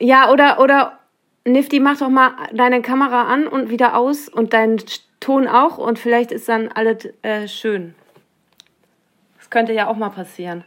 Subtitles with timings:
[0.00, 0.98] Ja, oder, oder
[1.44, 4.82] Nifty, mach doch mal deine Kamera an und wieder aus und deinen
[5.20, 7.94] Ton auch und vielleicht ist dann alles äh, schön.
[9.38, 10.64] Das könnte ja auch mal passieren.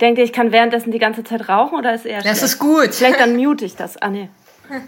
[0.00, 2.94] Denkt ihr, ich kann währenddessen die ganze Zeit rauchen oder ist eher Das ist gut.
[2.94, 3.96] Vielleicht dann mute ich das.
[3.96, 4.28] Ah, nee.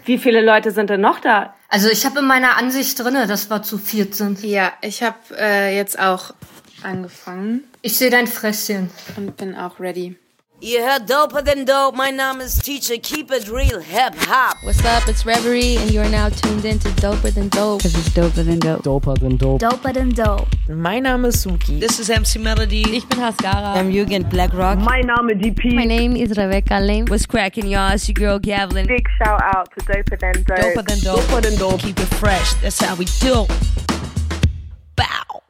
[0.05, 1.53] Wie viele Leute sind denn noch da?
[1.69, 4.43] Also ich habe in meiner Ansicht drinne, dass wir zu viert sind.
[4.43, 6.33] Ja, ich habe äh, jetzt auch
[6.83, 7.63] angefangen.
[7.81, 8.89] Ich sehe dein Fresschen.
[9.15, 10.17] Und bin auch ready.
[10.59, 11.93] Ihr heard Doper than Dope.
[11.93, 12.97] My Name is Teacher.
[12.97, 13.79] Keep it real.
[13.79, 14.57] Hip Hop.
[14.63, 15.07] What's up?
[15.07, 17.83] It's Reverie, and you're now tuned in to Doper Than Dope.
[17.83, 18.81] Cause it's doper than dope.
[18.81, 19.61] Doper than dope.
[19.61, 20.47] Doper than dope.
[20.67, 21.79] My Name is Suki.
[21.79, 22.81] This is MC Melody.
[22.95, 23.75] Ich bin Haskara.
[23.75, 24.79] I'm Jürgen Blackrock.
[24.79, 25.75] My Name is DP.
[25.75, 27.05] My name is Rebecca Lane.
[27.05, 27.93] What's cracking, y'all?
[27.93, 28.87] It's your girl Gavlin.
[28.87, 30.57] Big shout out to Doper Than Dope.
[30.57, 31.19] Doper Than Dope.
[31.19, 31.79] Doper Than Dope.
[31.81, 32.55] Keep it fresh.
[32.55, 33.45] That's how we do.
[34.95, 35.43] Bow.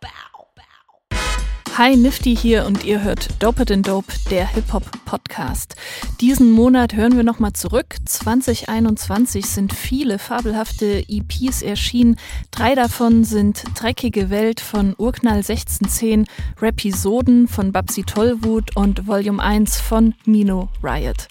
[1.78, 5.76] Hi, Nifty hier und ihr hört Dope Than Dope, der Hip-Hop-Podcast.
[6.20, 7.98] Diesen Monat hören wir nochmal zurück.
[8.04, 12.18] 2021 sind viele fabelhafte EPs erschienen.
[12.50, 16.26] Drei davon sind Dreckige Welt von Urknall 1610,
[16.60, 21.28] Rapisoden von Babsi Tollwut und Volume 1 von Mino Riot.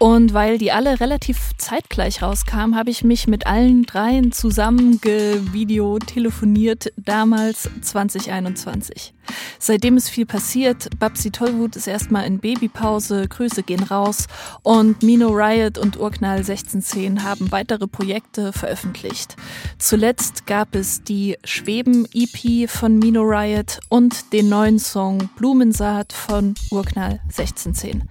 [0.00, 6.00] Und weil die alle relativ zeitgleich rauskamen, habe ich mich mit allen dreien zusammen gevideo
[6.00, 9.13] telefoniert, damals 2021.
[9.58, 10.88] Seitdem ist viel passiert.
[10.98, 14.26] Babsi Tollwut ist erstmal in Babypause, Grüße gehen raus.
[14.62, 19.36] Und Mino Riot und Urknall 1610 haben weitere Projekte veröffentlicht.
[19.78, 27.20] Zuletzt gab es die Schweben-EP von Mino Riot und den neuen Song Blumensaat von Urknall
[27.24, 28.08] 1610.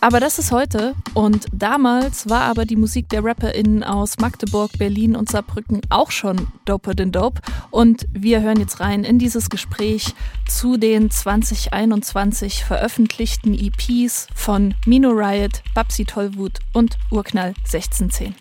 [0.00, 5.16] Aber das ist heute und damals war aber die Musik der RapperInnen aus Magdeburg, Berlin
[5.16, 7.40] und Saarbrücken auch schon doper than dope.
[7.70, 10.14] Und wir hören jetzt rein in dieses Gespräch
[10.50, 18.34] zu den 2021 veröffentlichten EPs von Mino Riot, Babsi Tollwut und Urknall 1610.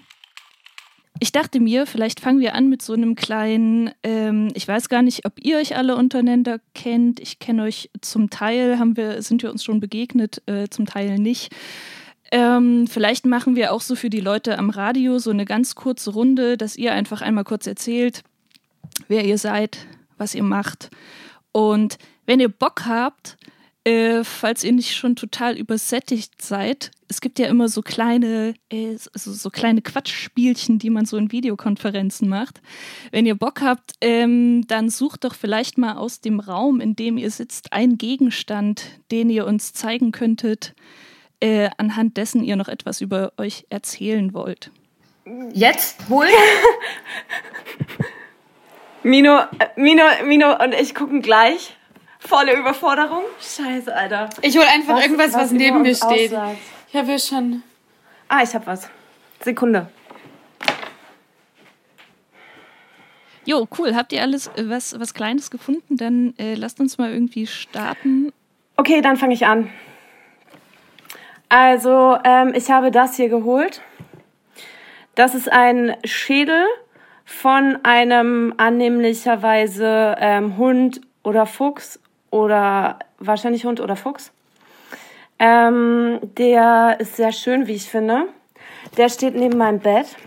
[1.20, 5.04] Ich dachte mir, vielleicht fangen wir an mit so einem kleinen, ähm, ich weiß gar
[5.04, 7.20] nicht, ob ihr euch alle untereinander kennt.
[7.20, 11.20] Ich kenne euch zum Teil, haben wir, sind wir uns schon begegnet, äh, zum Teil
[11.20, 11.54] nicht.
[12.32, 16.12] Ähm, vielleicht machen wir auch so für die Leute am Radio so eine ganz kurze
[16.12, 18.24] Runde, dass ihr einfach einmal kurz erzählt,
[19.08, 19.86] wer ihr seid,
[20.18, 20.90] was ihr macht.
[21.52, 23.38] Und wenn ihr Bock habt,
[23.86, 28.96] äh, falls ihr nicht schon total übersättigt seid, es gibt ja immer so kleine, äh,
[28.98, 32.62] so, so, kleine Quatschspielchen, die man so in Videokonferenzen macht.
[33.12, 37.18] Wenn ihr Bock habt, ähm, dann sucht doch vielleicht mal aus dem Raum, in dem
[37.18, 40.76] ihr sitzt, einen Gegenstand, den ihr uns zeigen könntet,
[41.40, 44.72] äh, anhand dessen ihr noch etwas über euch erzählen wollt.
[45.54, 46.10] Jetzt?
[46.10, 46.30] Holen?
[49.10, 51.76] Mino, äh, Mino, Mino und ich gucken gleich.
[52.20, 53.24] Volle Überforderung.
[53.42, 54.30] Scheiße, Alter.
[54.44, 56.32] Ich hol einfach was, irgendwas, was, was neben mir steht.
[56.32, 56.58] Aussagt.
[56.90, 57.64] Ich habe ja schon.
[58.28, 58.88] Ah, ich hab was.
[59.40, 59.90] Sekunde.
[63.46, 63.96] Jo, cool.
[63.96, 65.98] Habt ihr alles äh, was, was Kleines gefunden?
[65.98, 68.32] Dann äh, lasst uns mal irgendwie starten.
[68.78, 69.72] Okay, dann fange ich an.
[71.48, 73.82] Also, ähm, ich habe das hier geholt.
[75.16, 76.64] Das ist ein Schädel
[77.30, 82.00] von einem annehmlicherweise ähm, Hund oder Fuchs
[82.32, 84.34] oder wahrscheinlich Hund oder Fuchs.
[85.38, 88.24] Ähm, der ist sehr schön, wie ich finde.
[88.98, 90.18] Der steht neben meinem Bett.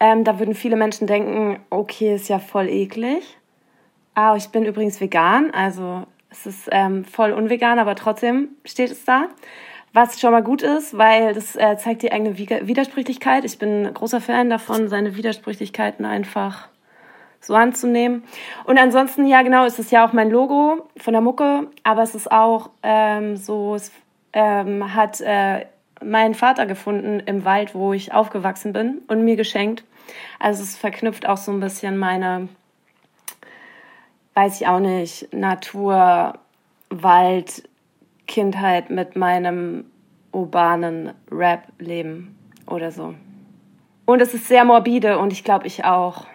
[0.00, 3.36] Ähm, da würden viele Menschen denken, okay, ist ja voll eklig.
[4.14, 9.04] Ah, ich bin übrigens vegan, also es ist ähm, voll unvegan, aber trotzdem steht es
[9.04, 9.28] da.
[9.94, 13.44] Was schon mal gut ist, weil das äh, zeigt die eigene Widersprüchlichkeit.
[13.44, 16.66] Ich bin großer Fan davon, seine Widersprüchlichkeiten einfach
[17.40, 18.24] so anzunehmen.
[18.64, 22.16] Und ansonsten, ja genau, ist es ja auch mein Logo von der Mucke, aber es
[22.16, 23.92] ist auch ähm, so, es
[24.32, 25.66] ähm, hat äh,
[26.02, 29.84] mein Vater gefunden im Wald, wo ich aufgewachsen bin und mir geschenkt.
[30.40, 32.48] Also es verknüpft auch so ein bisschen meine,
[34.34, 36.34] weiß ich auch nicht, Natur,
[36.90, 37.62] Wald,
[38.26, 39.84] Kindheit mit meinem
[40.32, 42.36] urbanen Rap-Leben
[42.66, 43.14] oder so.
[44.06, 46.26] Und es ist sehr morbide und ich glaube, ich auch.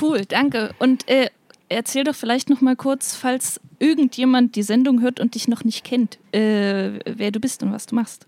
[0.00, 0.74] Cool, danke.
[0.78, 1.28] Und äh,
[1.68, 5.84] erzähl doch vielleicht noch mal kurz, falls irgendjemand die Sendung hört und dich noch nicht
[5.84, 8.26] kennt, äh, wer du bist und was du machst.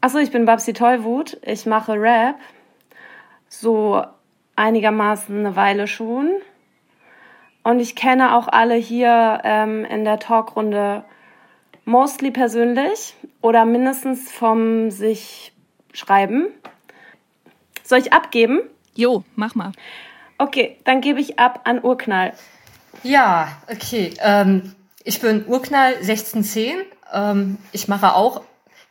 [0.00, 1.38] Achso, ich bin Babsi Tollwut.
[1.44, 2.36] Ich mache Rap.
[3.48, 4.02] So
[4.56, 6.30] einigermaßen eine Weile schon.
[7.62, 11.04] Und ich kenne auch alle hier ähm, in der Talkrunde
[11.84, 15.52] mostly persönlich oder mindestens vom sich
[15.92, 16.46] schreiben.
[17.84, 18.60] Soll ich abgeben?
[18.94, 19.72] Jo, mach mal.
[20.38, 22.32] Okay, dann gebe ich ab an Urknall.
[23.02, 24.12] Ja, okay.
[24.20, 24.74] Ähm,
[25.04, 26.76] ich bin Urknall 1610.
[27.12, 28.42] Ähm, ich mache auch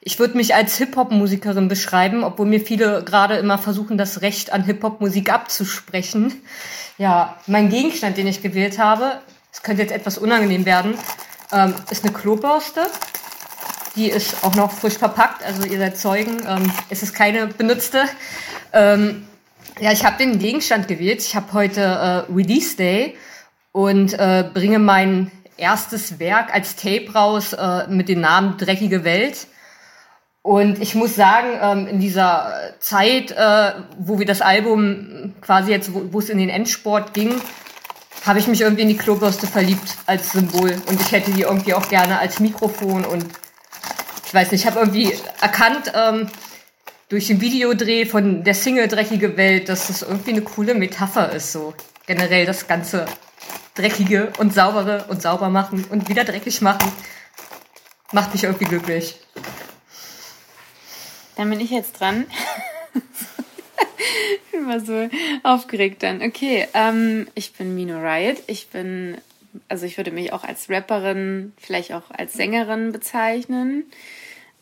[0.03, 4.63] ich würde mich als Hip-Hop-Musikerin beschreiben, obwohl mir viele gerade immer versuchen, das Recht an
[4.63, 6.41] Hip-Hop-Musik abzusprechen.
[6.97, 9.21] Ja, mein Gegenstand, den ich gewählt habe,
[9.53, 10.95] es könnte jetzt etwas unangenehm werden,
[11.51, 12.87] ähm, ist eine Klobürste.
[13.95, 16.41] Die ist auch noch frisch verpackt, also ihr seid Zeugen.
[16.47, 18.05] Ähm, es ist keine benutzte.
[18.73, 19.27] Ähm,
[19.79, 21.21] ja, ich habe den Gegenstand gewählt.
[21.21, 23.17] Ich habe heute äh, Release Day
[23.71, 29.47] und äh, bringe mein erstes Werk als Tape raus äh, mit dem Namen Dreckige Welt.
[30.43, 35.91] Und ich muss sagen, ähm, in dieser Zeit, äh, wo wir das Album quasi jetzt,
[35.93, 37.39] wo es in den Endsport ging,
[38.25, 40.81] habe ich mich irgendwie in die Klobürste verliebt als Symbol.
[40.87, 43.05] Und ich hätte die irgendwie auch gerne als Mikrofon.
[43.05, 43.25] Und
[44.25, 46.27] ich weiß nicht, ich habe irgendwie erkannt ähm,
[47.09, 51.51] durch den Videodreh von der Single Dreckige Welt, dass das irgendwie eine coole Metapher ist.
[51.51, 51.73] So
[52.07, 53.05] generell das ganze
[53.75, 56.91] Dreckige und Saubere und sauber machen und wieder dreckig machen.
[58.11, 59.17] Macht mich irgendwie glücklich.
[61.41, 62.27] Dann bin ich jetzt dran.
[62.93, 65.09] ich bin mal so
[65.41, 66.21] aufgeregt dann.
[66.21, 68.43] Okay, ähm, ich bin Mino Riot.
[68.45, 69.17] Ich bin,
[69.67, 73.85] also ich würde mich auch als Rapperin, vielleicht auch als Sängerin bezeichnen,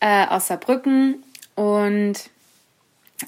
[0.00, 1.22] äh, aus Saarbrücken.
[1.54, 2.14] Und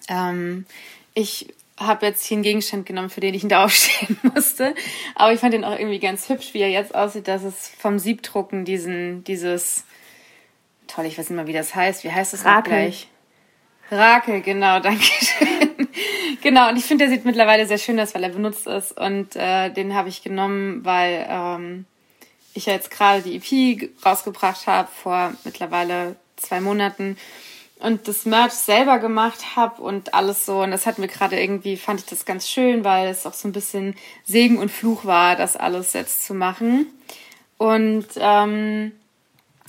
[0.08, 0.64] ähm,
[1.12, 4.75] ich habe jetzt hier einen Gegenstand genommen, für den ich da aufstehen musste.
[5.14, 7.28] Aber ich fand den auch irgendwie ganz hübsch, wie er jetzt aussieht.
[7.28, 9.84] Das ist vom Siebdrucken diesen, dieses,
[10.87, 12.02] toll, ich weiß nicht mal, wie das heißt.
[12.02, 12.72] Wie heißt das Rakel.
[12.72, 13.08] gleich?
[13.93, 15.89] Rakel, genau, danke schön.
[16.43, 18.99] genau, und ich finde, der sieht mittlerweile sehr schön aus, weil er benutzt ist.
[18.99, 21.85] Und äh, den habe ich genommen, weil ähm,
[22.55, 27.17] ich ja jetzt gerade die EP rausgebracht habe, vor mittlerweile zwei Monaten.
[27.79, 30.62] Und das Merch selber gemacht habe und alles so.
[30.62, 33.49] Und das hat mir gerade irgendwie, fand ich das ganz schön, weil es auch so
[33.49, 36.87] ein bisschen Segen und Fluch war, das alles jetzt zu machen.
[37.59, 38.93] Und ähm,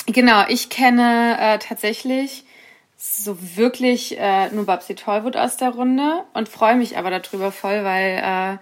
[0.05, 2.43] genau, ich kenne äh, tatsächlich
[3.05, 7.83] so wirklich äh, nur Babsi Tollwood aus der Runde und freue mich aber darüber voll,
[7.83, 8.57] weil äh,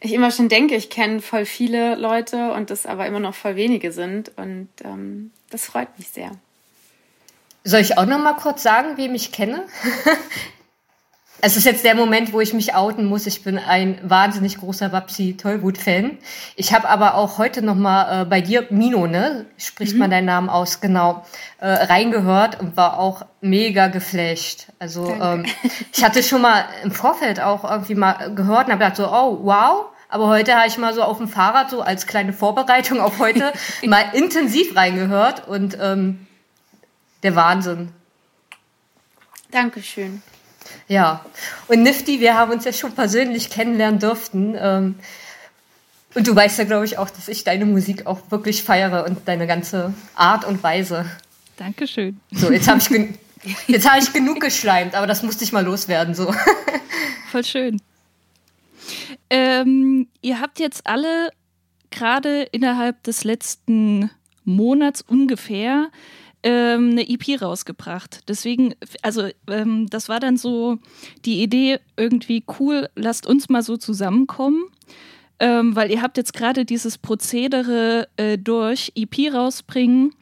[0.00, 3.56] ich immer schon denke, ich kenne voll viele Leute und das aber immer noch voll
[3.56, 6.32] wenige sind und ähm, das freut mich sehr.
[7.64, 9.64] Soll ich auch noch mal kurz sagen, wem ich kenne?
[11.42, 13.26] Es ist jetzt der Moment, wo ich mich outen muss.
[13.26, 16.16] Ich bin ein wahnsinnig großer Babsi Tollwut-Fan.
[16.56, 19.44] Ich habe aber auch heute noch mal äh, bei dir, Mino, ne?
[19.58, 19.98] Spricht Mhm.
[19.98, 21.26] man deinen Namen aus, genau,
[21.60, 24.68] äh, reingehört und war auch mega geflasht.
[24.78, 25.44] Also ähm,
[25.92, 29.38] ich hatte schon mal im Vorfeld auch irgendwie mal gehört und habe gedacht so, oh,
[29.42, 29.86] wow.
[30.08, 33.52] Aber heute habe ich mal so auf dem Fahrrad so als kleine Vorbereitung auf heute
[33.86, 36.26] mal intensiv reingehört und ähm,
[37.22, 37.90] der Wahnsinn.
[39.50, 40.22] Dankeschön.
[40.88, 41.24] Ja,
[41.68, 44.56] und Nifty, wir haben uns ja schon persönlich kennenlernen dürften.
[44.58, 44.94] Ähm,
[46.14, 49.28] und du weißt ja, glaube ich, auch, dass ich deine Musik auch wirklich feiere und
[49.28, 51.04] deine ganze Art und Weise.
[51.56, 52.20] Dankeschön.
[52.32, 53.14] So, jetzt habe ich, gen
[53.66, 56.14] jetzt hab ich genug geschleimt, aber das musste ich mal loswerden.
[56.14, 56.34] So.
[57.30, 57.82] Voll schön.
[59.28, 61.30] Ähm, ihr habt jetzt alle
[61.90, 64.10] gerade innerhalb des letzten
[64.44, 65.90] Monats ungefähr
[66.42, 68.20] ähm, eine EP rausgebracht.
[68.28, 70.78] Deswegen, also ähm, das war dann so
[71.24, 74.64] die Idee, irgendwie cool, lasst uns mal so zusammenkommen.
[75.38, 80.14] Ähm, weil ihr habt jetzt gerade dieses Prozedere äh, durch EP rausbringen,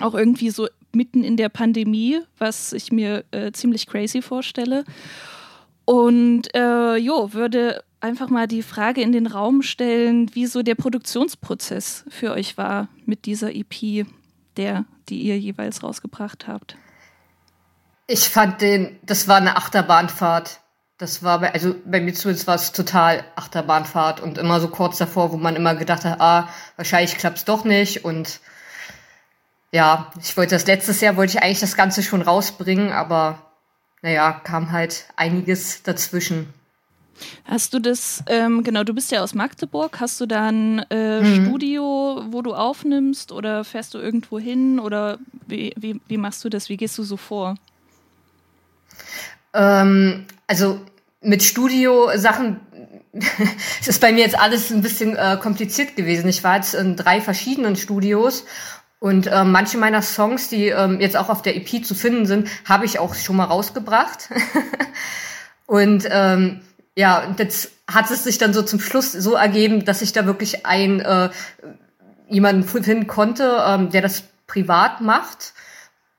[0.00, 4.84] auch irgendwie so mitten in der Pandemie, was ich mir äh, ziemlich crazy vorstelle.
[5.84, 10.74] Und äh, jo, würde einfach mal die Frage in den Raum stellen, wie so der
[10.74, 14.06] Produktionsprozess für euch war mit dieser EP,
[14.56, 16.76] der, die ihr jeweils rausgebracht habt.
[18.06, 20.60] Ich fand den, das war eine Achterbahnfahrt.
[20.96, 24.98] Das war bei, also bei mir zumindest war es total Achterbahnfahrt und immer so kurz
[24.98, 28.40] davor, wo man immer gedacht hat, ah, wahrscheinlich klappt's doch nicht und
[29.70, 33.52] ja, ich wollte das letztes Jahr wollte ich eigentlich das Ganze schon rausbringen, aber
[34.02, 36.52] naja, kam halt einiges dazwischen.
[37.44, 41.20] Hast du das, ähm, genau, du bist ja aus Magdeburg, hast du da ein äh,
[41.20, 41.44] Mhm.
[41.44, 46.48] Studio, wo du aufnimmst oder fährst du irgendwo hin oder wie, wie, wie machst du
[46.48, 47.56] das, wie gehst du so vor?
[49.54, 50.80] Ähm, also
[51.20, 52.60] mit Studio-Sachen
[53.80, 56.28] es ist bei mir jetzt alles ein bisschen äh, kompliziert gewesen.
[56.28, 58.44] Ich war jetzt in drei verschiedenen Studios
[59.00, 62.48] und äh, manche meiner Songs, die ähm, jetzt auch auf der EP zu finden sind,
[62.64, 64.28] habe ich auch schon mal rausgebracht.
[65.66, 66.60] und ähm,
[66.98, 70.26] ja, und jetzt hat es sich dann so zum Schluss so ergeben, dass ich da
[70.26, 71.30] wirklich ein äh,
[72.28, 75.54] jemanden finden konnte, ähm, der das privat macht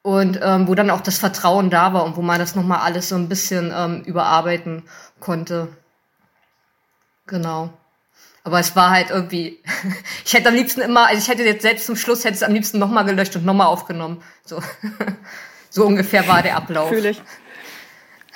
[0.03, 3.09] und ähm, wo dann auch das Vertrauen da war und wo man das nochmal alles
[3.09, 4.83] so ein bisschen ähm, überarbeiten
[5.19, 5.67] konnte.
[7.27, 7.73] Genau.
[8.45, 9.61] Aber es war halt irgendwie,
[10.25, 12.53] ich hätte am liebsten immer, also ich hätte jetzt selbst zum Schluss hätte es am
[12.53, 14.23] liebsten nochmal gelöscht und nochmal aufgenommen.
[14.45, 14.63] So.
[15.71, 16.89] So ungefähr war der Ablauf.
[16.89, 17.21] Fühle ich.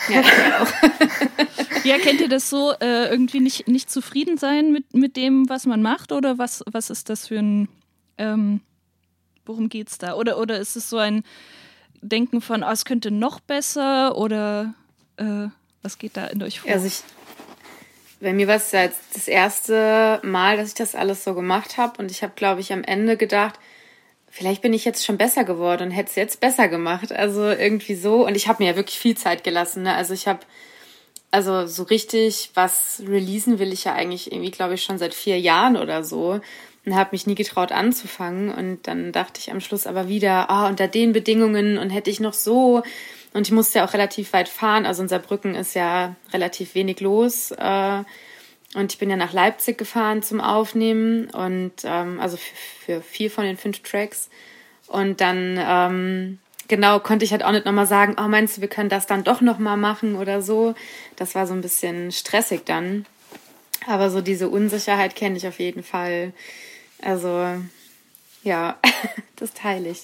[0.09, 0.27] Ja, ich
[0.59, 0.67] auch.
[1.83, 5.65] Ja, kennt ihr das so, äh, irgendwie nicht, nicht zufrieden sein mit, mit dem, was
[5.65, 6.13] man macht?
[6.13, 7.67] Oder was, was ist das für ein,
[8.17, 8.61] ähm,
[9.45, 10.13] worum geht's da?
[10.13, 11.23] Oder, oder ist es so ein
[12.01, 14.17] Denken von, oh, es könnte noch besser?
[14.17, 14.73] Oder
[15.17, 15.47] äh,
[15.81, 16.71] was geht da in euch vor?
[16.71, 17.03] Also ich,
[18.21, 21.77] bei mir war es ja jetzt das erste Mal, dass ich das alles so gemacht
[21.77, 22.01] habe.
[22.01, 23.59] Und ich habe, glaube ich, am Ende gedacht,
[24.33, 27.11] vielleicht bin ich jetzt schon besser geworden und hätte es jetzt besser gemacht.
[27.13, 28.25] Also irgendwie so.
[28.25, 29.83] Und ich habe mir ja wirklich viel Zeit gelassen.
[29.83, 29.93] Ne?
[29.93, 30.39] Also ich habe,
[31.29, 35.39] also so richtig was releasen will ich ja eigentlich irgendwie, glaube ich, schon seit vier
[35.39, 36.41] Jahren oder so.
[36.83, 38.51] Und habe mich nie getraut anzufangen.
[38.51, 42.19] Und dann dachte ich am Schluss aber wieder, ah, unter den Bedingungen und hätte ich
[42.19, 42.81] noch so.
[43.33, 44.87] Und ich musste ja auch relativ weit fahren.
[44.87, 47.51] Also unser Brücken ist ja relativ wenig los.
[47.51, 48.03] Äh,
[48.75, 53.29] und ich bin ja nach Leipzig gefahren zum Aufnehmen und ähm, also für, für vier
[53.29, 54.29] von den fünf Tracks.
[54.87, 58.67] Und dann ähm, genau konnte ich halt auch nicht nochmal sagen, oh meinst du, wir
[58.67, 60.73] können das dann doch nochmal machen oder so.
[61.15, 63.05] Das war so ein bisschen stressig dann.
[63.85, 66.33] Aber so diese Unsicherheit kenne ich auf jeden Fall.
[67.01, 67.47] Also
[68.43, 68.77] ja,
[69.35, 70.01] das teile ich.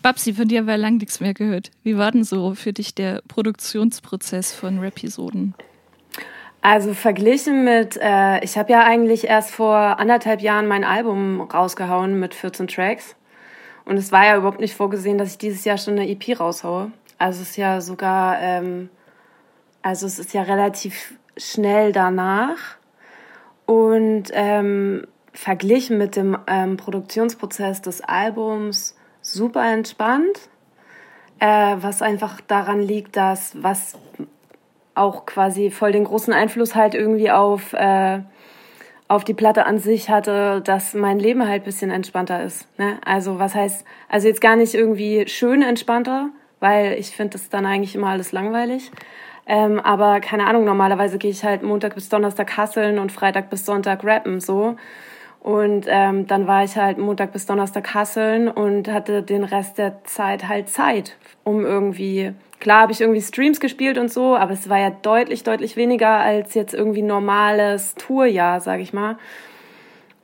[0.00, 1.70] Babsi, von dir war lang nichts mehr gehört.
[1.82, 5.54] Wie war denn so für dich der Produktionsprozess von Rapisoden?
[6.60, 12.18] Also verglichen mit, äh, ich habe ja eigentlich erst vor anderthalb Jahren mein Album rausgehauen
[12.18, 13.14] mit 14 Tracks.
[13.84, 16.90] Und es war ja überhaupt nicht vorgesehen, dass ich dieses Jahr schon eine EP raushaue.
[17.16, 18.90] Also es ist ja sogar, ähm,
[19.82, 22.76] also es ist ja relativ schnell danach.
[23.64, 30.50] Und ähm, verglichen mit dem ähm, Produktionsprozess des Albums super entspannt.
[31.38, 33.96] Äh, was einfach daran liegt, dass was
[34.98, 38.20] auch quasi voll den großen Einfluss halt irgendwie auf, äh,
[39.08, 42.66] auf die Platte an sich hatte, dass mein Leben halt bisschen entspannter ist.
[42.78, 42.98] Ne?
[43.04, 47.66] Also was heißt, also jetzt gar nicht irgendwie schön entspannter, weil ich finde das dann
[47.66, 48.90] eigentlich immer alles langweilig.
[49.46, 53.64] Ähm, aber keine Ahnung, normalerweise gehe ich halt Montag bis Donnerstag hasseln und Freitag bis
[53.64, 54.76] Sonntag rappen so.
[55.40, 60.04] Und ähm, dann war ich halt Montag bis Donnerstag hasseln und hatte den Rest der
[60.04, 64.68] Zeit halt Zeit, um irgendwie Klar habe ich irgendwie Streams gespielt und so, aber es
[64.68, 69.16] war ja deutlich, deutlich weniger als jetzt irgendwie normales Tourjahr, sag ich mal.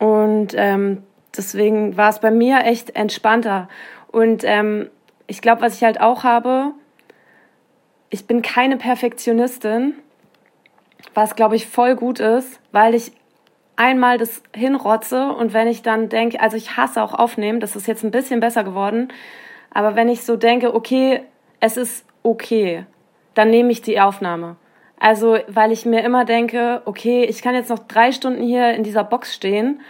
[0.00, 1.04] Und ähm,
[1.37, 3.68] deswegen war es bei mir echt entspannter.
[4.09, 4.90] Und ähm,
[5.28, 6.73] ich glaube, was ich halt auch habe,
[8.11, 9.94] ich bin keine Perfektionistin,
[11.14, 13.12] was glaube ich voll gut ist, weil ich
[13.76, 17.87] einmal das hinrotze und wenn ich dann denke, also ich hasse auch aufnehmen, das ist
[17.87, 19.09] jetzt ein bisschen besser geworden,
[19.73, 21.23] aber wenn ich so denke, okay,
[21.61, 22.87] es ist okay,
[23.35, 24.57] dann nehme ich die Aufnahme.
[24.99, 28.85] Also, weil ich mir immer denke, okay, ich kann jetzt noch drei Stunden hier in
[28.85, 29.81] dieser Box stehen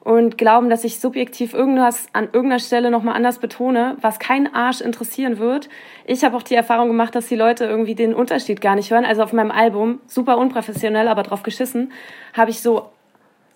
[0.00, 4.80] und glauben, dass ich subjektiv irgendwas an irgendeiner Stelle nochmal anders betone, was kein Arsch
[4.80, 5.68] interessieren wird.
[6.06, 9.04] Ich habe auch die Erfahrung gemacht, dass die Leute irgendwie den Unterschied gar nicht hören.
[9.04, 11.92] Also auf meinem Album, super unprofessionell, aber drauf geschissen,
[12.34, 12.90] habe ich so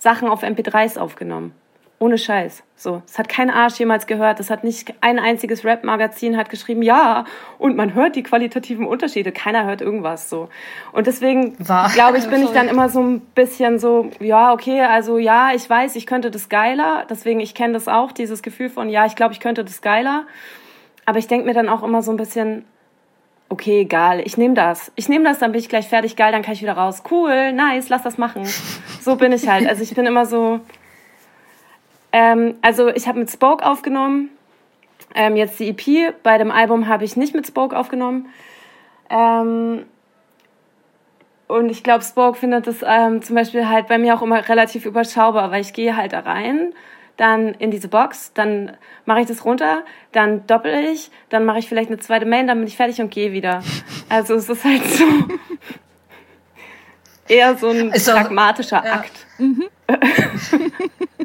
[0.03, 1.55] Sachen auf MP3s aufgenommen.
[2.01, 2.65] Ohne Scheiß.
[2.75, 4.41] So, es hat kein Arsch jemals gehört.
[4.41, 7.25] Es hat nicht ein einziges Rap-Magazin hat geschrieben, ja,
[7.59, 9.31] und man hört die qualitativen Unterschiede.
[9.31, 10.49] Keiner hört irgendwas so.
[10.91, 15.19] Und deswegen, glaube ich, bin ich dann immer so ein bisschen so, ja, okay, also
[15.19, 17.07] ja, ich weiß, ich könnte das geiler.
[17.09, 20.27] Deswegen, ich kenne das auch, dieses Gefühl von, ja, ich glaube, ich könnte das geiler.
[21.07, 22.65] Aber ich denke mir dann auch immer so ein bisschen,
[23.53, 24.91] okay, egal, ich nehme das.
[24.97, 27.03] Ich nehme das, dann bin ich gleich fertig, geil, dann kann ich wieder raus.
[27.11, 28.45] Cool, nice, lass das machen.
[29.01, 29.69] So bin ich halt.
[29.69, 30.61] Also ich bin immer so,
[32.13, 34.31] ähm, also ich habe mit Spoke aufgenommen.
[35.15, 36.15] Ähm, jetzt die EP.
[36.23, 38.29] Bei dem Album habe ich nicht mit Spoke aufgenommen.
[39.11, 39.85] Ähm,
[41.49, 44.87] und ich glaube, Spoke findet das ähm, zum Beispiel halt bei mir auch immer relativ
[44.87, 46.73] überschaubar, weil ich gehe halt da rein,
[47.23, 51.69] dann in diese Box, dann mache ich das runter, dann doppel ich, dann mache ich
[51.69, 53.63] vielleicht eine zweite Main, dann bin ich fertig und gehe wieder.
[54.09, 55.05] Also es ist halt so
[57.29, 58.95] eher so ein ist pragmatischer auch, ja.
[58.95, 59.13] Akt.
[59.39, 59.69] Mhm.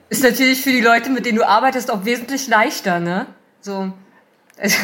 [0.09, 3.25] Ist natürlich für die Leute, mit denen du arbeitest, auch wesentlich leichter, ne?
[3.59, 3.91] So.
[4.57, 4.77] Also,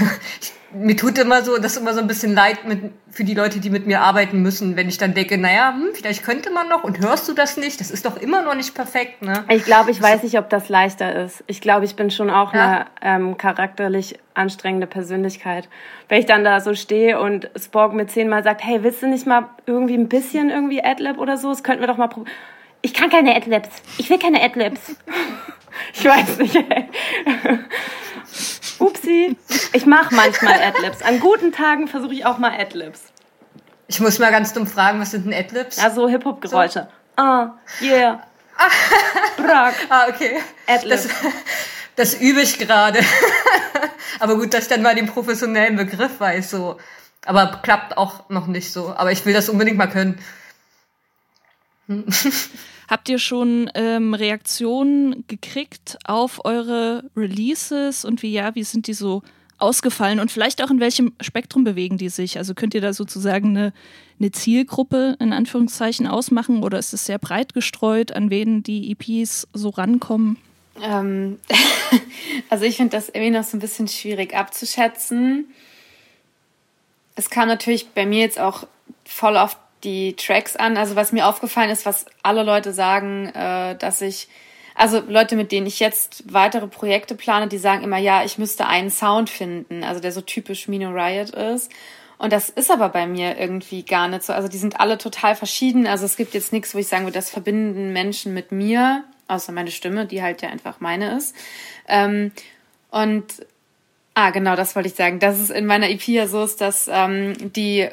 [0.74, 3.60] mir tut immer so, das ist immer so ein bisschen leid mit, für die Leute,
[3.60, 6.84] die mit mir arbeiten müssen, wenn ich dann denke, naja, hm, vielleicht könnte man noch
[6.84, 7.80] und hörst du das nicht?
[7.80, 9.44] Das ist doch immer noch nicht perfekt, ne?
[9.50, 11.44] Ich glaube, ich weiß nicht, ob das leichter ist.
[11.48, 12.88] Ich glaube, ich bin schon auch ja.
[13.02, 15.70] eine ähm, charakterlich anstrengende Persönlichkeit.
[16.10, 19.28] Wenn ich dann da so stehe und Spork mir zehnmal sagt, hey, willst du nicht
[19.28, 21.50] mal irgendwie ein bisschen irgendwie Adlib oder so?
[21.50, 22.34] Das könnten wir doch mal probieren
[22.84, 23.70] ich kann keine Adlibs.
[23.98, 24.96] Ich will keine Adlibs.
[25.94, 26.56] ich weiß nicht.
[28.80, 29.36] Upsi.
[29.74, 31.02] Ich mache manchmal Adlibs.
[31.02, 33.02] An guten Tagen versuche ich auch mal Adlibs.
[33.88, 35.82] Ich muss mal ganz dumm fragen, was sind denn Adlibs?
[35.82, 36.88] Ja, so Hip-Hop-Geräusche.
[37.18, 37.24] So.
[37.24, 38.24] Ah, yeah.
[39.38, 39.74] Brak.
[39.90, 40.40] Ah, okay.
[40.68, 41.08] Adlibs.
[41.08, 41.34] Das,
[41.96, 43.00] Das übe ich gerade.
[44.20, 46.78] Aber gut, dass ich dann mal den professionellen Begriff weiß, so.
[47.26, 48.94] Aber klappt auch noch nicht so.
[48.96, 50.20] Aber ich will das unbedingt mal können.
[52.88, 58.94] Habt ihr schon ähm, Reaktionen gekriegt auf eure Releases und wie ja, wie sind die
[58.94, 59.24] so
[59.58, 62.38] ausgefallen und vielleicht auch in welchem Spektrum bewegen die sich?
[62.38, 63.74] Also könnt ihr da sozusagen eine,
[64.20, 69.48] eine Zielgruppe in Anführungszeichen ausmachen oder ist es sehr breit gestreut, an wen die EPs
[69.54, 70.38] so rankommen?
[70.82, 71.40] Ähm,
[72.50, 75.48] also ich finde das irgendwie noch so ein bisschen schwierig abzuschätzen.
[77.16, 78.68] Es kam natürlich bei mir jetzt auch
[79.06, 80.78] voll auf die Tracks an.
[80.78, 84.28] Also was mir aufgefallen ist, was alle Leute sagen, äh, dass ich,
[84.76, 88.68] also Leute, mit denen ich jetzt weitere Projekte plane, die sagen immer, ja, ich müsste
[88.68, 91.72] einen Sound finden, also der so typisch Mino Riot ist.
[92.18, 94.34] Und das ist aber bei mir irgendwie gar nicht so.
[94.34, 95.88] Also die sind alle total verschieden.
[95.88, 99.52] Also es gibt jetzt nichts, wo ich sagen würde, das verbinden Menschen mit mir, außer
[99.52, 101.36] meine Stimme, die halt ja einfach meine ist.
[101.88, 102.32] Ähm,
[102.92, 103.26] und
[104.14, 105.20] ah, genau, das wollte ich sagen.
[105.20, 107.90] Dass es in meiner EP ja so ist, dass ähm, die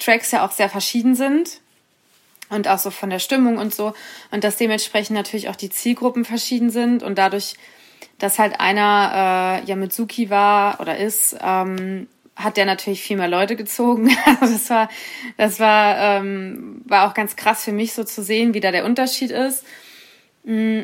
[0.00, 1.60] Tracks ja auch sehr verschieden sind
[2.48, 3.94] und auch so von der Stimmung und so
[4.30, 7.54] und dass dementsprechend natürlich auch die Zielgruppen verschieden sind und dadurch,
[8.18, 12.08] dass halt einer äh, ja mit Suki war oder ist, ähm,
[12.42, 14.10] hat der natürlich viel mehr Leute gezogen.
[14.40, 14.88] Also das war,
[15.36, 18.84] das war, ähm, war auch ganz krass für mich so zu sehen, wie da der
[18.84, 19.64] Unterschied ist.
[20.44, 20.82] Mm.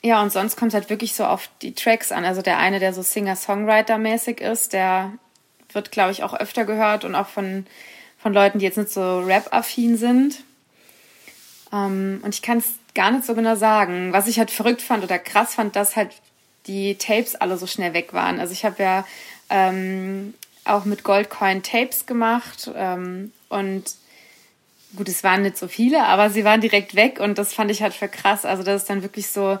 [0.00, 2.24] Ja, und sonst kommt es halt wirklich so auf die Tracks an.
[2.24, 5.12] Also der eine, der so Singer-Songwriter-mäßig ist, der
[5.72, 7.66] wird, glaube ich, auch öfter gehört und auch von
[8.18, 10.42] von Leuten, die jetzt nicht so Rap-affin sind.
[11.72, 14.12] Ähm, und ich kann es gar nicht so genau sagen.
[14.12, 16.10] Was ich halt verrückt fand oder krass fand, dass halt
[16.66, 18.40] die Tapes alle so schnell weg waren.
[18.40, 19.06] Also ich habe ja
[19.50, 20.34] ähm,
[20.64, 23.84] auch mit Goldcoin Tapes gemacht ähm, und
[24.96, 27.82] gut, es waren nicht so viele, aber sie waren direkt weg und das fand ich
[27.82, 28.44] halt für krass.
[28.44, 29.58] Also dass es dann wirklich so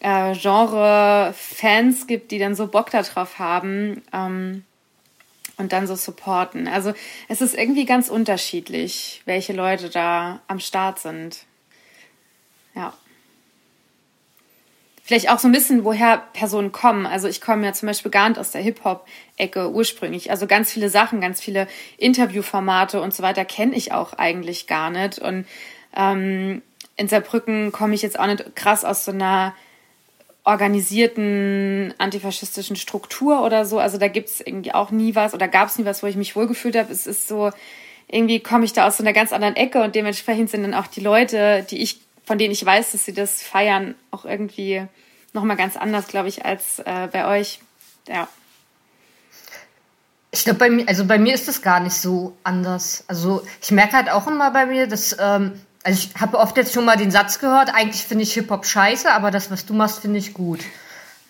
[0.00, 4.02] äh, Genre-Fans gibt, die dann so Bock darauf haben.
[4.12, 4.64] Ähm,
[5.58, 6.68] und dann so supporten.
[6.68, 6.94] Also
[7.28, 11.44] es ist irgendwie ganz unterschiedlich, welche Leute da am Start sind.
[12.74, 12.94] Ja.
[15.02, 17.06] Vielleicht auch so ein bisschen, woher Personen kommen.
[17.06, 20.30] Also ich komme ja zum Beispiel gar nicht aus der Hip-Hop-Ecke ursprünglich.
[20.30, 24.90] Also ganz viele Sachen, ganz viele Interviewformate und so weiter kenne ich auch eigentlich gar
[24.90, 25.18] nicht.
[25.18, 25.46] Und
[25.96, 26.62] ähm,
[26.96, 29.54] in Saarbrücken komme ich jetzt auch nicht krass aus so einer
[30.48, 33.78] organisierten antifaschistischen Struktur oder so.
[33.78, 36.16] Also da gibt es irgendwie auch nie was oder gab es nie was, wo ich
[36.16, 36.90] mich wohlgefühlt habe.
[36.90, 37.50] Es ist so,
[38.08, 40.86] irgendwie komme ich da aus so einer ganz anderen Ecke und dementsprechend sind dann auch
[40.86, 44.84] die Leute, die ich, von denen ich weiß, dass sie das feiern, auch irgendwie
[45.34, 47.60] nochmal ganz anders, glaube ich, als äh, bei euch.
[48.08, 48.26] Ja.
[50.30, 53.04] Ich glaube, bei mir, also bei mir ist das gar nicht so anders.
[53.06, 56.74] Also ich merke halt auch immer bei mir, dass ähm, also ich habe oft jetzt
[56.74, 60.00] schon mal den Satz gehört, eigentlich finde ich Hip-Hop scheiße, aber das, was du machst,
[60.00, 60.60] finde ich gut.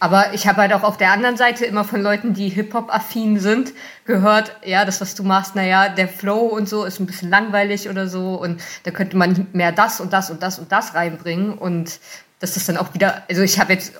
[0.00, 3.72] Aber ich habe halt auch auf der anderen Seite immer von Leuten, die Hip-Hop-affin sind,
[4.04, 7.88] gehört, ja, das, was du machst, naja, der Flow und so ist ein bisschen langweilig
[7.88, 11.58] oder so und da könnte man mehr das und das und das und das reinbringen
[11.58, 11.98] und
[12.38, 13.94] das dann auch wieder, also ich habe jetzt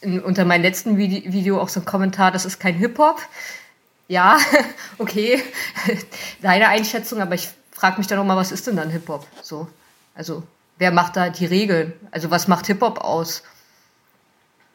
[0.00, 3.20] in, unter meinem letzten Video auch so einen Kommentar, das ist kein Hip-Hop.
[4.08, 4.38] Ja,
[4.98, 5.42] okay,
[6.42, 9.26] deine Einschätzung, aber ich frage mich dann auch mal, was ist denn dann Hip-Hop?
[9.42, 9.68] So.
[10.14, 10.42] Also,
[10.78, 11.92] wer macht da die Regeln?
[12.10, 13.42] Also, was macht Hip-Hop aus?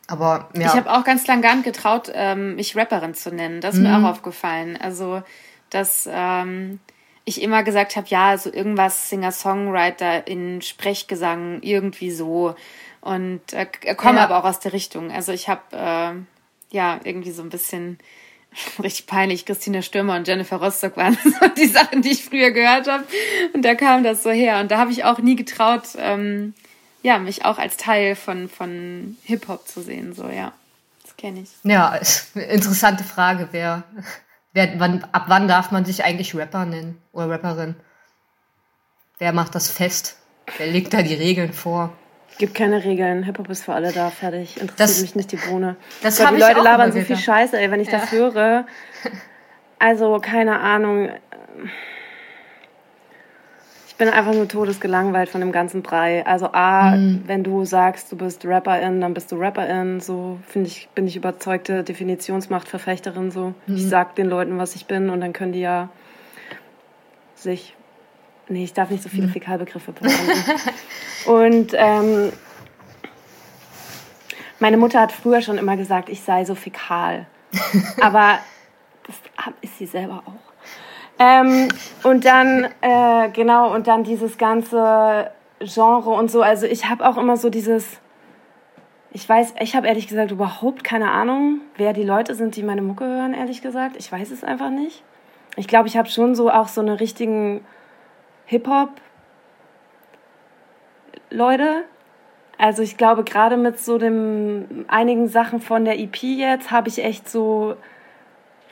[0.08, 0.68] Aber ja.
[0.68, 3.62] Ich habe auch ganz lang gar nicht getraut, ähm, mich Rapperin zu nennen.
[3.62, 3.88] Das ist mhm.
[3.88, 4.78] mir auch aufgefallen.
[4.82, 5.22] Also,
[5.70, 6.80] dass ähm,
[7.26, 12.56] ich immer gesagt habe, ja, so irgendwas Singer-Songwriter in Sprechgesang, irgendwie so.
[13.02, 14.24] Und äh, komme ja.
[14.24, 15.12] aber auch aus der Richtung.
[15.12, 18.00] Also ich habe äh, ja irgendwie so ein bisschen
[18.84, 19.46] richtig peinlich.
[19.46, 23.04] Christina Stürmer und Jennifer Rostock waren so die Sachen, die ich früher gehört habe.
[23.54, 24.60] Und da kam das so her.
[24.60, 26.54] Und da habe ich auch nie getraut, ähm,
[27.02, 30.14] ja, mich auch als Teil von, von Hip-Hop zu sehen.
[30.14, 30.52] So, ja.
[31.04, 31.50] Das kenne ich.
[31.64, 32.00] Ja,
[32.36, 33.50] interessante Frage.
[33.52, 33.84] Wer,
[34.54, 37.76] wer, wann, ab wann darf man sich eigentlich Rapper nennen oder Rapperin?
[39.18, 40.18] Wer macht das fest?
[40.58, 41.94] Wer legt da die Regeln vor?
[42.40, 43.24] Gibt keine Regeln.
[43.24, 44.62] Hip-Hop ist für alle da, fertig.
[44.62, 45.76] Interessiert das, mich nicht die Bohne.
[46.02, 48.00] Das Gott, die Leute labern so viel Scheiße, ey, wenn ich ja.
[48.00, 48.66] das höre.
[49.82, 51.08] Also, keine Ahnung.
[53.88, 56.26] Ich bin einfach nur todesgelangweilt von dem ganzen Brei.
[56.26, 57.24] Also, A, mhm.
[57.28, 60.02] wenn du sagst, du bist Rapperin, dann bist du Rapperin.
[60.02, 63.32] So, finde ich, bin ich überzeugte Definitionsmachtverfechterin.
[63.32, 63.76] So, mhm.
[63.78, 65.88] ich sag den Leuten, was ich bin und dann können die ja
[67.36, 67.78] sich
[68.50, 69.34] Nee, ich darf nicht so viele hm.
[69.34, 70.62] Fäkalbegriffe verwenden.
[71.26, 72.34] Und ähm,
[74.60, 77.28] meine Mutter hat früher schon immer gesagt, ich sei so fäkal.
[78.02, 78.40] Aber
[79.06, 79.16] das
[79.62, 80.50] ist sie selber auch.
[81.20, 81.68] Ähm,
[82.04, 86.42] und dann, äh, genau, und dann dieses ganze Genre und so.
[86.42, 88.00] Also ich habe auch immer so dieses,
[89.12, 92.82] Ich weiß, ich habe ehrlich gesagt überhaupt keine Ahnung, wer die Leute sind, die meine
[92.82, 93.96] Mucke hören, ehrlich gesagt.
[93.98, 95.04] Ich weiß es einfach nicht.
[95.56, 97.62] Ich glaube, ich habe schon so auch so eine richtigen
[98.50, 98.90] Hip-Hop
[101.30, 101.84] Leute.
[102.58, 107.04] Also ich glaube, gerade mit so dem einigen Sachen von der EP jetzt habe ich
[107.04, 107.76] echt so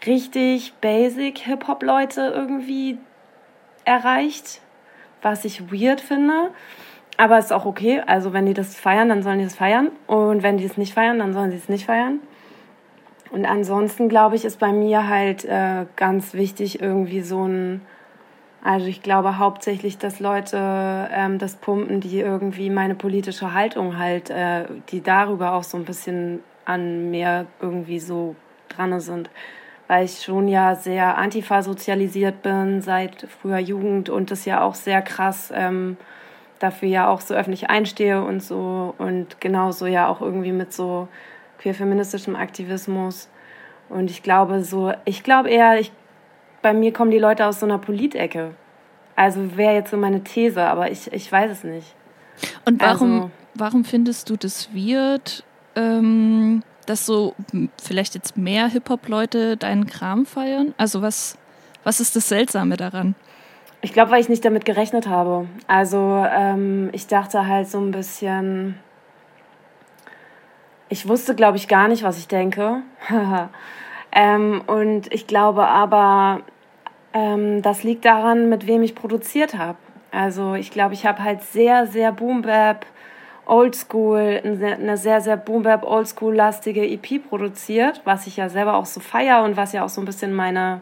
[0.07, 2.97] richtig basic Hip-Hop Leute irgendwie
[3.85, 4.61] erreicht,
[5.21, 6.49] was ich weird finde.
[7.17, 8.01] Aber ist auch okay.
[8.03, 9.91] Also wenn die das feiern, dann sollen die es feiern.
[10.07, 12.19] Und wenn die es nicht feiern, dann sollen sie es nicht feiern.
[13.29, 17.81] Und ansonsten, glaube ich, ist bei mir halt äh, ganz wichtig irgendwie so ein,
[18.67, 20.57] also ich glaube hauptsächlich, dass Leute
[21.13, 25.85] ähm, das pumpen, die irgendwie meine politische Haltung halt, äh, die darüber auch so ein
[25.85, 28.35] bisschen an mir irgendwie so
[28.67, 29.29] dran sind.
[29.87, 34.75] Weil ich schon ja sehr antifa sozialisiert bin seit früher Jugend und das ja auch
[34.75, 35.95] sehr krass ähm,
[36.59, 41.07] dafür ja auch so öffentlich einstehe und so und genauso ja auch irgendwie mit so
[41.59, 43.29] queer-feministischem Aktivismus.
[43.87, 45.93] Und ich glaube so, ich glaube eher, ich,
[46.67, 48.53] bei mir kommen die Leute aus so einer Politecke.
[49.15, 51.95] Also wäre jetzt so meine These, aber ich, ich weiß es nicht.
[52.65, 55.45] Und warum, also, warum findest du das weird,
[55.77, 57.35] ähm, dass so
[57.81, 60.73] vielleicht jetzt mehr Hip-Hop-Leute deinen Kram feiern?
[60.77, 61.37] Also was,
[61.85, 63.15] was ist das Seltsame daran?
[63.79, 65.47] Ich glaube, weil ich nicht damit gerechnet habe.
[65.67, 68.77] Also ähm, ich dachte halt so ein bisschen,
[70.89, 72.81] ich wusste, glaube ich, gar nicht, was ich denke.
[74.11, 76.41] ähm, und ich glaube aber,
[77.17, 79.77] ähm, das liegt daran, mit wem ich produziert habe.
[80.11, 82.85] Also ich glaube, ich habe halt sehr, sehr Boom-Bap,
[83.45, 89.43] Oldschool, eine sehr, sehr Boom-Bap, Oldschool-lastige EP produziert, was ich ja selber auch so feier
[89.43, 90.81] und was ja auch so ein bisschen meine,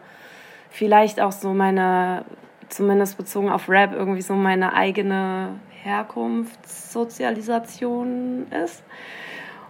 [0.70, 2.26] vielleicht auch so meine
[2.68, 5.50] zumindest bezogen auf Rap, irgendwie so meine eigene
[5.82, 8.82] Herkunftssozialisation ist.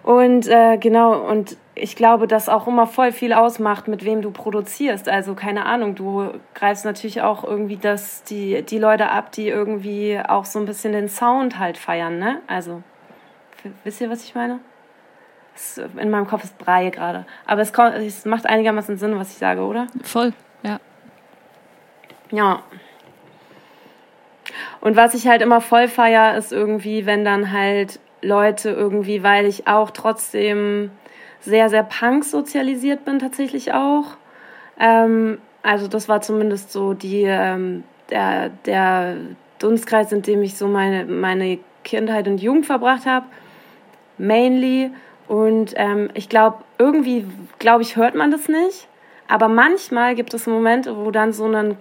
[0.02, 4.30] Und äh, genau, und ich glaube, dass auch immer voll viel ausmacht, mit wem du
[4.30, 5.08] produzierst.
[5.08, 10.18] Also keine Ahnung, du greifst natürlich auch irgendwie das, die, die Leute ab, die irgendwie
[10.26, 12.40] auch so ein bisschen den Sound halt feiern, ne?
[12.46, 12.82] Also,
[13.84, 14.58] wisst ihr, was ich meine?
[15.96, 17.24] in meinem Kopf ist Brei gerade.
[17.46, 19.86] Aber es, kommt, es macht einigermaßen Sinn, was ich sage, oder?
[20.02, 20.78] Voll, ja.
[22.30, 22.62] Ja.
[24.82, 29.46] Und was ich halt immer voll feier, ist irgendwie, wenn dann halt Leute irgendwie, weil
[29.46, 30.90] ich auch trotzdem
[31.40, 34.16] sehr, sehr punk sozialisiert bin, tatsächlich auch.
[34.78, 39.16] Ähm, also das war zumindest so die, ähm, der, der
[39.58, 43.26] Dunstkreis, in dem ich so meine, meine Kindheit und Jugend verbracht habe.
[44.18, 44.90] Mainly.
[45.28, 47.26] Und ähm, ich glaube, irgendwie,
[47.58, 48.88] glaube ich, hört man das nicht.
[49.28, 51.76] Aber manchmal gibt es Momente, wo dann so ein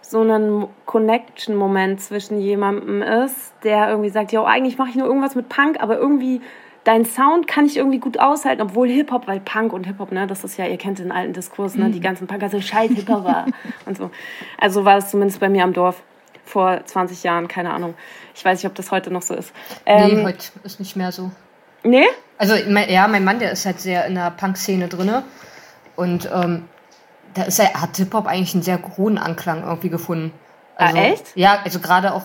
[0.00, 5.34] so ein Connection-Moment zwischen jemandem ist, der irgendwie sagt, ja, eigentlich mache ich nur irgendwas
[5.34, 6.40] mit Punk, aber irgendwie
[6.84, 10.44] dein Sound kann ich irgendwie gut aushalten, obwohl Hip-Hop, weil Punk und Hip-Hop, ne, das
[10.44, 12.02] ist ja, ihr kennt den alten Diskurs, ne, die mhm.
[12.02, 13.46] ganzen Punker sind scheiß Hip-Hopper
[13.86, 14.10] und so.
[14.58, 16.02] Also war es zumindest bei mir am Dorf
[16.44, 17.94] vor 20 Jahren, keine Ahnung.
[18.34, 19.52] Ich weiß nicht, ob das heute noch so ist.
[19.86, 21.30] Ähm, nee, heute ist nicht mehr so.
[21.82, 22.04] Nee?
[22.38, 25.24] Also, ja, mein Mann, der ist halt sehr in der Punk-Szene drinne
[25.96, 26.68] und ähm,
[27.34, 30.32] da ist er, hat Hip-Hop eigentlich einen sehr hohen Anklang irgendwie gefunden.
[30.76, 31.36] Ah, also, ah, echt?
[31.36, 32.24] Ja, also gerade auch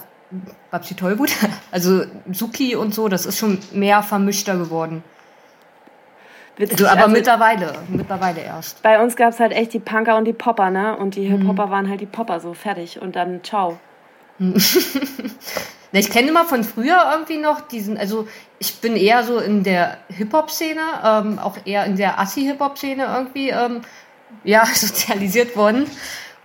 [0.71, 1.31] Babsi Tollwut,
[1.71, 5.03] also Suki und so, das ist schon mehr vermischter geworden.
[6.59, 8.81] Witzig, also, aber also, mittlerweile, mittlerweile erst.
[8.83, 10.97] Bei uns gab es halt echt die Punker und die Popper, ne?
[10.97, 11.71] Und die Hip-Hopper mhm.
[11.71, 13.01] waren halt die Popper, so fertig.
[13.01, 13.79] Und dann ciao.
[15.91, 18.27] ich kenne immer von früher irgendwie noch diesen, also
[18.59, 23.81] ich bin eher so in der Hip-Hop-Szene, ähm, auch eher in der Assi-Hip-Hop-Szene irgendwie ähm,
[24.43, 25.85] ja, sozialisiert worden.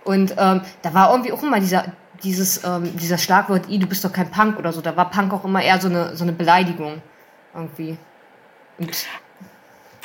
[0.05, 1.91] Und ähm, da war irgendwie auch immer dieser,
[2.23, 4.81] dieses, ähm, dieser Schlagwort, I, du bist doch kein Punk oder so.
[4.81, 7.01] Da war Punk auch immer eher so eine, so eine Beleidigung.
[7.53, 7.97] Irgendwie.
[8.77, 9.07] Und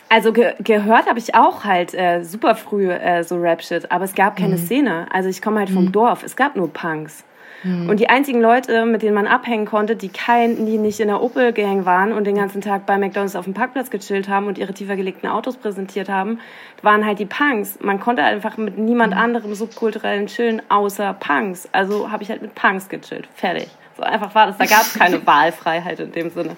[0.09, 4.15] also ge gehört habe ich auch halt äh, super früh äh, so Rap-Shit, aber es
[4.15, 4.67] gab keine mhm.
[4.67, 5.07] Szene.
[5.13, 5.93] Also ich komme halt vom mhm.
[5.93, 7.25] Dorf, es gab nur Punks.
[7.63, 7.89] Mhm.
[7.89, 11.23] Und die einzigen Leute, mit denen man abhängen konnte, die kein, die nicht in der
[11.23, 14.73] Opel-Gang waren und den ganzen Tag bei McDonalds auf dem Parkplatz gechillt haben und ihre
[14.73, 16.41] tiefer gelegten Autos präsentiert haben,
[16.83, 17.79] waren halt die Punks.
[17.81, 19.21] Man konnte einfach mit niemand mhm.
[19.21, 21.69] anderem subkulturellen chillen, außer Punks.
[21.73, 23.29] Also habe ich halt mit Punks gechillt.
[23.35, 23.69] Fertig.
[23.97, 24.57] So einfach war das.
[24.57, 26.57] Da gab es keine Wahlfreiheit in dem Sinne.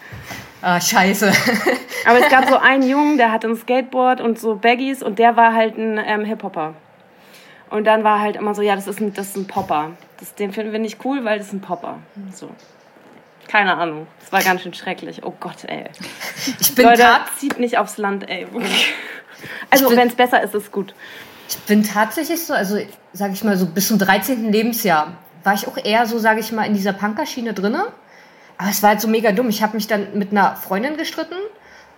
[0.60, 1.32] Ah, scheiße.
[2.06, 5.36] Aber es gab so einen Jungen, der hatte ein Skateboard und so Baggies und der
[5.36, 6.74] war halt ein ähm, Hip-Hopper.
[7.70, 9.90] Und dann war halt immer so, ja, das ist ein, das ist ein Popper.
[10.22, 11.98] Das, den finden wir nicht cool, weil das ist ein Popper.
[12.32, 12.48] So.
[13.48, 14.06] Keine Ahnung.
[14.20, 15.24] Das war ganz schön schrecklich.
[15.24, 15.86] Oh Gott, ey.
[16.60, 17.04] Ich bin Leute,
[17.38, 18.46] zieht nicht aufs Land, ey.
[19.68, 20.94] Also, wenn es besser ist, ist es gut.
[21.48, 22.78] Ich bin tatsächlich so, also,
[23.12, 24.52] sag ich mal, so bis zum 13.
[24.52, 27.88] Lebensjahr war ich auch eher so, sag ich mal, in dieser Punkerschiene drinne.
[28.58, 29.48] Aber es war halt so mega dumm.
[29.48, 31.34] Ich habe mich dann mit einer Freundin gestritten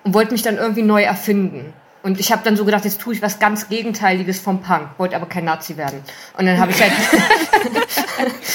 [0.03, 1.75] und wollte mich dann irgendwie neu erfinden.
[2.03, 5.15] Und ich habe dann so gedacht, jetzt tue ich was ganz Gegenteiliges vom Punk, wollte
[5.15, 6.03] aber kein Nazi werden.
[6.39, 6.93] Und dann habe ich halt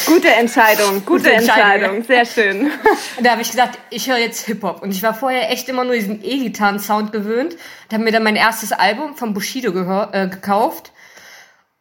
[0.06, 1.98] Gute Entscheidung, gute, Gute Entscheidung.
[1.98, 2.72] Entscheidung, sehr schön.
[3.18, 4.82] Und da habe ich gesagt, ich höre jetzt Hip-Hop.
[4.82, 7.54] Und ich war vorher echt immer nur diesen E-Gitarren-Sound gewöhnt.
[7.54, 9.70] Und habe mir dann mein erstes Album von Bushido
[10.12, 10.92] äh, gekauft.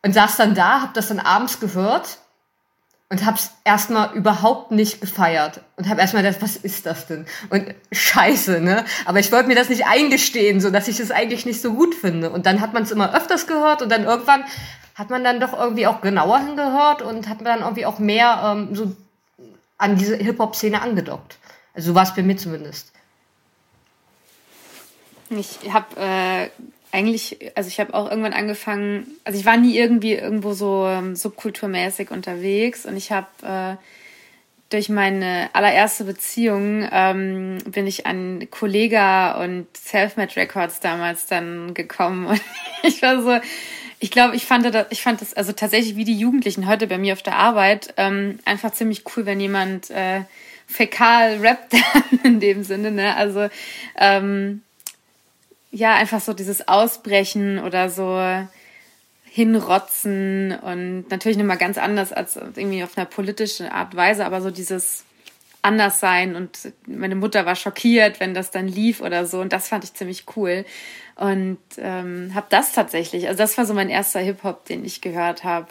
[0.03, 2.19] Und saß dann da, habe das dann abends gehört.
[3.11, 5.63] Und hab's erstmal überhaupt nicht gefeiert.
[5.77, 7.25] Und habe erstmal gedacht, was ist das denn?
[7.49, 8.85] Und scheiße, ne?
[9.07, 11.95] Aber ich wollte mir das nicht eingestehen, so dass ich es eigentlich nicht so gut
[11.95, 12.29] finde.
[12.29, 14.45] Und dann hat man es immer öfters gehört und dann irgendwann
[14.99, 18.43] hat man dann doch irgendwie auch genauer hingehört und hat man dann irgendwie auch mehr
[18.45, 18.97] ähm, so
[19.79, 21.39] an diese Hip-Hop-Szene angedockt.
[21.73, 22.93] Also so war es bei mir zumindest.
[25.31, 26.49] Ich habe äh,
[26.91, 31.15] eigentlich, also ich habe auch irgendwann angefangen, also ich war nie irgendwie irgendwo so ähm,
[31.15, 33.77] subkulturmäßig unterwegs und ich habe äh,
[34.71, 42.27] durch meine allererste Beziehung ähm, bin ich an Kollega und Selfmade Records damals dann gekommen
[42.27, 42.41] und
[42.83, 43.39] ich war so,
[44.01, 46.99] ich glaube, ich fand das, ich fand das also tatsächlich wie die Jugendlichen heute bei
[46.99, 50.23] mir auf der Arbeit ähm, einfach ziemlich cool, wenn jemand äh,
[50.67, 51.75] fäkal rappt
[52.25, 53.17] in dem Sinne, ne?
[53.17, 53.49] Also
[53.97, 54.63] ähm,
[55.71, 58.21] ja, einfach so dieses Ausbrechen oder so
[59.25, 64.51] hinrotzen und natürlich nochmal ganz anders als irgendwie auf einer politischen Art Weise, aber so
[64.51, 65.05] dieses
[65.61, 69.85] Anderssein und meine Mutter war schockiert, wenn das dann lief oder so und das fand
[69.85, 70.65] ich ziemlich cool
[71.19, 75.43] und ähm, habe das tatsächlich, also das war so mein erster Hip-Hop, den ich gehört
[75.43, 75.67] habe,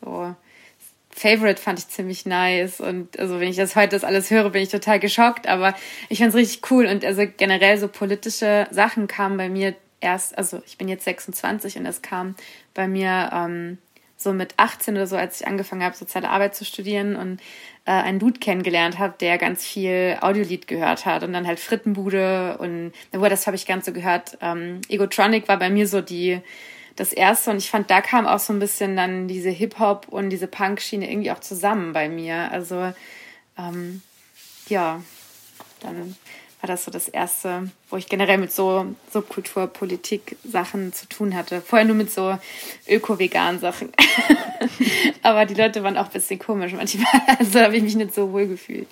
[0.00, 0.34] so
[1.10, 4.62] Favorite fand ich ziemlich nice und also wenn ich das heute das alles höre, bin
[4.62, 5.74] ich total geschockt, aber
[6.08, 10.38] ich fand es richtig cool und also generell so politische Sachen kamen bei mir erst,
[10.38, 12.34] also ich bin jetzt 26 und es kam
[12.72, 13.78] bei mir ähm,
[14.16, 17.40] so mit 18 oder so, als ich angefangen habe, soziale Arbeit zu studieren und
[17.88, 22.58] äh, einen Dude kennengelernt habe, der ganz viel Audiolied gehört hat und dann halt Frittenbude
[22.58, 24.36] und, wo das habe ich ganz so gehört.
[24.42, 26.42] Ähm, Egotronic war bei mir so die
[26.96, 30.28] das erste und ich fand, da kam auch so ein bisschen dann diese Hip-Hop und
[30.28, 32.52] diese Punk-Schiene irgendwie auch zusammen bei mir.
[32.52, 32.92] Also
[33.56, 34.02] ähm,
[34.68, 35.00] ja,
[35.80, 36.14] dann
[36.60, 41.34] war das so das erste, wo ich generell mit so Subkultur, Politik Sachen zu tun
[41.36, 41.60] hatte.
[41.60, 42.36] Vorher nur mit so
[42.88, 43.92] öko-vegan Sachen.
[45.22, 47.06] Aber die Leute waren auch ein bisschen komisch manchmal.
[47.38, 48.88] Also habe ich mich nicht so wohl gefühlt.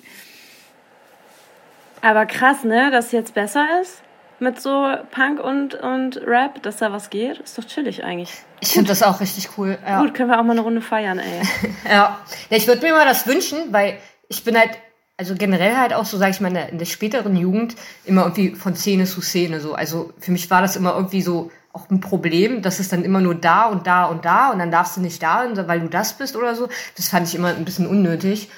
[2.01, 4.01] Aber krass, ne, dass es jetzt besser ist
[4.39, 7.39] mit so Punk und, und Rap, dass da was geht.
[7.39, 8.31] Ist doch chillig eigentlich.
[8.59, 9.77] Ich finde das auch richtig cool.
[9.85, 10.01] Ja.
[10.01, 11.41] Gut, können wir auch mal eine Runde feiern, ey.
[11.85, 12.19] ja.
[12.49, 13.97] ja, ich würde mir mal das wünschen, weil
[14.29, 14.71] ich bin halt,
[15.17, 17.75] also generell halt auch so, sage ich mal, in der, späteren Jugend
[18.05, 19.73] immer irgendwie von Szene zu Szene so.
[19.73, 23.19] Also für mich war das immer irgendwie so auch ein Problem, dass es dann immer
[23.19, 26.17] nur da und da und da und dann darfst du nicht da, weil du das
[26.17, 26.69] bist oder so.
[26.95, 28.49] Das fand ich immer ein bisschen unnötig.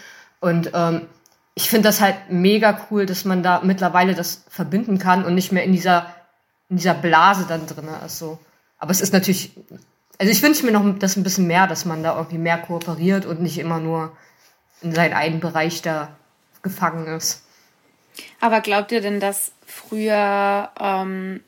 [0.41, 1.01] Und ähm,
[1.55, 5.51] ich finde das halt mega cool, dass man da mittlerweile das verbinden kann und nicht
[5.51, 6.13] mehr in dieser,
[6.69, 8.19] in dieser Blase dann drin ist.
[8.19, 8.37] So.
[8.77, 9.51] Aber es ist natürlich,
[10.17, 13.25] also ich wünsche mir noch das ein bisschen mehr, dass man da irgendwie mehr kooperiert
[13.25, 14.15] und nicht immer nur
[14.81, 16.09] in seinem eigenen Bereich da
[16.61, 17.43] gefangen ist.
[18.39, 21.41] Aber glaubt ihr denn, dass früher, ähm,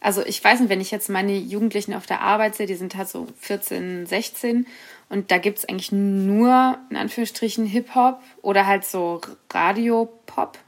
[0.00, 2.96] also ich weiß nicht, wenn ich jetzt meine Jugendlichen auf der Arbeit sehe, die sind
[2.96, 4.66] halt so 14, 16
[5.08, 9.20] und da gibt es eigentlich nur, in Anführungsstrichen, Hip-Hop oder halt so
[9.52, 10.58] Radio-Pop.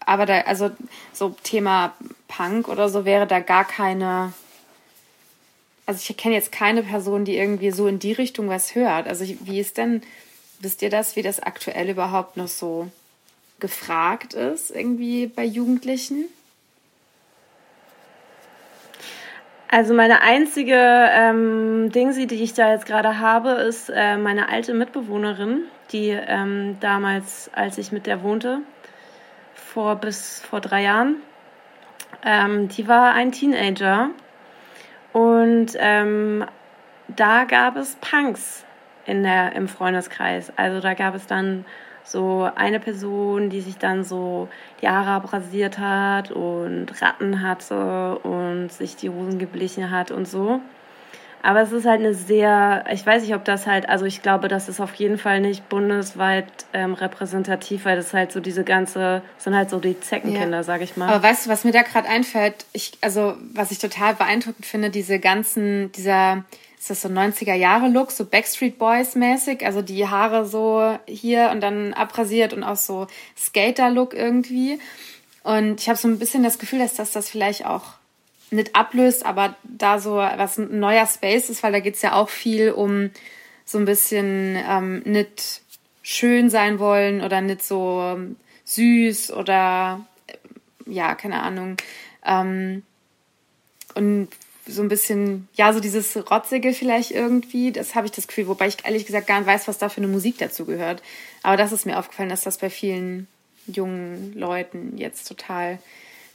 [0.00, 0.70] Aber da, also
[1.12, 1.94] so Thema
[2.28, 4.32] Punk oder so wäre da gar keine.
[5.86, 9.06] Also ich kenne jetzt keine Person, die irgendwie so in die Richtung was hört.
[9.06, 10.02] Also wie ist denn,
[10.64, 12.88] wisst ihr das, wie das aktuell überhaupt noch so
[13.60, 16.24] gefragt ist, irgendwie bei Jugendlichen?
[19.68, 24.72] Also meine einzige ähm, Dingsi, die ich da jetzt gerade habe, ist äh, meine alte
[24.72, 28.60] Mitbewohnerin, die ähm, damals, als ich mit der wohnte,
[29.54, 31.16] vor bis vor drei Jahren,
[32.24, 34.10] ähm, die war ein Teenager
[35.12, 36.44] und ähm,
[37.08, 38.64] da gab es Punks
[39.06, 40.52] in der, im Freundeskreis.
[40.56, 41.64] Also da gab es dann
[42.04, 44.48] so eine Person, die sich dann so
[44.82, 50.60] die Haare abrasiert hat und Ratten hatte und sich die Hosen geblichen hat und so.
[51.44, 54.48] Aber es ist halt eine sehr, ich weiß nicht, ob das halt, also ich glaube,
[54.48, 59.20] das ist auf jeden Fall nicht bundesweit ähm, repräsentativ, weil das halt so diese ganze,
[59.36, 60.62] sind halt so die Zeckenkinder, ja.
[60.62, 61.10] sag ich mal.
[61.10, 62.64] Aber weißt du, was mir da gerade einfällt?
[62.72, 66.44] Ich, also, was ich total beeindruckend finde, diese ganzen, dieser,
[66.84, 71.48] ist das so 90er Jahre Look, so Backstreet Boys mäßig, also die Haare so hier
[71.50, 73.06] und dann abrasiert und auch so
[73.38, 74.78] Skater Look irgendwie.
[75.44, 77.94] Und ich habe so ein bisschen das Gefühl, dass das das vielleicht auch
[78.50, 82.28] nicht ablöst, aber da so was ein neuer Space ist, weil da geht's ja auch
[82.28, 83.10] viel um
[83.64, 85.62] so ein bisschen ähm, nicht
[86.02, 88.18] schön sein wollen oder nicht so
[88.64, 90.04] süß oder
[90.84, 91.78] ja, keine Ahnung,
[92.26, 92.82] Ähm,
[93.94, 94.28] und
[94.66, 98.68] so ein bisschen, ja, so dieses Rotzige vielleicht irgendwie, das habe ich das Gefühl, wobei
[98.68, 101.02] ich ehrlich gesagt gar nicht weiß, was da für eine Musik dazu gehört.
[101.42, 103.28] Aber das ist mir aufgefallen, dass das bei vielen
[103.66, 105.78] jungen Leuten jetzt total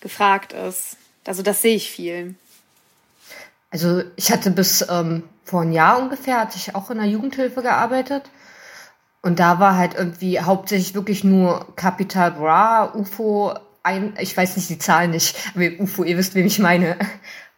[0.01, 0.97] gefragt ist.
[1.25, 2.35] Also das sehe ich viel.
[3.71, 7.61] Also ich hatte bis ähm, vor ein Jahr ungefähr, hatte ich auch in der Jugendhilfe
[7.61, 8.29] gearbeitet.
[9.21, 14.69] Und da war halt irgendwie hauptsächlich wirklich nur Capital Bra, UFO, ein, ich weiß nicht
[14.69, 16.97] die Zahlen nicht, aber UFO, ihr wisst, wen ich meine.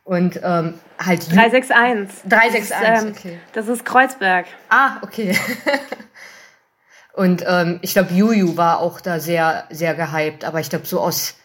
[0.03, 1.31] Und ähm, halt.
[1.31, 2.29] 361.
[2.29, 3.39] 361, das ist, ähm, okay.
[3.53, 4.45] Das ist Kreuzberg.
[4.69, 5.37] Ah, okay.
[7.13, 10.45] Und ähm, ich glaube, Juju war auch da sehr, sehr gehypt.
[10.45, 11.35] Aber ich glaube, so aus,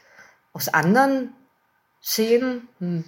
[0.52, 1.34] aus anderen
[2.02, 2.68] Szenen.
[2.78, 3.04] Hm.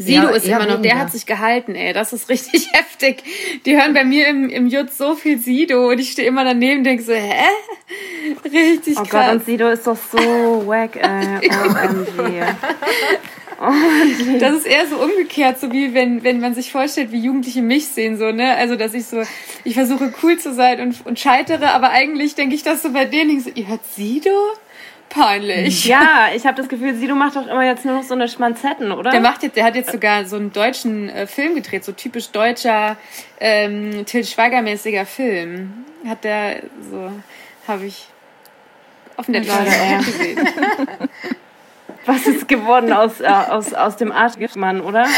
[0.00, 0.82] Sido ist immer noch, weniger.
[0.82, 1.92] der hat sich gehalten, ey.
[1.92, 3.24] Das ist richtig heftig.
[3.66, 6.78] Die hören bei mir im, im Jut so viel Sido und ich stehe immer daneben
[6.78, 7.48] und denke so, hä?
[8.44, 9.08] Richtig oh krass.
[9.08, 11.50] Oh Gott, und Sido ist doch so wack, ey.
[11.50, 12.44] OMG.
[13.60, 17.60] Oh, das ist eher so umgekehrt, so wie wenn, wenn man sich vorstellt, wie Jugendliche
[17.60, 18.54] mich sehen, so, ne?
[18.56, 19.22] Also, dass ich so,
[19.64, 23.04] ich versuche cool zu sein und, und scheitere, aber eigentlich denke ich das so bei
[23.04, 24.30] denen, ich so, ihr hört Sido?
[25.08, 25.86] Peinlich.
[25.86, 28.92] Ja, ich habe das Gefühl, Sido macht doch immer jetzt nur noch so eine Schmanzetten,
[28.92, 29.10] oder?
[29.10, 32.30] Der macht jetzt, der hat jetzt sogar so einen deutschen äh, Film gedreht, so typisch
[32.30, 32.96] deutscher,
[33.40, 35.84] ähm, Till Schweiger-mäßiger Film.
[36.06, 37.10] Hat der so,
[37.66, 38.06] habe ich
[39.16, 40.48] auf Netflix gesehen.
[42.08, 45.02] Was ist geworden aus, äh, aus, aus dem Arschmann, oder?
[45.02, 45.12] Also,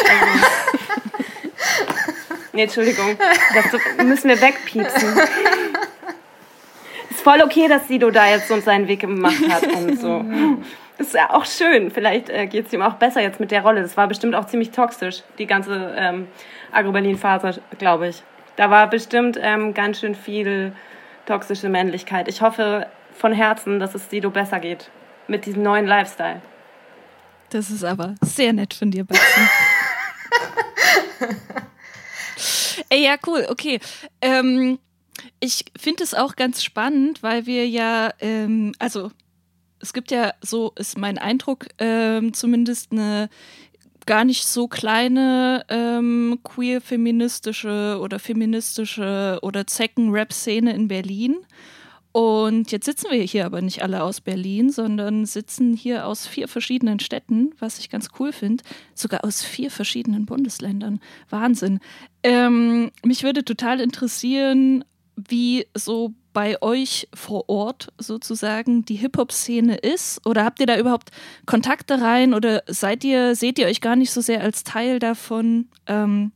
[2.52, 3.16] nee, Entschuldigung.
[3.54, 5.20] Das müssen wir wegpiepsen.
[7.10, 10.24] Ist voll okay, dass Sido da jetzt so seinen Weg gemacht hat und so.
[10.98, 11.92] Ist ja auch schön.
[11.92, 13.82] Vielleicht äh, geht es ihm auch besser jetzt mit der Rolle.
[13.82, 16.26] Das war bestimmt auch ziemlich toxisch, die ganze ähm,
[16.72, 18.24] Agro-Berlin-Phase, glaube ich.
[18.56, 20.72] Da war bestimmt ähm, ganz schön viel
[21.24, 22.26] toxische Männlichkeit.
[22.26, 24.90] Ich hoffe von Herzen, dass es Sido besser geht
[25.28, 26.42] mit diesem neuen Lifestyle.
[27.50, 29.20] Das ist aber sehr nett von dir, Baxi.
[32.88, 33.78] Ey, ja, cool, okay.
[34.20, 34.78] Ähm,
[35.40, 39.10] ich finde es auch ganz spannend, weil wir ja, ähm, also
[39.80, 43.28] es gibt ja, so ist mein Eindruck, ähm, zumindest eine
[44.06, 51.36] gar nicht so kleine ähm, queer-feministische oder feministische oder Zecken-Rap-Szene in Berlin.
[52.12, 56.48] Und jetzt sitzen wir hier aber nicht alle aus Berlin, sondern sitzen hier aus vier
[56.48, 58.64] verschiedenen Städten, was ich ganz cool finde.
[58.94, 61.00] Sogar aus vier verschiedenen Bundesländern.
[61.28, 61.78] Wahnsinn.
[62.24, 64.84] Ähm, mich würde total interessieren,
[65.16, 70.24] wie so bei euch vor Ort sozusagen die Hip-Hop-Szene ist?
[70.26, 71.10] Oder habt ihr da überhaupt
[71.46, 72.34] Kontakte rein?
[72.34, 75.68] Oder seid ihr, seht ihr euch gar nicht so sehr als Teil davon?
[75.86, 76.32] Ähm,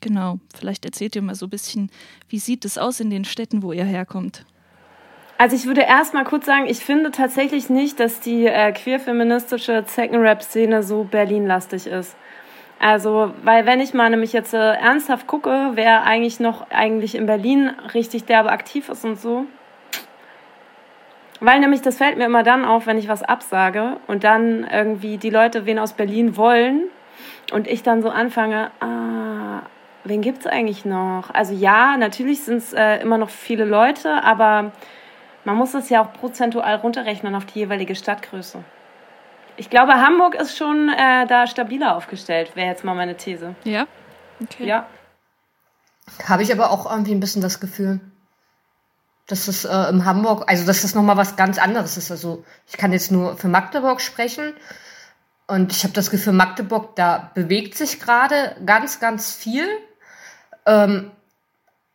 [0.00, 1.90] genau, vielleicht erzählt ihr mal so ein bisschen,
[2.28, 4.44] wie sieht es aus in den Städten, wo ihr herkommt?
[5.38, 9.84] Also ich würde erst mal kurz sagen, ich finde tatsächlich nicht, dass die äh, queer-feministische
[9.84, 12.16] Zecken-Rap-Szene so Berlin-lastig ist.
[12.78, 17.26] Also, weil wenn ich mal nämlich jetzt äh, ernsthaft gucke, wer eigentlich noch eigentlich in
[17.26, 19.44] Berlin richtig derbe aktiv ist und so.
[21.40, 25.18] Weil nämlich das fällt mir immer dann auf, wenn ich was absage und dann irgendwie
[25.18, 26.84] die Leute wen aus Berlin wollen
[27.52, 29.62] und ich dann so anfange, ah,
[30.04, 31.28] wen gibt's eigentlich noch?
[31.34, 34.72] Also ja, natürlich sind es äh, immer noch viele Leute, aber
[35.46, 38.64] man muss es ja auch prozentual runterrechnen auf die jeweilige Stadtgröße.
[39.56, 43.54] Ich glaube, Hamburg ist schon äh, da stabiler aufgestellt, wäre jetzt mal meine These.
[43.62, 43.86] Ja?
[44.42, 44.66] Okay.
[44.66, 44.86] Ja.
[46.28, 48.00] Habe ich aber auch irgendwie ein bisschen das Gefühl,
[49.28, 52.10] dass es äh, in Hamburg, also dass das nochmal was ganz anderes ist.
[52.10, 54.52] Also ich kann jetzt nur für Magdeburg sprechen.
[55.46, 59.68] Und ich habe das Gefühl, Magdeburg, da bewegt sich gerade ganz, ganz viel.
[60.66, 61.12] Ähm,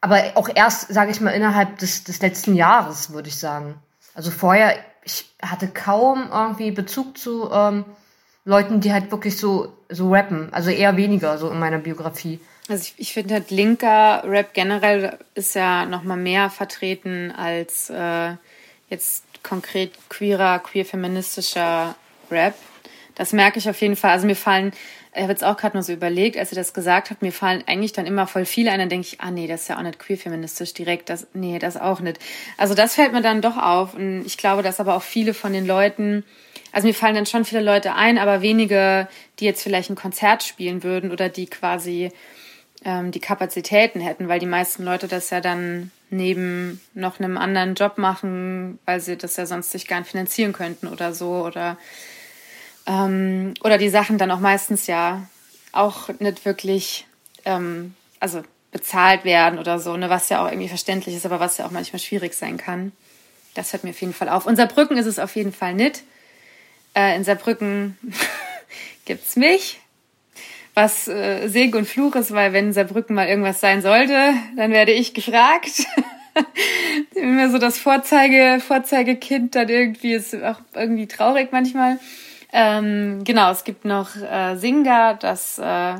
[0.01, 3.75] aber auch erst, sage ich mal, innerhalb des, des letzten Jahres, würde ich sagen.
[4.15, 7.85] Also vorher, ich hatte kaum irgendwie Bezug zu ähm,
[8.43, 10.51] Leuten, die halt wirklich so, so rappen.
[10.51, 12.39] Also eher weniger so in meiner Biografie.
[12.67, 17.89] Also ich, ich finde halt linker Rap generell ist ja noch mal mehr vertreten als
[17.89, 18.33] äh,
[18.89, 21.95] jetzt konkret queerer, queer-feministischer
[22.29, 22.55] Rap.
[23.15, 24.11] Das merke ich auf jeden Fall.
[24.11, 24.73] Also mir fallen
[25.13, 27.63] ich habe jetzt auch gerade nur so überlegt, als ihr das gesagt habt, mir fallen
[27.67, 29.81] eigentlich dann immer voll viele ein, dann denke ich, ah nee, das ist ja auch
[29.81, 32.17] nicht queer-feministisch direkt, das, nee, das auch nicht.
[32.57, 35.51] Also das fällt mir dann doch auf und ich glaube, dass aber auch viele von
[35.51, 36.23] den Leuten,
[36.71, 39.09] also mir fallen dann schon viele Leute ein, aber wenige,
[39.39, 42.11] die jetzt vielleicht ein Konzert spielen würden oder die quasi
[42.85, 47.75] ähm, die Kapazitäten hätten, weil die meisten Leute das ja dann neben noch einem anderen
[47.75, 51.77] Job machen, weil sie das ja sonst sich gar nicht finanzieren könnten oder so oder
[52.85, 55.27] ähm, oder die Sachen dann auch meistens ja
[55.71, 57.05] auch nicht wirklich,
[57.45, 61.57] ähm, also bezahlt werden oder so, ne, was ja auch irgendwie verständlich ist, aber was
[61.57, 62.91] ja auch manchmal schwierig sein kann.
[63.53, 64.45] Das hört mir auf jeden Fall auf.
[64.45, 66.03] Unser Brücken ist es auf jeden Fall nicht.
[66.95, 67.97] Äh, in Saarbrücken
[69.05, 69.79] gibt's mich.
[70.73, 74.71] Was äh, Segen und Fluch ist, weil wenn in Saarbrücken mal irgendwas sein sollte, dann
[74.71, 75.85] werde ich gefragt.
[77.15, 81.99] Immer so das Vorzeige, Vorzeigekind dann irgendwie ist auch irgendwie traurig manchmal.
[82.53, 85.95] Ähm, genau, es gibt noch äh, Singa, das äh,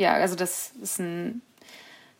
[0.00, 1.42] ja, also das ist ein,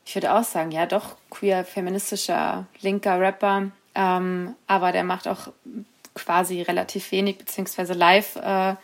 [0.04, 5.48] ich würde auch sagen, ja doch queer feministischer linker Rapper, ähm, aber der macht auch
[6.14, 8.74] quasi relativ wenig, beziehungsweise live äh,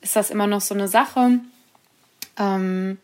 [0.00, 1.40] ist das immer noch so eine Sache.
[2.38, 2.98] Ähm,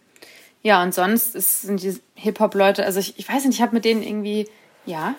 [0.63, 3.85] ja, und sonst ist, sind die Hip-Hop-Leute, also ich, ich weiß nicht, ich habe mit
[3.85, 4.49] denen irgendwie,
[4.87, 5.15] ja.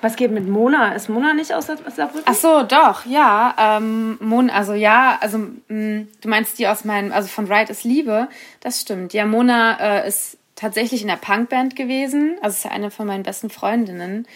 [0.00, 0.94] Was geht mit Mona?
[0.94, 2.22] Ist Mona nicht aus Saarbrücken?
[2.24, 3.54] Ach so, doch, ja.
[3.58, 7.84] Ähm, Mona, also ja, also mh, du meinst die aus meinem, also von Right is
[7.84, 8.28] Liebe,
[8.60, 9.12] das stimmt.
[9.12, 13.22] Ja, Mona äh, ist tatsächlich in der Punkband gewesen, also ist ja eine von meinen
[13.22, 14.26] besten Freundinnen.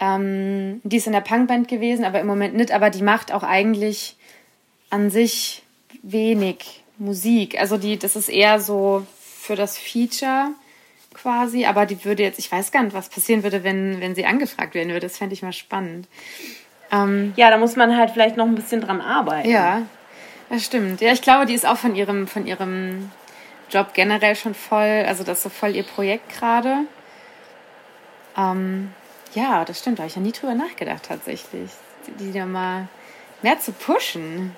[0.00, 3.42] Ähm, die ist in der Punkband gewesen, aber im Moment nicht, aber die macht auch
[3.42, 4.16] eigentlich
[4.90, 5.62] an sich
[6.02, 7.58] wenig Musik.
[7.60, 10.48] Also die, das ist eher so für das Feature
[11.20, 14.26] quasi, aber die würde jetzt, ich weiß gar nicht, was passieren würde, wenn, wenn sie
[14.26, 15.06] angefragt werden würde.
[15.06, 16.06] Das fände ich mal spannend.
[16.90, 19.48] Ähm, ja, da muss man halt vielleicht noch ein bisschen dran arbeiten.
[19.48, 19.82] Ja,
[20.48, 21.00] das stimmt.
[21.00, 23.10] Ja, ich glaube, die ist auch von ihrem, von ihrem
[23.70, 26.84] Job generell schon voll, also das ist so voll ihr Projekt gerade.
[28.36, 28.92] Ähm,
[29.34, 31.70] ja, das stimmt, da habe ich ja nie drüber nachgedacht tatsächlich.
[32.06, 32.88] Die, die da mal
[33.42, 34.56] mehr zu pushen.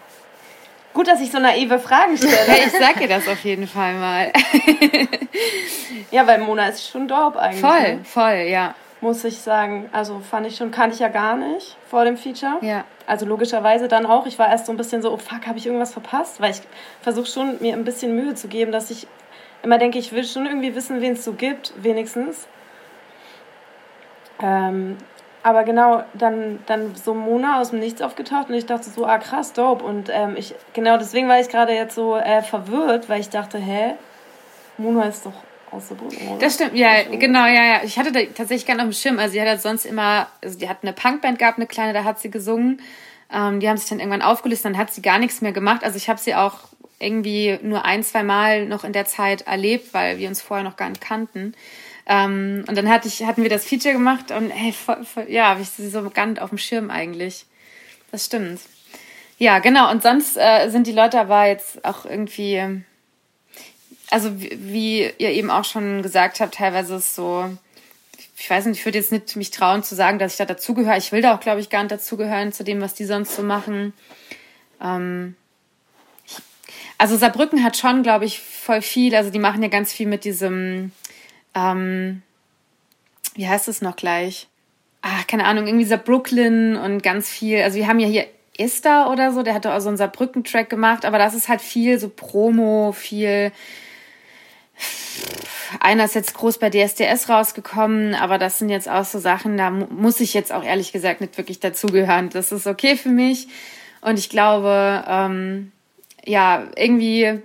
[0.92, 2.34] Gut, dass ich so naive Fragen stelle.
[2.66, 4.32] Ich sag dir das auf jeden Fall mal.
[6.10, 7.60] ja, weil Mona ist schon dope eigentlich.
[7.60, 8.04] Voll, ne?
[8.04, 8.74] voll, ja.
[9.00, 9.88] Muss ich sagen.
[9.92, 12.58] Also fand ich schon, kannte ich ja gar nicht vor dem Feature.
[12.60, 12.84] Ja.
[13.06, 14.26] Also logischerweise dann auch.
[14.26, 16.40] Ich war erst so ein bisschen so, oh fuck, habe ich irgendwas verpasst?
[16.40, 16.60] Weil ich
[17.00, 19.06] versuche schon, mir ein bisschen Mühe zu geben, dass ich
[19.62, 22.48] immer denke, ich will schon irgendwie wissen, wen es so gibt, wenigstens.
[24.42, 24.96] Ähm,
[25.42, 29.18] aber genau, dann, dann so Mona aus dem Nichts aufgetaucht und ich dachte so, ah
[29.18, 29.84] krass, dope.
[29.84, 33.58] Und ähm, ich, genau deswegen war ich gerade jetzt so äh, verwirrt, weil ich dachte,
[33.58, 33.94] hä,
[34.76, 35.32] Mona ist doch
[35.70, 36.16] aus der Brücke?
[36.40, 37.80] Das stimmt, ja, genau, ja, ja.
[37.84, 39.18] Ich hatte da tatsächlich gar nicht auf dem Schirm.
[39.18, 42.04] Also sie hat halt sonst immer, also die hat eine Punkband gehabt, eine kleine, da
[42.04, 42.82] hat sie gesungen.
[43.32, 45.84] Ähm, die haben sich dann irgendwann aufgelöst, dann hat sie gar nichts mehr gemacht.
[45.84, 46.58] Also ich habe sie auch
[46.98, 50.76] irgendwie nur ein, zwei Mal noch in der Zeit erlebt, weil wir uns vorher noch
[50.76, 51.54] gar nicht kannten.
[52.12, 55.50] Ähm, und dann hatte ich, hatten wir das Feature gemacht und hey, voll, voll, ja,
[55.50, 57.46] habe ich sie so ganz auf dem Schirm eigentlich.
[58.10, 58.60] Das stimmt.
[59.38, 59.88] Ja, genau.
[59.92, 62.82] Und sonst äh, sind die Leute aber jetzt auch irgendwie,
[64.10, 67.48] also wie, wie ihr eben auch schon gesagt habt, teilweise ist so,
[68.36, 70.98] ich weiß nicht, ich würde jetzt nicht mich trauen zu sagen, dass ich da dazugehöre.
[70.98, 73.44] Ich will da auch, glaube ich, gar nicht dazugehören zu dem, was die sonst so
[73.44, 73.92] machen.
[74.82, 75.36] Ähm,
[76.26, 76.38] ich,
[76.98, 79.14] also Saarbrücken hat schon, glaube ich, voll viel.
[79.14, 80.90] Also die machen ja ganz viel mit diesem
[81.54, 82.22] ähm,
[83.34, 84.48] wie heißt es noch gleich?
[85.02, 87.62] Ah, keine Ahnung, irgendwie dieser Brooklyn und ganz viel.
[87.62, 88.26] Also wir haben ja hier
[88.58, 91.98] Esther oder so, der hat auch so einen Saarbrücken-Track gemacht, aber das ist halt viel
[91.98, 93.52] so Promo, viel.
[95.80, 99.70] Einer ist jetzt groß bei DSDS rausgekommen, aber das sind jetzt auch so Sachen, da
[99.70, 102.28] muss ich jetzt auch ehrlich gesagt nicht wirklich dazugehören.
[102.28, 103.48] Das ist okay für mich.
[104.02, 105.72] Und ich glaube, ähm,
[106.24, 107.40] ja, irgendwie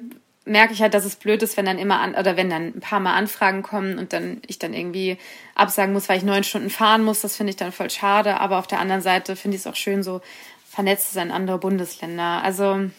[0.46, 2.80] merke ich halt, dass es blöd ist, wenn dann immer an, oder wenn dann ein
[2.80, 5.18] paar Mal Anfragen kommen und dann ich dann irgendwie
[5.56, 7.22] absagen muss, weil ich neun Stunden fahren muss.
[7.22, 8.40] Das finde ich dann voll schade.
[8.40, 10.22] Aber auf der anderen Seite finde ich es auch schön, so
[10.70, 12.44] vernetzt zu sein in andere Bundesländer.
[12.44, 12.90] Also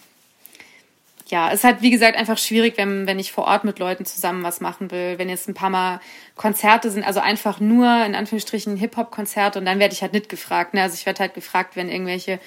[1.28, 4.04] ja, es ist halt, wie gesagt, einfach schwierig, wenn, wenn ich vor Ort mit Leuten
[4.04, 5.18] zusammen was machen will.
[5.18, 6.00] Wenn jetzt ein paar Mal
[6.36, 10.74] Konzerte sind, also einfach nur in Anführungsstrichen Hip-Hop-Konzerte und dann werde ich halt nicht gefragt.
[10.74, 10.82] Ne?
[10.82, 12.38] Also ich werde halt gefragt, wenn irgendwelche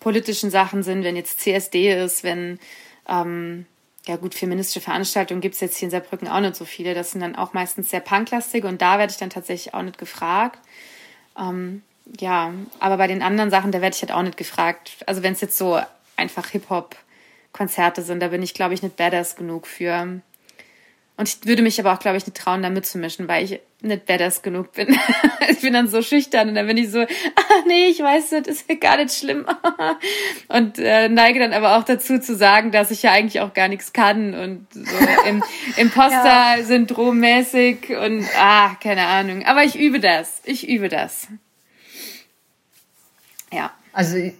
[0.00, 2.58] politischen Sachen sind, wenn jetzt CSD ist, wenn
[3.08, 3.66] ähm,
[4.06, 6.94] ja gut, feministische Veranstaltungen gibt es jetzt hier in Saarbrücken auch nicht so viele.
[6.94, 9.98] Das sind dann auch meistens sehr punklastige und da werde ich dann tatsächlich auch nicht
[9.98, 10.60] gefragt.
[11.38, 11.82] Ähm,
[12.20, 15.04] ja, aber bei den anderen Sachen, da werde ich halt auch nicht gefragt.
[15.06, 15.80] Also wenn es jetzt so
[16.16, 20.20] einfach Hip-Hop-Konzerte sind, da bin ich, glaube ich, nicht badass genug für.
[21.18, 24.04] Und ich würde mich aber auch, glaube ich, nicht trauen, da mitzumischen, weil ich nicht
[24.04, 24.88] badass genug bin.
[25.48, 28.48] ich bin dann so schüchtern und dann bin ich so, ah nee, ich weiß nicht,
[28.48, 29.46] ist ja gar nicht schlimm.
[30.48, 33.68] und äh, neige dann aber auch dazu zu sagen, dass ich ja eigentlich auch gar
[33.68, 34.96] nichts kann und so
[35.26, 35.42] im
[35.78, 39.44] Imposter-Syndrom mäßig und ah, keine Ahnung.
[39.46, 40.42] Aber ich übe das.
[40.44, 41.28] Ich übe das.
[43.50, 43.72] Ja.
[43.94, 44.32] Also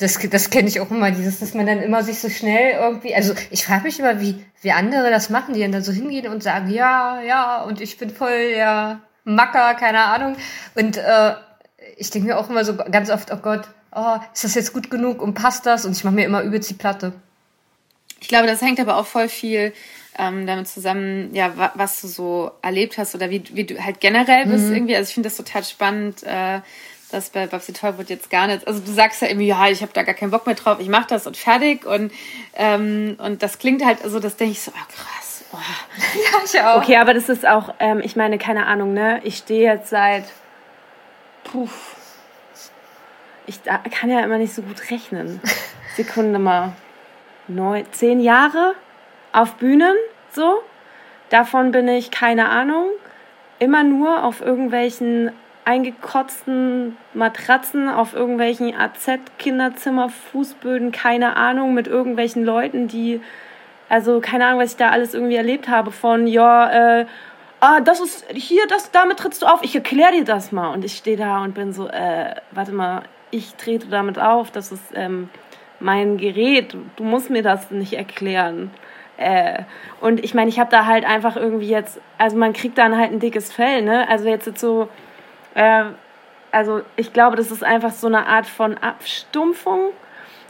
[0.00, 3.14] das, das kenne ich auch immer, dieses, dass man dann immer sich so schnell irgendwie,
[3.14, 6.42] also ich frage mich immer, wie, wie andere das machen, die dann so hingehen und
[6.42, 10.36] sagen, ja, ja, und ich bin voll der Macker, keine Ahnung.
[10.74, 11.34] Und äh,
[11.96, 14.90] ich denke mir auch immer so ganz oft, oh Gott, oh, ist das jetzt gut
[14.90, 15.84] genug und passt das?
[15.84, 17.12] Und ich mache mir immer übelst die Platte.
[18.20, 19.72] Ich glaube, das hängt aber auch voll viel
[20.18, 24.00] ähm, damit zusammen, ja, wa was du so erlebt hast oder wie, wie du halt
[24.00, 24.74] generell bist mhm.
[24.74, 24.96] irgendwie.
[24.96, 26.22] Also ich finde das total spannend.
[26.22, 26.60] Äh,
[27.12, 28.66] Das bei Babsi Tollwood jetzt gar nicht.
[28.66, 30.88] Also du sagst ja irgendwie, ja, ich habe da gar keinen Bock mehr drauf, ich
[30.88, 31.84] mache das und fertig.
[31.84, 32.12] Und,
[32.54, 35.44] ähm, und das klingt halt, also das denke ich so, oh, krass.
[35.52, 35.56] Oh.
[36.14, 36.82] Ja, ich auch.
[36.82, 39.20] Okay, aber das ist auch, ähm, ich meine, keine Ahnung, ne?
[39.24, 40.24] Ich stehe jetzt seit,
[41.44, 41.68] puh,
[43.46, 45.40] ich kann ja immer nicht so gut rechnen.
[45.96, 46.72] Sekunde mal.
[47.48, 48.74] Neun, zehn Jahre
[49.32, 49.96] auf Bühnen,
[50.32, 50.62] so.
[51.30, 52.88] Davon bin ich, keine Ahnung,
[53.58, 55.32] immer nur auf irgendwelchen
[55.64, 63.20] eingekotzten Matratzen, auf irgendwelchen AZ-Kinderzimmer, Fußböden, keine Ahnung, mit irgendwelchen Leuten, die,
[63.88, 67.06] also keine Ahnung, was ich da alles irgendwie erlebt habe, von, ja, äh,
[67.60, 70.72] ah, das ist, hier, das, damit trittst du auf, ich erkläre dir das mal.
[70.72, 74.72] Und ich stehe da und bin so, äh, warte mal, ich trete damit auf, das
[74.72, 75.28] ist ähm,
[75.78, 78.70] mein Gerät, du musst mir das nicht erklären.
[79.16, 79.64] Äh,
[80.00, 83.12] und ich meine, ich habe da halt einfach irgendwie jetzt, also man kriegt dann halt
[83.12, 84.08] ein dickes Fell, ne?
[84.08, 84.88] Also jetzt, jetzt so,
[85.54, 85.84] äh,
[86.52, 89.92] also ich glaube, das ist einfach so eine Art von Abstumpfung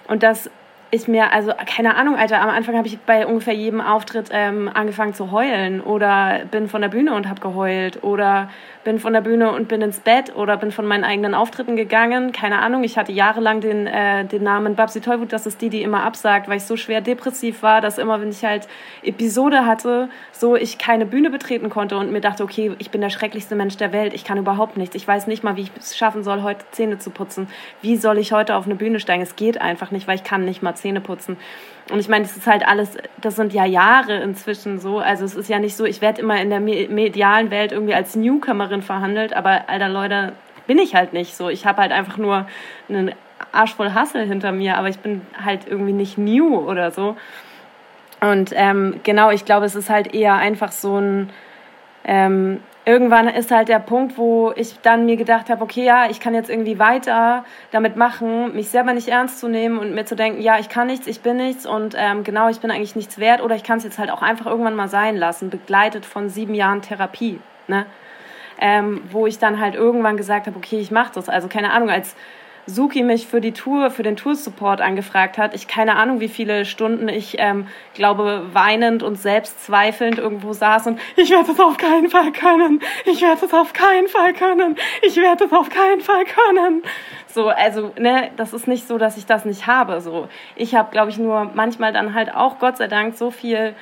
[0.08, 0.50] und das
[0.92, 4.68] ich mir, also keine Ahnung, Alter, am Anfang habe ich bei ungefähr jedem Auftritt ähm,
[4.72, 8.50] angefangen zu heulen oder bin von der Bühne und habe geheult oder
[8.82, 12.32] bin von der Bühne und bin ins Bett oder bin von meinen eigenen Auftritten gegangen.
[12.32, 15.82] Keine Ahnung, ich hatte jahrelang den, äh, den Namen Babsi Tollwut, das ist die, die
[15.82, 18.66] immer absagt, weil ich so schwer depressiv war, dass immer, wenn ich halt
[19.02, 23.10] Episode hatte, so ich keine Bühne betreten konnte und mir dachte, okay, ich bin der
[23.10, 24.96] schrecklichste Mensch der Welt, ich kann überhaupt nichts.
[24.96, 27.48] Ich weiß nicht mal, wie ich es schaffen soll, heute Zähne zu putzen.
[27.82, 29.22] Wie soll ich heute auf eine Bühne steigen?
[29.22, 31.36] Es geht einfach nicht, weil ich kann nicht mal Zähne putzen.
[31.90, 34.98] Und ich meine, das ist halt alles, das sind ja Jahre inzwischen so.
[34.98, 38.14] Also es ist ja nicht so, ich werde immer in der medialen Welt irgendwie als
[38.16, 40.32] Newcomerin verhandelt, aber alter Leute,
[40.66, 41.48] bin ich halt nicht so.
[41.48, 42.46] Ich habe halt einfach nur
[42.88, 43.12] einen
[43.50, 47.16] Arsch voll Hassel hinter mir, aber ich bin halt irgendwie nicht new oder so.
[48.20, 51.30] Und ähm, genau, ich glaube, es ist halt eher einfach so ein
[52.04, 52.60] ähm,
[52.90, 56.34] irgendwann ist halt der Punkt, wo ich dann mir gedacht habe, okay, ja, ich kann
[56.34, 60.42] jetzt irgendwie weiter damit machen, mich selber nicht ernst zu nehmen und mir zu denken,
[60.42, 63.42] ja, ich kann nichts, ich bin nichts und ähm, genau, ich bin eigentlich nichts wert
[63.42, 66.52] oder ich kann es jetzt halt auch einfach irgendwann mal sein lassen, begleitet von sieben
[66.52, 67.38] Jahren Therapie,
[67.68, 67.86] ne?
[68.60, 71.28] Ähm, wo ich dann halt irgendwann gesagt habe, okay, ich mache das.
[71.28, 72.16] Also keine Ahnung, als
[72.70, 75.54] Suki mich für die Tour, für den Tour-Support angefragt hat.
[75.54, 81.00] Ich keine Ahnung, wie viele Stunden ich, ähm, glaube, weinend und selbstzweifelnd irgendwo saß und
[81.16, 82.80] ich werde das auf keinen Fall können.
[83.04, 84.76] Ich werde das auf keinen Fall können.
[85.02, 86.82] Ich werde das auf keinen Fall können.
[87.26, 90.00] So, also, ne, das ist nicht so, dass ich das nicht habe.
[90.00, 93.74] So, ich habe, glaube ich, nur manchmal dann halt auch, Gott sei Dank, so viel.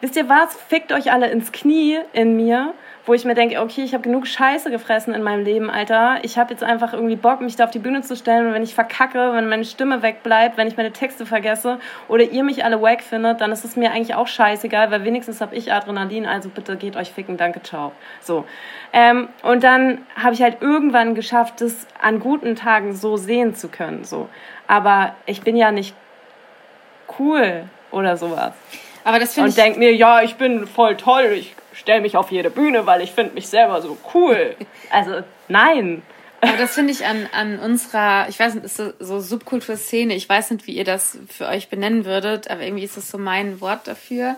[0.00, 0.54] Wisst ihr was?
[0.68, 2.74] Fickt euch alle ins Knie in mir
[3.06, 6.18] wo ich mir denke, okay, ich habe genug Scheiße gefressen in meinem Leben, Alter.
[6.22, 8.62] Ich habe jetzt einfach irgendwie Bock, mich da auf die Bühne zu stellen und wenn
[8.62, 11.78] ich verkacke, wenn meine Stimme wegbleibt, wenn ich meine Texte vergesse
[12.08, 15.42] oder ihr mich alle wack findet, dann ist es mir eigentlich auch scheißegal, weil wenigstens
[15.42, 17.92] habe ich Adrenalin, also bitte geht euch ficken, danke, ciao.
[18.20, 18.46] So.
[18.92, 23.68] Ähm, und dann habe ich halt irgendwann geschafft, das an guten Tagen so sehen zu
[23.68, 24.28] können, so.
[24.66, 25.94] Aber ich bin ja nicht
[27.18, 28.54] cool oder sowas.
[29.04, 29.56] Aber das finde ich.
[29.56, 33.02] Und denk mir, ja, ich bin voll toll, ich stelle mich auf jede Bühne, weil
[33.02, 34.56] ich finde mich selber so cool.
[34.90, 36.02] Also nein.
[36.40, 40.28] Aber das finde ich an, an unserer, ich weiß nicht, ist so, so Subkulturszene, ich
[40.28, 43.60] weiß nicht, wie ihr das für euch benennen würdet, aber irgendwie ist das so mein
[43.60, 44.36] Wort dafür,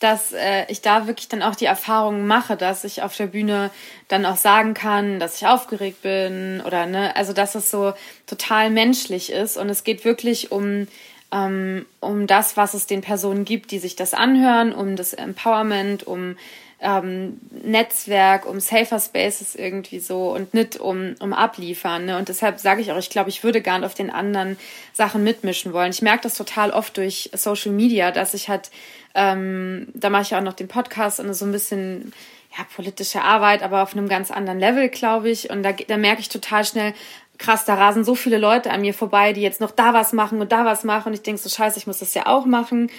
[0.00, 3.70] dass äh, ich da wirklich dann auch die Erfahrung mache, dass ich auf der Bühne
[4.08, 7.94] dann auch sagen kann, dass ich aufgeregt bin oder ne, also dass es so
[8.26, 10.86] total menschlich ist und es geht wirklich um
[11.32, 16.06] ähm, um das, was es den Personen gibt, die sich das anhören, um das Empowerment,
[16.06, 16.36] um
[16.80, 22.06] ähm, Netzwerk, um Safer Spaces irgendwie so und nicht um, um Abliefern.
[22.06, 22.16] Ne?
[22.16, 24.56] Und deshalb sage ich auch, ich glaube, ich würde gar nicht auf den anderen
[24.92, 25.90] Sachen mitmischen wollen.
[25.90, 28.70] Ich merke das total oft durch Social Media, dass ich halt,
[29.14, 32.12] ähm, da mache ich auch noch den Podcast und so ein bisschen
[32.56, 35.50] ja, politische Arbeit, aber auf einem ganz anderen Level, glaube ich.
[35.50, 36.94] Und da, da merke ich total schnell,
[37.38, 40.40] krass, da rasen so viele Leute an mir vorbei, die jetzt noch da was machen
[40.40, 41.08] und da was machen.
[41.08, 42.90] Und ich denke so, scheiße, ich muss das ja auch machen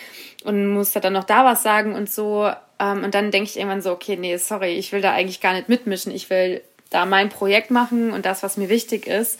[0.46, 2.50] und muss da dann noch da was sagen und so.
[2.80, 5.54] Ähm, und dann denke ich irgendwann so, okay, nee, sorry, ich will da eigentlich gar
[5.54, 6.14] nicht mitmischen.
[6.14, 9.40] Ich will da mein Projekt machen und das, was mir wichtig ist.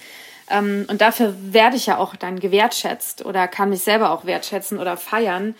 [0.50, 4.80] Ähm, und dafür werde ich ja auch dann gewertschätzt oder kann mich selber auch wertschätzen
[4.80, 5.56] oder feiern.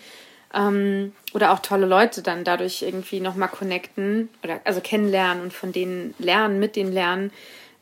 [0.52, 5.72] Ähm, oder auch tolle Leute dann dadurch irgendwie nochmal connecten oder also kennenlernen und von
[5.72, 7.32] denen lernen, mit denen lernen.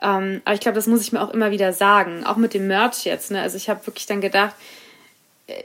[0.01, 2.66] Ähm, aber ich glaube, das muss ich mir auch immer wieder sagen, auch mit dem
[2.66, 3.30] Merch jetzt.
[3.30, 3.40] Ne?
[3.40, 4.55] Also ich habe wirklich dann gedacht,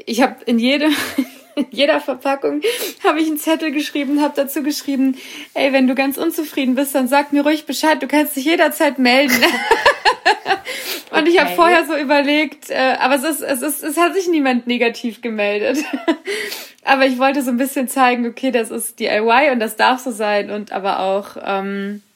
[0.06, 0.88] ich habe in jede,
[1.56, 2.62] in jeder Verpackung
[3.04, 5.18] habe ich einen Zettel geschrieben, habe dazu geschrieben,
[5.54, 9.00] ey, wenn du ganz unzufrieden bist, dann sag mir ruhig Bescheid, du kannst dich jederzeit
[9.00, 9.36] melden.
[11.12, 11.30] Und okay.
[11.30, 14.66] ich habe vorher so überlegt, äh, aber es ist, es ist, es hat sich niemand
[14.66, 15.78] negativ gemeldet.
[16.84, 20.10] aber ich wollte so ein bisschen zeigen, okay, das ist DIY und das darf so
[20.10, 22.13] sein und aber auch ähm, äh,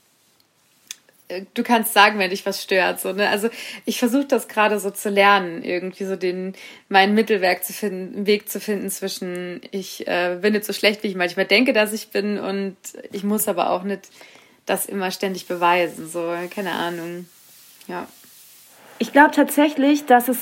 [1.54, 3.00] du kannst sagen, wenn dich was stört.
[3.00, 3.30] So, ne?
[3.30, 3.50] Also
[3.86, 6.54] ich versuche das gerade so zu lernen, irgendwie so den
[6.90, 11.08] meinen Mittelwerk zu finden, Weg zu finden zwischen ich äh, bin jetzt so schlecht, wie
[11.08, 12.78] ich manchmal denke, dass ich bin, und
[13.12, 14.10] ich muss aber auch nicht
[14.66, 16.08] das immer ständig beweisen.
[16.08, 17.28] So, keine Ahnung.
[17.88, 18.08] Ja.
[19.00, 20.38] Ich glaube tatsächlich, dass es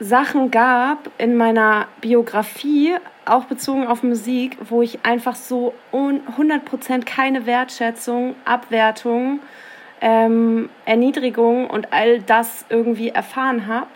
[0.00, 2.96] Sachen gab in meiner Biografie,
[3.26, 9.40] auch bezogen auf Musik, wo ich einfach so 100% keine Wertschätzung, Abwertung,
[10.00, 13.86] ähm, Erniedrigung und all das irgendwie erfahren habe,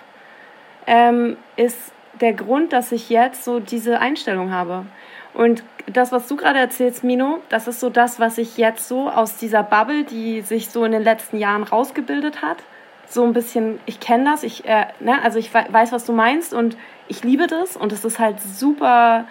[0.86, 4.86] ähm, ist der Grund, dass ich jetzt so diese Einstellung habe.
[5.32, 9.10] Und das, was du gerade erzählst, Mino, das ist so das, was ich jetzt so
[9.10, 12.58] aus dieser Bubble, die sich so in den letzten Jahren rausgebildet hat,
[13.06, 16.54] so ein bisschen, ich kenne das, ich, äh, ne, also ich weiß, was du meinst
[16.54, 16.76] und
[17.08, 19.26] ich liebe das und es ist halt super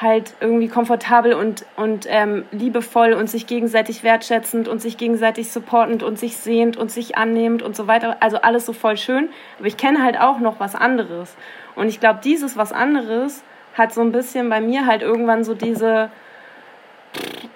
[0.00, 6.02] halt irgendwie komfortabel und, und ähm, liebevoll und sich gegenseitig wertschätzend und sich gegenseitig supportend
[6.02, 8.18] und sich sehend und sich annehmend und so weiter.
[8.20, 9.30] Also alles so voll schön.
[9.58, 11.34] Aber ich kenne halt auch noch was anderes.
[11.76, 13.42] Und ich glaube, dieses was anderes
[13.74, 16.10] hat so ein bisschen bei mir halt irgendwann so diese,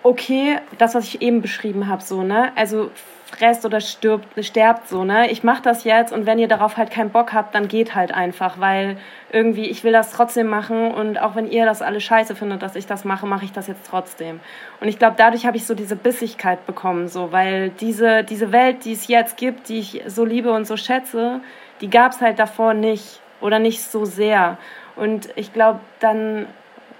[0.02, 2.52] okay, das, was ich eben beschrieben habe, so, ne?
[2.56, 2.90] Also
[3.30, 5.30] fresst oder stirbt, sterbt so, ne?
[5.30, 8.12] Ich mache das jetzt und wenn ihr darauf halt keinen Bock habt, dann geht halt
[8.12, 8.96] einfach, weil
[9.32, 12.76] irgendwie ich will das trotzdem machen und auch wenn ihr das alle scheiße findet, dass
[12.76, 14.40] ich das mache, mache ich das jetzt trotzdem.
[14.80, 18.84] Und ich glaube, dadurch habe ich so diese Bissigkeit bekommen, so, weil diese diese Welt,
[18.84, 21.40] die es jetzt gibt, die ich so liebe und so schätze,
[21.80, 24.58] die gab es halt davor nicht oder nicht so sehr.
[24.96, 26.46] Und ich glaube, dann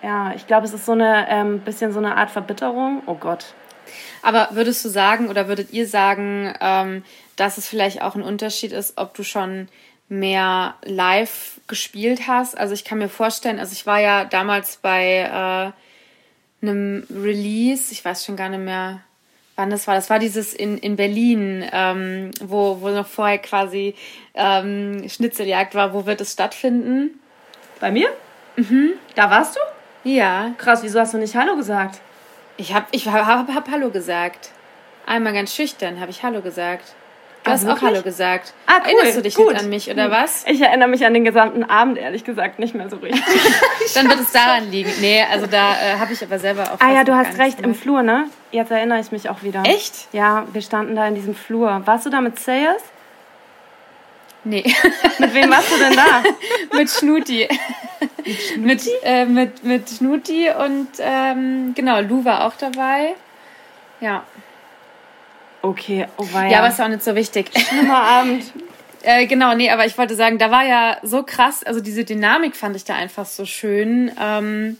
[0.02, 3.02] ja, ich glaube, es ist so eine ähm, bisschen so eine Art Verbitterung.
[3.06, 3.54] Oh Gott,
[4.22, 7.04] aber würdest du sagen oder würdet ihr sagen, ähm,
[7.36, 9.68] dass es vielleicht auch ein Unterschied ist, ob du schon
[10.08, 12.56] mehr live gespielt hast?
[12.56, 15.72] Also ich kann mir vorstellen, also ich war ja damals bei
[16.62, 19.00] äh, einem Release, ich weiß schon gar nicht mehr,
[19.56, 19.94] wann das war.
[19.94, 23.94] Das war dieses in, in Berlin, ähm, wo, wo noch vorher quasi
[24.34, 25.92] ähm, Schnitzeljagd war.
[25.92, 27.20] Wo wird es stattfinden?
[27.78, 28.08] Bei mir?
[28.56, 28.92] Mhm.
[29.14, 29.60] Da warst du?
[30.04, 30.54] Ja.
[30.58, 32.00] Krass, wieso hast du nicht Hallo gesagt?
[32.60, 34.50] Ich habe ich hab, hab, Hallo gesagt.
[35.06, 36.94] Einmal ganz schüchtern habe ich Hallo gesagt.
[37.42, 37.80] Du Ah, hast auch?
[37.80, 38.52] Hallo gesagt.
[38.66, 38.92] Ah, cool.
[38.92, 39.52] Erinnerst du dich Gut.
[39.52, 40.44] nicht an mich oder was?
[40.46, 43.22] Ich erinnere mich an den gesamten Abend, ehrlich gesagt, nicht mehr so richtig.
[43.94, 44.90] Dann wird es daran liegen.
[45.00, 46.80] Nee, also da äh, habe ich aber selber auch.
[46.80, 47.74] ah ja, du hast recht, im.
[47.74, 48.26] Flur, ne?
[48.50, 49.62] Jetzt erinnere ich mich auch wieder.
[49.64, 50.08] Echt?
[50.12, 51.80] Ja, wir standen da in diesem Flur.
[51.86, 52.82] Warst du da mit Sayers?
[54.44, 54.64] Nee.
[55.18, 56.22] Mit wem warst du denn da?
[56.76, 57.48] mit Schnuti.
[58.56, 63.14] mit, äh, mit, mit Schnuti und ähm, genau, Lou war auch dabei.
[64.00, 64.24] Ja.
[65.62, 66.50] Okay, oh weia.
[66.50, 67.50] Ja, aber ist auch nicht so wichtig.
[67.56, 68.44] Schlimmer Abend.
[69.02, 72.54] Äh, genau, nee, aber ich wollte sagen, da war ja so krass, also diese Dynamik
[72.54, 74.12] fand ich da einfach so schön.
[74.20, 74.76] Ähm,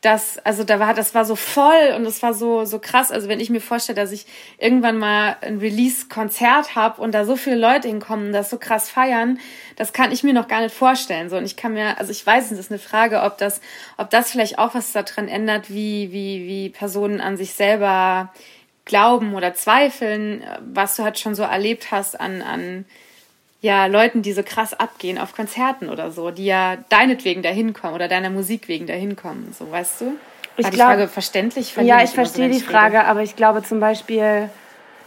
[0.00, 3.10] dass, also da war, das war so voll und es war so, so krass.
[3.10, 4.26] Also wenn ich mir vorstelle, dass ich
[4.58, 9.40] irgendwann mal ein Release-Konzert habe und da so viele Leute hinkommen, das so krass feiern,
[9.76, 11.28] das kann ich mir noch gar nicht vorstellen.
[11.30, 13.60] So, und ich kann mir, also ich weiß, es ist eine Frage, ob das,
[13.96, 18.32] ob das vielleicht auch was daran ändert, wie, wie, wie Personen an sich selber
[18.84, 22.84] glauben oder zweifeln, was du halt schon so erlebt hast an, an
[23.60, 27.94] ja, Leuten, die so krass abgehen auf Konzerten oder so, die ja deinetwegen dahin kommen
[27.94, 30.16] oder deiner Musik wegen dahin kommen, so weißt du?
[30.56, 31.74] Ich War die glaub- Frage verständlich?
[31.76, 34.48] Ja, ich so, verstehe wenn die Frage, aber ich glaube zum Beispiel,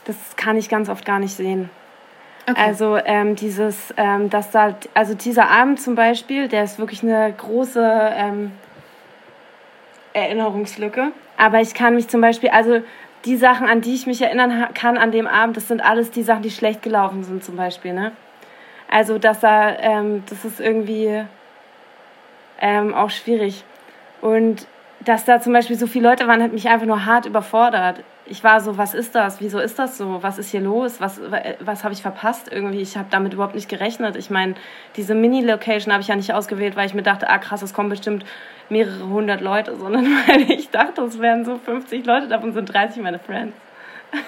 [0.05, 1.69] das kann ich ganz oft gar nicht sehen.
[2.49, 2.59] Okay.
[2.59, 7.31] Also ähm, dieses, ähm, dass da, also dieser Abend zum Beispiel, der ist wirklich eine
[7.37, 8.51] große ähm,
[10.13, 11.11] Erinnerungslücke.
[11.37, 12.81] Aber ich kann mich zum Beispiel, also
[13.25, 16.23] die Sachen, an die ich mich erinnern kann an dem Abend, das sind alles die
[16.23, 18.11] Sachen, die schlecht gelaufen sind zum Beispiel, ne?
[18.91, 21.23] Also dass da, ähm, das ist irgendwie
[22.59, 23.63] ähm, auch schwierig.
[24.19, 24.67] Und
[24.99, 28.03] dass da zum Beispiel so viele Leute waren, hat mich einfach nur hart überfordert.
[28.25, 29.39] Ich war so, was ist das?
[29.39, 30.21] Wieso ist das so?
[30.21, 30.99] Was ist hier los?
[30.99, 31.21] Was,
[31.59, 32.81] was habe ich verpasst irgendwie?
[32.81, 34.17] Ich habe damit überhaupt nicht gerechnet.
[34.17, 34.55] Ich meine,
[34.97, 37.89] diese Mini-Location habe ich ja nicht ausgewählt, weil ich mir dachte, ah krass, es kommen
[37.89, 38.25] bestimmt
[38.69, 43.01] mehrere hundert Leute, sondern weil ich dachte, es wären so 50 Leute, davon sind 30
[43.01, 43.55] meine Friends.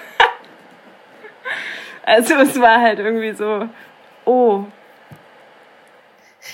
[2.06, 3.68] also es war halt irgendwie so,
[4.24, 4.66] oh,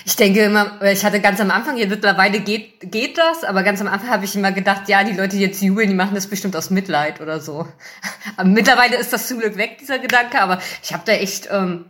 [0.05, 3.81] Ich denke immer, ich hatte ganz am Anfang, jetzt mittlerweile geht, geht das, aber ganz
[3.81, 6.29] am Anfang habe ich immer gedacht, ja, die Leute, die jetzt jubeln, die machen das
[6.29, 7.67] bestimmt aus Mitleid oder so.
[8.37, 11.87] Aber mittlerweile ist das zum Glück weg, dieser Gedanke, aber ich habe da echt ähm,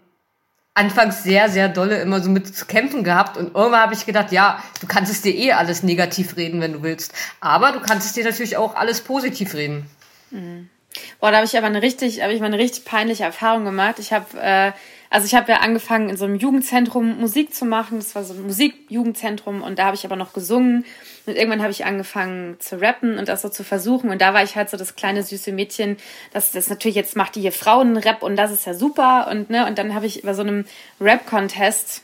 [0.75, 4.33] anfangs sehr, sehr dolle immer so mit zu kämpfen gehabt und irgendwann habe ich gedacht,
[4.33, 8.07] ja, du kannst es dir eh alles negativ reden, wenn du willst, aber du kannst
[8.07, 9.91] es dir natürlich auch alles positiv reden.
[11.21, 13.99] Boah, da habe ich aber eine richtig, habe ich mal eine richtig peinliche Erfahrung gemacht.
[13.99, 14.73] Ich habe, äh,
[15.11, 17.99] also ich habe ja angefangen in so einem Jugendzentrum Musik zu machen.
[17.99, 20.85] Das war so ein Musikjugendzentrum und da habe ich aber noch gesungen.
[21.27, 24.11] Und irgendwann habe ich angefangen zu rappen und das so zu versuchen.
[24.11, 25.97] Und da war ich halt so das kleine süße Mädchen,
[26.33, 29.27] das das natürlich jetzt macht die hier Frauen-Rap und das ist ja super.
[29.29, 30.65] Und ne, und dann habe ich bei so einem
[31.01, 32.03] Rap-Contest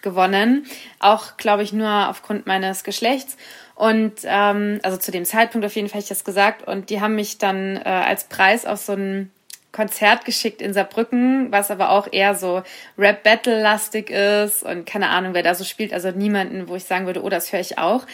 [0.00, 0.64] gewonnen.
[0.98, 3.36] Auch, glaube ich, nur aufgrund meines Geschlechts.
[3.74, 6.66] Und ähm, also zu dem Zeitpunkt auf jeden Fall ich das gesagt.
[6.66, 9.30] Und die haben mich dann äh, als Preis auf so ein
[9.76, 12.62] Konzert geschickt in Saarbrücken, was aber auch eher so
[12.96, 15.92] Rap-Battle-lastig ist und keine Ahnung, wer da so spielt.
[15.92, 18.06] Also niemanden, wo ich sagen würde, oh, das höre ich auch.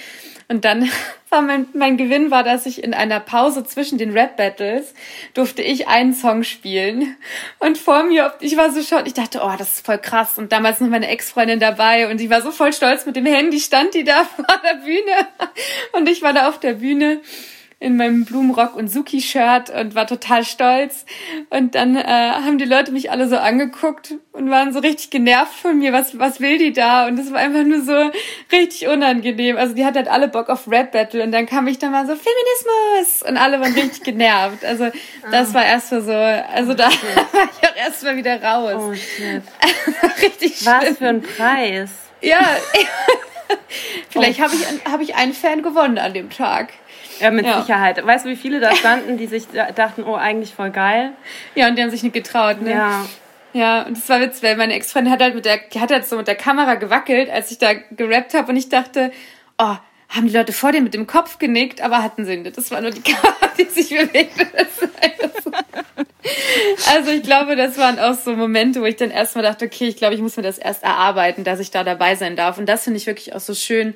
[0.48, 0.90] Und dann
[1.30, 4.92] war mein, mein Gewinn war, dass ich in einer Pause zwischen den Rap-Battles
[5.34, 7.16] durfte ich einen Song spielen.
[7.60, 10.38] Und vor mir, ich war so schon, ich dachte, oh, das ist voll krass.
[10.38, 13.60] Und damals noch meine Ex-Freundin dabei und die war so voll stolz mit dem Handy,
[13.60, 15.28] stand die da vor der Bühne.
[15.92, 17.20] Und ich war da auf der Bühne
[17.82, 21.04] in meinem Blumenrock und Suki-Shirt und war total stolz.
[21.50, 25.54] Und dann äh, haben die Leute mich alle so angeguckt und waren so richtig genervt
[25.54, 25.92] von mir.
[25.92, 27.06] Was, was will die da?
[27.08, 28.10] Und das war einfach nur so
[28.52, 29.56] richtig unangenehm.
[29.56, 32.14] Also die hat halt alle Bock auf Rap-Battle und dann kam ich dann mal so,
[32.14, 33.28] Feminismus!
[33.28, 34.64] Und alle waren richtig genervt.
[34.64, 34.90] Also
[35.32, 35.54] das ah.
[35.54, 36.84] war erstmal so, also da
[37.32, 38.74] war ich auch erstmal wieder raus.
[38.78, 39.42] Oh shit.
[40.22, 40.96] richtig Was schlimm.
[40.96, 41.90] für ein Preis.
[42.20, 42.38] Ja.
[44.08, 44.44] Vielleicht oh.
[44.44, 46.68] habe ich, hab ich einen Fan gewonnen an dem Tag.
[47.20, 47.60] Ja, mit ja.
[47.60, 48.04] Sicherheit.
[48.04, 51.12] Weißt du, wie viele da standen, die sich dachten, oh, eigentlich voll geil?
[51.54, 52.70] Ja, und die haben sich nicht getraut, ne?
[52.70, 53.04] Ja.
[53.54, 56.16] Ja, und das war witzig, weil meine Ex-Freundin hat halt mit der, hat halt so
[56.16, 59.12] mit der Kamera gewackelt, als ich da gerappt habe und ich dachte,
[59.58, 59.76] oh,
[60.08, 62.56] haben die Leute vor dir mit dem Kopf genickt, aber hatten sie nicht.
[62.56, 64.46] Das war nur die Kamera, die sich bewegte.
[66.94, 69.96] also ich glaube, das waren auch so Momente, wo ich dann erstmal dachte, okay, ich
[69.96, 72.58] glaube, ich muss mir das erst erarbeiten, dass ich da dabei sein darf.
[72.58, 73.94] Und das finde ich wirklich auch so schön,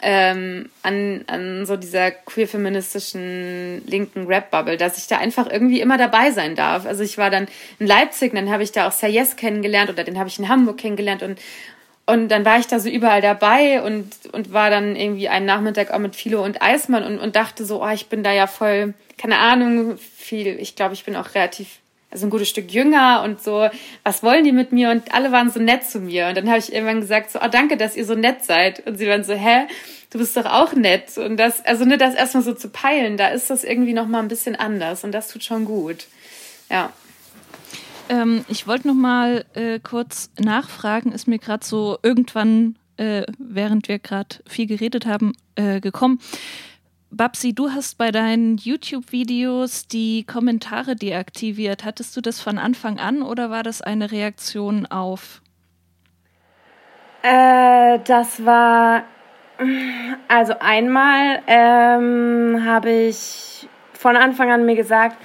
[0.00, 6.30] ähm, an, an so dieser queer-feministischen linken Rap-Bubble, dass ich da einfach irgendwie immer dabei
[6.30, 6.86] sein darf.
[6.86, 10.18] Also ich war dann in Leipzig, dann habe ich da auch Sayes kennengelernt oder den
[10.18, 11.40] habe ich in Hamburg kennengelernt und
[12.06, 15.90] und dann war ich da so überall dabei und, und war dann irgendwie einen Nachmittag
[15.90, 18.94] auch mit Philo und Eismann und, und dachte so, oh, ich bin da ja voll,
[19.18, 21.80] keine Ahnung, viel, ich glaube, ich bin auch relativ
[22.10, 23.68] also ein gutes Stück jünger und so,
[24.02, 24.90] was wollen die mit mir?
[24.90, 26.28] Und alle waren so nett zu mir.
[26.28, 28.86] Und dann habe ich irgendwann gesagt, so, oh, danke, dass ihr so nett seid.
[28.86, 29.66] Und sie waren so, hä,
[30.10, 31.18] du bist doch auch nett.
[31.18, 34.28] Und das, also ne, das erstmal so zu peilen, da ist das irgendwie nochmal ein
[34.28, 36.06] bisschen anders und das tut schon gut.
[36.70, 36.92] Ja.
[38.08, 43.88] Ähm, ich wollte noch mal äh, kurz nachfragen, ist mir gerade so irgendwann, äh, während
[43.88, 46.20] wir gerade viel geredet haben, äh, gekommen.
[47.10, 51.84] Babsi, du hast bei deinen YouTube-Videos die Kommentare deaktiviert.
[51.84, 55.40] Hattest du das von Anfang an oder war das eine Reaktion auf?
[57.22, 59.04] Äh, das war.
[60.28, 65.16] Also einmal ähm, habe ich von Anfang an mir gesagt,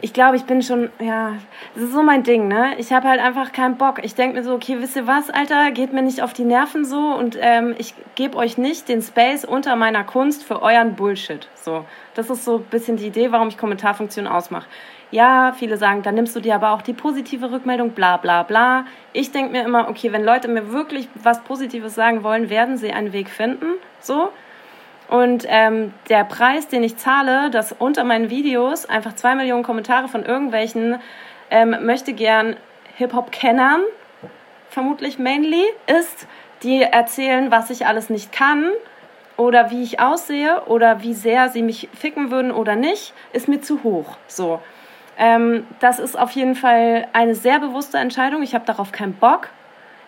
[0.00, 1.34] ich glaube, ich bin schon, ja,
[1.74, 2.74] das ist so mein Ding, ne?
[2.78, 4.04] Ich habe halt einfach keinen Bock.
[4.04, 6.84] Ich denke mir so, okay, wisst ihr was, Alter, geht mir nicht auf die Nerven
[6.84, 11.48] so und ähm, ich gebe euch nicht den Space unter meiner Kunst für euren Bullshit.
[11.54, 11.84] So,
[12.14, 14.66] das ist so ein bisschen die Idee, warum ich Kommentarfunktion ausmache.
[15.10, 18.84] Ja, viele sagen, dann nimmst du dir aber auch die positive Rückmeldung, bla bla bla.
[19.14, 22.92] Ich denke mir immer, okay, wenn Leute mir wirklich was Positives sagen wollen, werden sie
[22.92, 23.66] einen Weg finden.
[24.00, 24.30] So,
[25.08, 30.08] und ähm, der Preis, den ich zahle, dass unter meinen Videos einfach zwei Millionen Kommentare
[30.08, 31.00] von irgendwelchen
[31.50, 32.56] ähm, möchte gern
[32.96, 33.80] Hip-Hop-Kennern,
[34.68, 36.26] vermutlich mainly, ist,
[36.62, 38.70] die erzählen, was ich alles nicht kann
[39.38, 43.62] oder wie ich aussehe oder wie sehr sie mich ficken würden oder nicht, ist mir
[43.62, 44.18] zu hoch.
[44.26, 44.60] So.
[45.16, 48.42] Ähm, das ist auf jeden Fall eine sehr bewusste Entscheidung.
[48.42, 49.48] Ich habe darauf keinen Bock.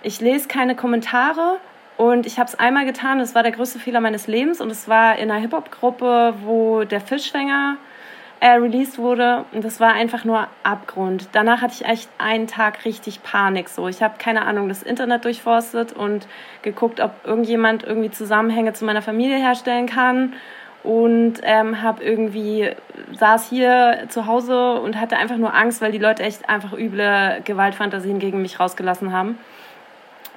[0.02, 1.58] Ich lese keine Kommentare
[2.00, 4.62] und ich habe es einmal getan, das war der größte Fehler meines Lebens.
[4.62, 7.76] Und es war in einer Hip-Hop-Gruppe, wo der Fischfänger
[8.40, 9.44] äh, released wurde.
[9.52, 11.28] Und das war einfach nur Abgrund.
[11.32, 13.68] Danach hatte ich echt einen Tag richtig Panik.
[13.68, 16.26] So, ich habe keine Ahnung, das Internet durchforstet und
[16.62, 20.32] geguckt, ob irgendjemand irgendwie Zusammenhänge zu meiner Familie herstellen kann.
[20.82, 22.70] Und ähm, habe irgendwie
[23.12, 27.42] saß hier zu Hause und hatte einfach nur Angst, weil die Leute echt einfach üble
[27.44, 29.38] Gewaltfantasien gegen mich rausgelassen haben.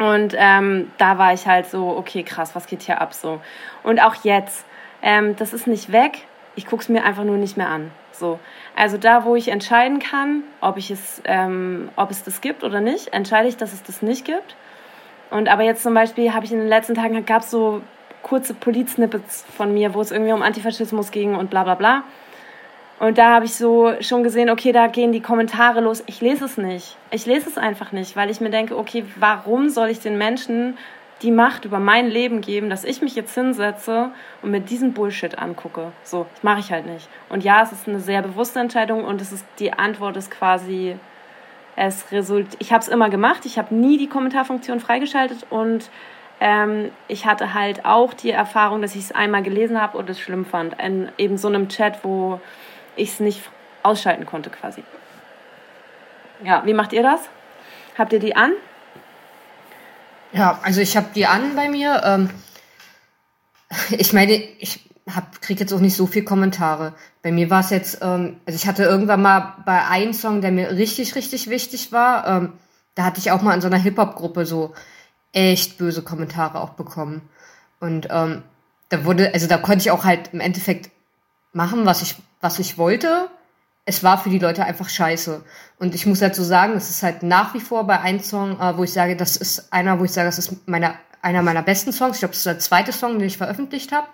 [0.03, 3.39] Und ähm, da war ich halt so, okay, krass, was geht hier ab so?
[3.83, 4.65] Und auch jetzt,
[5.01, 6.25] ähm, das ist nicht weg.
[6.55, 7.89] Ich gucke es mir einfach nur nicht mehr an.
[8.11, 8.37] So.
[8.75, 12.81] Also da, wo ich entscheiden kann, ob, ich es, ähm, ob es das gibt oder
[12.81, 14.57] nicht, entscheide ich, dass es das nicht gibt.
[15.31, 17.81] Und aber jetzt zum Beispiel habe ich in den letzten Tagen, gab es so
[18.23, 22.03] kurze Politsnippets von mir, wo es irgendwie um Antifaschismus ging und bla bla bla.
[23.03, 26.01] Und da habe ich so schon gesehen, okay, da gehen die Kommentare los.
[26.05, 26.95] Ich lese es nicht.
[27.11, 30.77] Ich lese es einfach nicht, weil ich mir denke, okay, warum soll ich den Menschen
[31.21, 35.37] die Macht über mein Leben geben, dass ich mich jetzt hinsetze und mir diesen Bullshit
[35.37, 35.91] angucke?
[36.03, 37.09] So, das mache ich halt nicht.
[37.27, 40.95] Und ja, es ist eine sehr bewusste Entscheidung und es ist die Antwort ist quasi
[41.75, 45.89] es result ich habe es immer gemacht, ich habe nie die Kommentarfunktion freigeschaltet und
[46.39, 50.21] ähm, ich hatte halt auch die Erfahrung, dass ich es einmal gelesen habe und es
[50.21, 50.81] schlimm fand.
[50.81, 52.39] In eben so einem Chat, wo
[52.95, 53.41] ich es nicht
[53.83, 54.83] ausschalten konnte quasi.
[56.43, 57.21] Ja, wie macht ihr das?
[57.97, 58.51] Habt ihr die an?
[60.31, 62.01] Ja, also ich habe die an bei mir.
[62.03, 62.29] Ähm,
[63.91, 64.89] ich meine, ich
[65.41, 66.93] kriege jetzt auch nicht so viel Kommentare.
[67.21, 70.51] Bei mir war es jetzt, ähm, also ich hatte irgendwann mal bei einem Song, der
[70.51, 72.53] mir richtig, richtig wichtig war, ähm,
[72.95, 74.73] da hatte ich auch mal in so einer Hip-Hop-Gruppe so
[75.31, 77.27] echt böse Kommentare auch bekommen.
[77.79, 78.43] Und ähm,
[78.89, 80.91] da wurde, also da konnte ich auch halt im Endeffekt
[81.53, 83.29] machen, was ich, was ich wollte.
[83.85, 85.43] Es war für die Leute einfach scheiße.
[85.79, 88.59] Und ich muss halt so sagen, es ist halt nach wie vor bei einem Song,
[88.59, 91.63] äh, wo ich sage, das ist einer, wo ich sage, das ist meine, einer meiner
[91.63, 92.17] besten Songs.
[92.17, 94.07] Ich glaube, das ist der zweite Song, den ich veröffentlicht habe.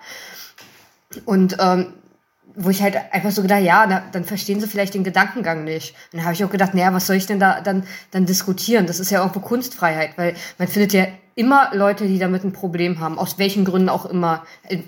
[1.25, 1.93] Und ähm,
[2.55, 5.95] wo ich halt einfach so gedacht, ja, na, dann verstehen sie vielleicht den Gedankengang nicht.
[6.11, 8.85] Und dann habe ich auch gedacht, naja, was soll ich denn da dann, dann diskutieren?
[8.85, 12.99] Das ist ja irgendwo Kunstfreiheit, weil man findet ja immer Leute, die damit ein Problem
[12.99, 14.45] haben, aus welchen Gründen auch immer.
[14.63, 14.79] Äh,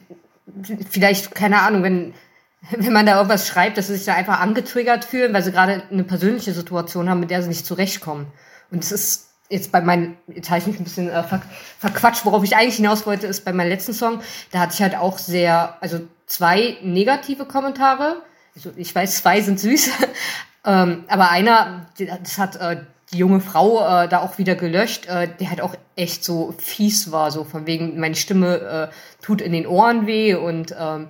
[0.89, 2.13] vielleicht, keine Ahnung, wenn,
[2.69, 5.83] wenn man da irgendwas schreibt, dass sie sich da einfach angetriggert fühlen, weil sie gerade
[5.91, 8.27] eine persönliche Situation haben, mit der sie nicht zurechtkommen.
[8.69, 11.41] Und es ist jetzt bei meinen, jetzt habe ich mich ein bisschen äh, ver,
[11.79, 14.95] verquatscht, worauf ich eigentlich hinaus wollte, ist bei meinem letzten Song, da hatte ich halt
[14.95, 18.21] auch sehr, also zwei negative Kommentare.
[18.55, 19.89] Also ich weiß, zwei sind süß,
[20.65, 25.27] ähm, aber einer, das hat äh, die junge Frau äh, da auch wieder gelöscht, äh,
[25.39, 29.51] der halt auch echt so fies war, so von wegen, meine Stimme äh, tut in
[29.51, 31.09] den Ohren weh und ähm,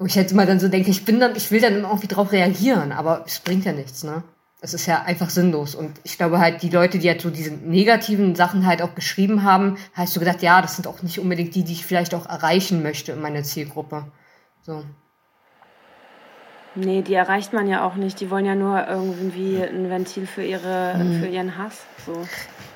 [0.00, 2.32] wo ich halt immer dann so denke, ich bin dann, ich will dann irgendwie drauf
[2.32, 4.24] reagieren, aber es bringt ja nichts, ne?
[4.60, 5.74] es ist ja einfach sinnlos.
[5.74, 9.42] Und ich glaube halt, die Leute, die halt so diese negativen Sachen halt auch geschrieben
[9.42, 12.26] haben, hast du gedacht, ja, das sind auch nicht unbedingt die, die ich vielleicht auch
[12.26, 14.06] erreichen möchte in meiner Zielgruppe.
[14.62, 14.84] So.
[16.74, 18.20] Nee, die erreicht man ja auch nicht.
[18.20, 21.20] Die wollen ja nur irgendwie ein Ventil für, ihre, mhm.
[21.20, 21.84] für ihren Hass.
[22.06, 22.12] So.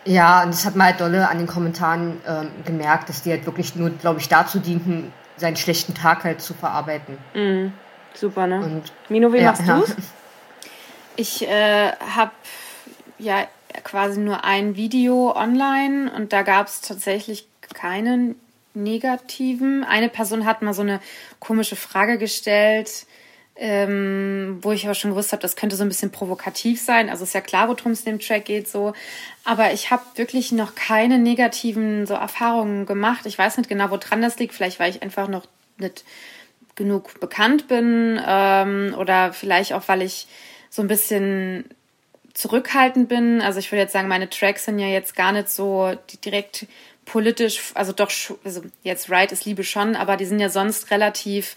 [0.04, 3.46] Ja, und das hat man halt dolle an den Kommentaren ähm, gemerkt, dass die halt
[3.46, 7.18] wirklich nur, glaube ich, dazu dienten, seinen schlechten Tag halt zu verarbeiten.
[7.34, 7.72] Mhm.
[8.14, 8.60] Super, ne?
[8.60, 9.78] Und, Mino, wie ja, machst ja.
[9.78, 9.94] du's?
[11.16, 12.32] Ich äh, habe
[13.20, 13.46] ja
[13.84, 18.34] quasi nur ein Video online und da gab es tatsächlich keinen
[18.74, 19.84] negativen.
[19.84, 21.00] Eine Person hat mal so eine
[21.38, 23.06] komische Frage gestellt,
[23.56, 27.08] ähm, wo ich aber schon gewusst habe, das könnte so ein bisschen provokativ sein.
[27.08, 28.92] Also ist ja klar, worum es in dem Track geht so.
[29.44, 33.26] Aber ich habe wirklich noch keine negativen so Erfahrungen gemacht.
[33.26, 34.54] Ich weiß nicht genau, woran das liegt.
[34.54, 35.46] Vielleicht, weil ich einfach noch
[35.78, 36.04] nicht
[36.74, 40.26] genug bekannt bin ähm, oder vielleicht auch, weil ich
[40.70, 41.64] so ein bisschen
[42.34, 43.40] zurückhaltend bin.
[43.40, 46.66] Also ich würde jetzt sagen, meine Tracks sind ja jetzt gar nicht so direkt
[47.04, 48.10] politisch, also doch,
[48.44, 51.56] also jetzt Right ist Liebe schon, aber die sind ja sonst relativ,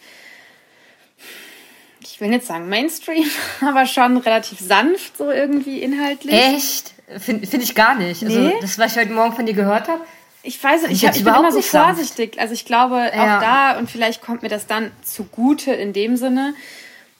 [2.11, 3.25] ich will nicht sagen Mainstream,
[3.61, 6.33] aber schon relativ sanft so irgendwie inhaltlich.
[6.33, 6.93] Echt?
[7.19, 8.23] Finde find ich gar nicht.
[8.23, 8.55] Also nee?
[8.61, 10.01] das, was ich heute Morgen von dir gehört habe.
[10.43, 12.39] Ich weiß, ich, ich, ich bin immer so vorsichtig.
[12.39, 13.37] Also ich glaube ja.
[13.37, 16.53] auch da und vielleicht kommt mir das dann zugute in dem Sinne.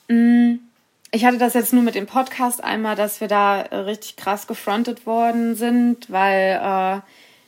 [0.08, 0.56] Mm,
[1.12, 4.48] ich hatte das jetzt nur mit dem Podcast einmal, dass wir da äh, richtig krass
[4.48, 7.02] gefrontet worden sind, weil äh,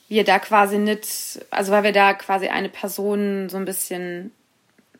[0.10, 4.32] wir da quasi nicht, also weil wir da quasi eine Person so ein bisschen,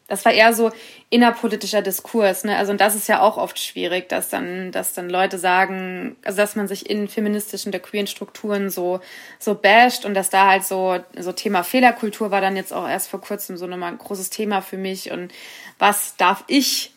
[0.10, 0.72] das war eher so
[1.10, 2.58] innerpolitischer Diskurs, ne?
[2.58, 6.38] Also und das ist ja auch oft schwierig, dass dann, dass dann Leute sagen, also
[6.38, 9.00] dass man sich in feministischen der queeren Strukturen so
[9.38, 13.10] so basht und dass da halt so so Thema Fehlerkultur war dann jetzt auch erst
[13.10, 15.32] vor kurzem so nochmal ein großes Thema für mich und
[15.78, 16.92] was darf ich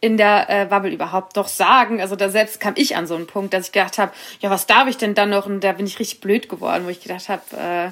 [0.00, 2.00] in der äh, Bubble überhaupt doch sagen.
[2.00, 4.66] Also da selbst kam ich an so einen Punkt, dass ich gedacht habe, ja, was
[4.66, 5.46] darf ich denn dann noch?
[5.46, 7.90] Und da bin ich richtig blöd geworden, wo ich gedacht habe, äh,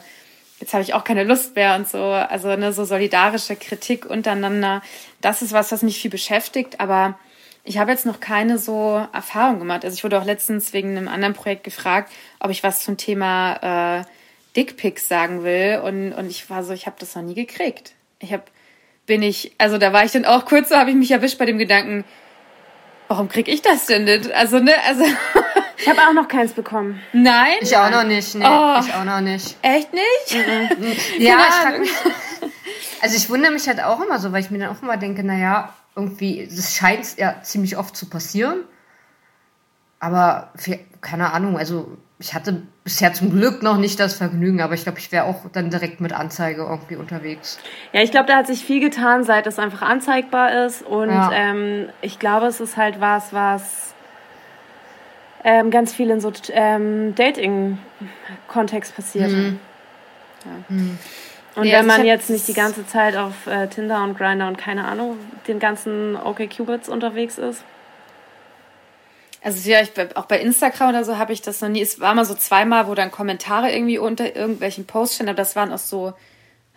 [0.60, 2.02] jetzt habe ich auch keine Lust mehr und so.
[2.02, 4.82] Also eine so solidarische Kritik untereinander,
[5.20, 7.18] das ist was, was mich viel beschäftigt, aber
[7.64, 9.84] ich habe jetzt noch keine so Erfahrung gemacht.
[9.84, 14.00] Also ich wurde auch letztens wegen einem anderen Projekt gefragt, ob ich was zum Thema
[14.00, 14.04] äh,
[14.56, 17.94] Dickpics sagen will und, und ich war so, ich habe das noch nie gekriegt.
[18.20, 18.44] Ich habe
[19.06, 21.44] bin ich, also da war ich dann auch kurz so, habe ich mich erwischt bei
[21.44, 22.04] dem Gedanken,
[23.08, 24.32] warum krieg ich das denn nicht?
[24.32, 25.04] Also, ne, also.
[25.76, 27.00] Ich habe auch noch keins bekommen.
[27.12, 27.54] Nein?
[27.60, 28.44] Ich auch noch nicht, ne.
[28.46, 28.80] Oh.
[28.80, 29.56] Ich auch noch nicht.
[29.62, 30.34] Echt nicht?
[30.34, 30.92] Mhm.
[31.18, 31.90] ja, ich frag mich.
[33.00, 35.24] Also ich wundere mich halt auch immer so, weil ich mir dann auch immer denke,
[35.24, 38.64] naja, irgendwie, das scheint ja ziemlich oft zu passieren.
[40.00, 44.74] Aber für, keine Ahnung, also ich hatte bisher zum Glück noch nicht das Vergnügen, aber
[44.74, 47.58] ich glaube, ich wäre auch dann direkt mit Anzeige irgendwie unterwegs.
[47.92, 50.82] Ja, ich glaube, da hat sich viel getan, seit es einfach anzeigbar ist.
[50.82, 51.32] Und ja.
[51.32, 53.93] ähm, ich glaube, es ist halt was, was
[55.44, 59.30] ähm, ganz viel in so ähm, Dating-Kontext passiert.
[59.30, 59.60] Mhm.
[60.44, 60.74] Ja.
[60.74, 60.98] Mhm.
[61.54, 64.58] Und ja, wenn man jetzt nicht die ganze Zeit auf äh, Tinder und Grinder und
[64.58, 67.62] keine Ahnung, den ganzen OkCupids unterwegs ist.
[69.42, 71.82] Also ja, ich, auch bei Instagram oder so habe ich das noch nie.
[71.82, 75.54] Es war mal so zweimal, wo dann Kommentare irgendwie unter irgendwelchen Posts standen, aber das
[75.54, 76.14] waren auch so,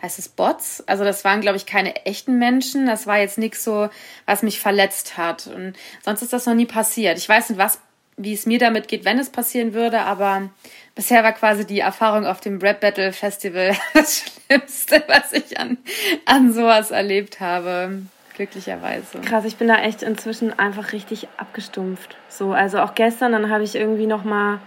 [0.01, 0.84] heißt es Bots?
[0.86, 2.86] Also das waren, glaube ich, keine echten Menschen.
[2.86, 3.89] Das war jetzt nichts so,
[4.26, 5.47] was mich verletzt hat.
[5.47, 7.18] Und sonst ist das noch nie passiert.
[7.18, 7.80] Ich weiß nicht, was,
[8.18, 10.49] wie es mir damit geht, wenn es passieren würde, aber
[10.95, 15.78] bisher war quasi die Erfahrung auf dem Rap Battle Festival das Schlimmste, was ich an,
[16.26, 18.01] an sowas erlebt habe.
[18.36, 19.20] Glücklicherweise.
[19.22, 22.18] Krass, ich bin da echt inzwischen einfach richtig abgestumpft.
[22.30, 24.59] So, also auch gestern, dann habe ich irgendwie noch mal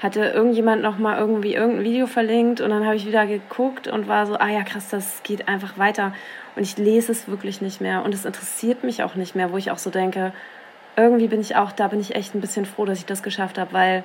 [0.00, 4.06] hatte irgendjemand noch mal irgendwie irgendein Video verlinkt und dann habe ich wieder geguckt und
[4.06, 6.12] war so, ah ja, krass, das geht einfach weiter
[6.56, 9.56] und ich lese es wirklich nicht mehr und es interessiert mich auch nicht mehr, wo
[9.56, 10.32] ich auch so denke,
[10.96, 13.58] irgendwie bin ich auch, da bin ich echt ein bisschen froh, dass ich das geschafft
[13.58, 14.04] habe, weil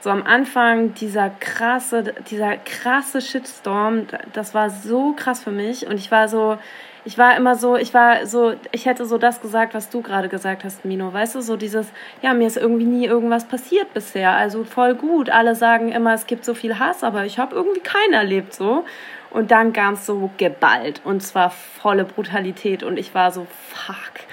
[0.00, 5.96] so am Anfang dieser krasse, dieser krasse Shitstorm, das war so krass für mich und
[5.96, 6.58] ich war so,
[7.04, 10.28] ich war immer so, ich war so, ich hätte so das gesagt, was du gerade
[10.28, 11.86] gesagt hast, Mino, weißt du, so dieses,
[12.20, 15.30] ja, mir ist irgendwie nie irgendwas passiert bisher, also voll gut.
[15.30, 18.84] Alle sagen immer, es gibt so viel Hass, aber ich habe irgendwie keinen erlebt so.
[19.30, 24.25] Und dann ganz so geballt und zwar volle Brutalität und ich war so, fuck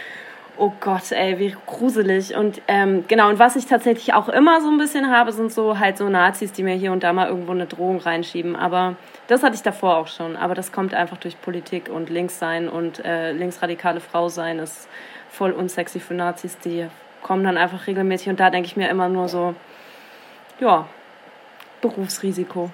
[0.57, 2.35] oh Gott, ey, wie gruselig.
[2.35, 5.79] Und ähm, genau, und was ich tatsächlich auch immer so ein bisschen habe, sind so
[5.79, 8.55] halt so Nazis, die mir hier und da mal irgendwo eine Drohung reinschieben.
[8.55, 8.95] Aber
[9.27, 10.35] das hatte ich davor auch schon.
[10.35, 14.87] Aber das kommt einfach durch Politik und links sein und äh, linksradikale Frau sein ist
[15.29, 16.57] voll unsexy für Nazis.
[16.59, 16.87] Die
[17.21, 19.55] kommen dann einfach regelmäßig und da denke ich mir immer nur so,
[20.59, 20.87] ja,
[21.81, 22.69] Berufsrisiko.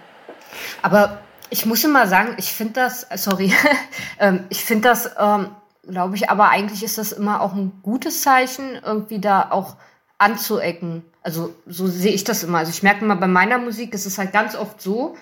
[0.81, 1.19] Aber
[1.49, 3.53] ich muss immer sagen, ich finde das, sorry,
[4.19, 5.55] ähm, ich finde das ähm,
[5.87, 6.29] glaube ich.
[6.29, 9.75] Aber eigentlich ist das immer auch ein gutes Zeichen, irgendwie da auch
[10.17, 11.03] anzuecken.
[11.23, 12.59] Also so sehe ich das immer.
[12.59, 15.15] Also ich merke immer bei meiner Musik, ist es halt ganz oft so,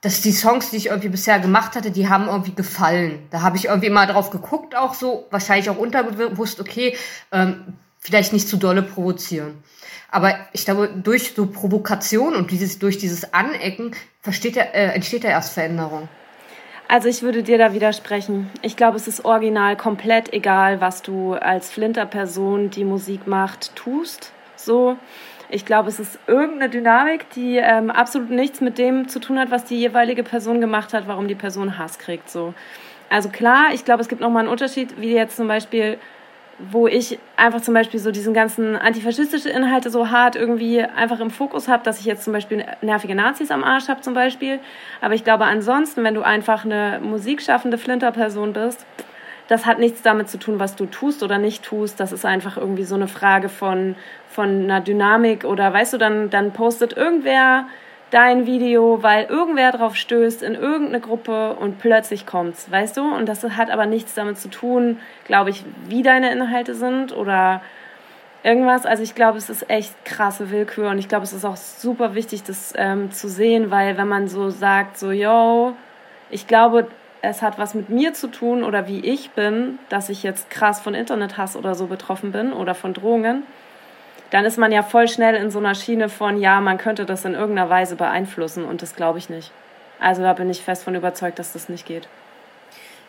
[0.00, 3.26] dass die Songs, die ich irgendwie bisher gemacht hatte, die haben irgendwie gefallen.
[3.30, 6.96] Da habe ich irgendwie mal drauf geguckt, auch so, wahrscheinlich auch unterbewusst, okay,
[7.32, 9.62] ähm, vielleicht nicht zu dolle provozieren.
[10.10, 15.30] Aber ich glaube, durch so Provokation und dieses, durch dieses Anecken versteht äh, entsteht ja
[15.30, 16.08] erst Veränderung.
[16.90, 18.50] Also ich würde dir da widersprechen.
[18.62, 24.32] Ich glaube, es ist original komplett egal, was du als Flinter-Person, die Musik macht, tust.
[24.56, 24.96] So.
[25.50, 29.50] Ich glaube, es ist irgendeine Dynamik, die ähm, absolut nichts mit dem zu tun hat,
[29.50, 32.30] was die jeweilige Person gemacht hat, warum die Person Hass kriegt.
[32.30, 32.54] So.
[33.10, 35.98] Also klar, ich glaube, es gibt nochmal einen Unterschied, wie jetzt zum Beispiel
[36.58, 41.30] wo ich einfach zum Beispiel so diesen ganzen antifaschistischen Inhalte so hart irgendwie einfach im
[41.30, 44.58] Fokus habe, dass ich jetzt zum Beispiel nervige Nazis am Arsch habe zum Beispiel.
[45.00, 48.84] Aber ich glaube ansonsten, wenn du einfach eine musikschaffende Flinterperson bist,
[49.46, 52.00] das hat nichts damit zu tun, was du tust oder nicht tust.
[52.00, 53.94] Das ist einfach irgendwie so eine Frage von,
[54.28, 57.66] von einer Dynamik oder weißt du, dann, dann postet irgendwer
[58.10, 63.02] dein Video, weil irgendwer drauf stößt in irgendeine Gruppe und plötzlich kommt's, weißt du?
[63.02, 67.60] Und das hat aber nichts damit zu tun, glaube ich, wie deine Inhalte sind oder
[68.42, 68.86] irgendwas.
[68.86, 72.14] Also ich glaube, es ist echt krasse Willkür und ich glaube, es ist auch super
[72.14, 75.74] wichtig, das ähm, zu sehen, weil wenn man so sagt, so, yo,
[76.30, 76.86] ich glaube,
[77.20, 80.80] es hat was mit mir zu tun oder wie ich bin, dass ich jetzt krass
[80.80, 83.42] von Internethass oder so betroffen bin oder von Drohungen
[84.30, 87.24] dann ist man ja voll schnell in so einer Schiene von, ja, man könnte das
[87.24, 89.52] in irgendeiner Weise beeinflussen und das glaube ich nicht.
[90.00, 92.08] Also da bin ich fest von überzeugt, dass das nicht geht.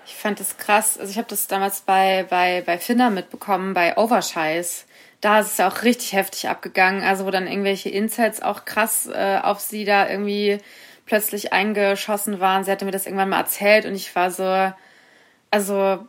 [0.05, 0.97] Ich fand das krass.
[0.97, 4.87] Also ich habe das damals bei, bei, bei Finna mitbekommen, bei Overscheiß.
[5.21, 7.03] Da ist es ja auch richtig heftig abgegangen.
[7.03, 10.59] Also wo dann irgendwelche Insights auch krass äh, auf sie da irgendwie
[11.05, 12.63] plötzlich eingeschossen waren.
[12.63, 14.71] Sie hatte mir das irgendwann mal erzählt und ich war so,
[15.51, 16.07] also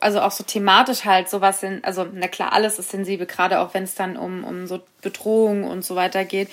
[0.00, 3.74] also auch so thematisch halt sowas sind, also na klar, alles ist sensibel, gerade auch
[3.74, 6.50] wenn es dann um, um so Bedrohung und so weiter geht,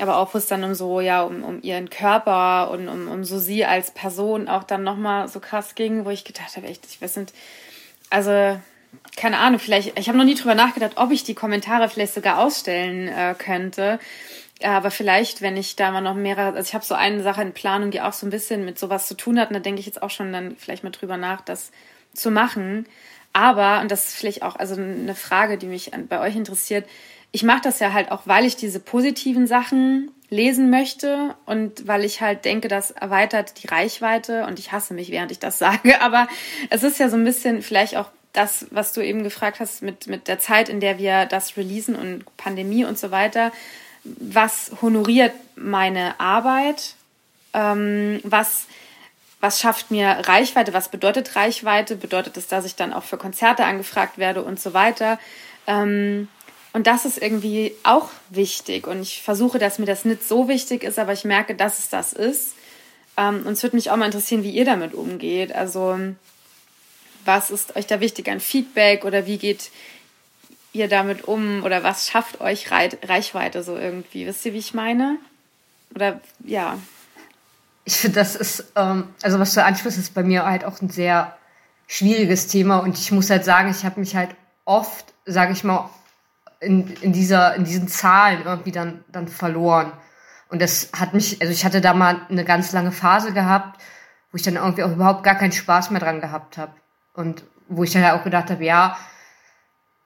[0.00, 3.24] aber auch wo es dann um so, ja, um, um ihren Körper und um, um
[3.24, 6.84] so sie als Person auch dann nochmal so krass ging, wo ich gedacht habe, echt,
[6.86, 7.32] ich weiß nicht,
[8.10, 8.58] also
[9.16, 12.38] keine Ahnung, vielleicht, ich habe noch nie drüber nachgedacht, ob ich die Kommentare vielleicht sogar
[12.38, 13.98] ausstellen äh, könnte.
[14.62, 17.52] Aber vielleicht, wenn ich da mal noch mehrere, also ich habe so eine Sache in
[17.52, 19.86] Planung, die auch so ein bisschen mit sowas zu tun hat, und da denke ich
[19.86, 21.72] jetzt auch schon dann vielleicht mal drüber nach, dass
[22.14, 22.86] zu machen.
[23.32, 26.86] Aber, und das ist vielleicht auch also eine Frage, die mich bei euch interessiert,
[27.32, 32.04] ich mache das ja halt auch, weil ich diese positiven Sachen lesen möchte und weil
[32.04, 36.00] ich halt denke, das erweitert die Reichweite und ich hasse mich, während ich das sage.
[36.02, 36.28] Aber
[36.70, 40.06] es ist ja so ein bisschen vielleicht auch das, was du eben gefragt hast mit,
[40.06, 43.52] mit der Zeit, in der wir das releasen und Pandemie und so weiter.
[44.04, 46.94] Was honoriert meine Arbeit?
[47.52, 48.66] Ähm, was
[49.42, 53.64] was schafft mir Reichweite, was bedeutet Reichweite, bedeutet es, dass ich dann auch für Konzerte
[53.64, 55.18] angefragt werde und so weiter.
[55.66, 56.28] Ähm,
[56.72, 58.86] und das ist irgendwie auch wichtig.
[58.86, 61.88] Und ich versuche, dass mir das nicht so wichtig ist, aber ich merke, dass es
[61.88, 62.54] das ist.
[63.16, 65.52] Ähm, und es würde mich auch mal interessieren, wie ihr damit umgeht.
[65.52, 65.98] Also,
[67.24, 69.72] was ist euch da wichtig an Feedback oder wie geht
[70.72, 74.24] ihr damit um oder was schafft euch Reichweite so irgendwie?
[74.24, 75.16] Wisst ihr, wie ich meine?
[75.96, 76.78] Oder ja.
[77.84, 80.88] Ich finde, das ist, ähm, also was du ansprichst, ist bei mir halt auch ein
[80.90, 81.36] sehr
[81.86, 85.90] schwieriges Thema und ich muss halt sagen, ich habe mich halt oft, sage ich mal,
[86.60, 89.92] in, in, dieser, in diesen Zahlen irgendwie dann, dann verloren.
[90.48, 93.80] Und das hat mich, also ich hatte da mal eine ganz lange Phase gehabt,
[94.30, 96.72] wo ich dann irgendwie auch überhaupt gar keinen Spaß mehr dran gehabt habe.
[97.14, 98.96] Und wo ich dann halt auch gedacht habe, ja,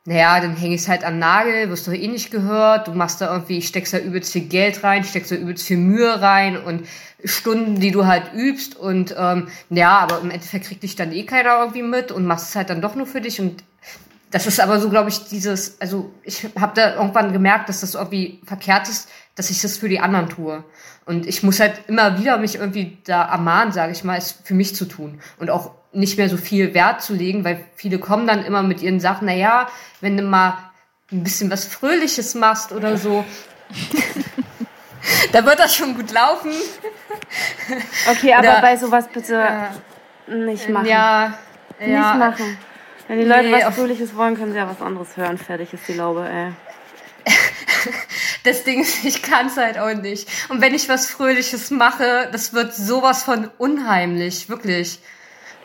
[0.06, 3.20] naja, dann hänge ich es halt an Nagel, wirst du eh nicht gehört, du machst
[3.20, 6.86] da irgendwie, steckst da übelst viel Geld rein, steckst da übelst viel Mühe rein und
[7.24, 11.24] Stunden, die du halt übst und ähm, ja, aber im Endeffekt kriegt dich dann eh
[11.24, 13.64] keiner irgendwie mit und machst es halt dann doch nur für dich und
[14.30, 17.94] das ist aber so, glaube ich, dieses, also ich habe da irgendwann gemerkt, dass das
[17.94, 20.64] irgendwie verkehrt ist, dass ich das für die anderen tue.
[21.04, 24.54] Und ich muss halt immer wieder mich irgendwie da ermahnen, sage ich mal, es für
[24.54, 25.20] mich zu tun.
[25.38, 28.82] Und auch nicht mehr so viel Wert zu legen, weil viele kommen dann immer mit
[28.82, 29.68] ihren Sachen, na ja,
[30.00, 30.58] wenn du mal
[31.10, 33.24] ein bisschen was Fröhliches machst oder so,
[35.32, 36.52] da wird das schon gut laufen.
[38.10, 39.42] Okay, aber oder, bei sowas bitte
[40.28, 40.86] äh, nicht machen.
[40.86, 41.38] Ja,
[41.78, 42.14] nicht ja.
[42.14, 42.58] machen.
[43.08, 45.38] Wenn die Leute nee, was Fröhliches wollen, können sie ja was anderes hören.
[45.38, 46.52] Fertig ist die Laube, ey.
[48.44, 50.28] das Ding ist, ich kann es halt auch nicht.
[50.48, 55.00] Und wenn ich was Fröhliches mache, das wird sowas von unheimlich, wirklich.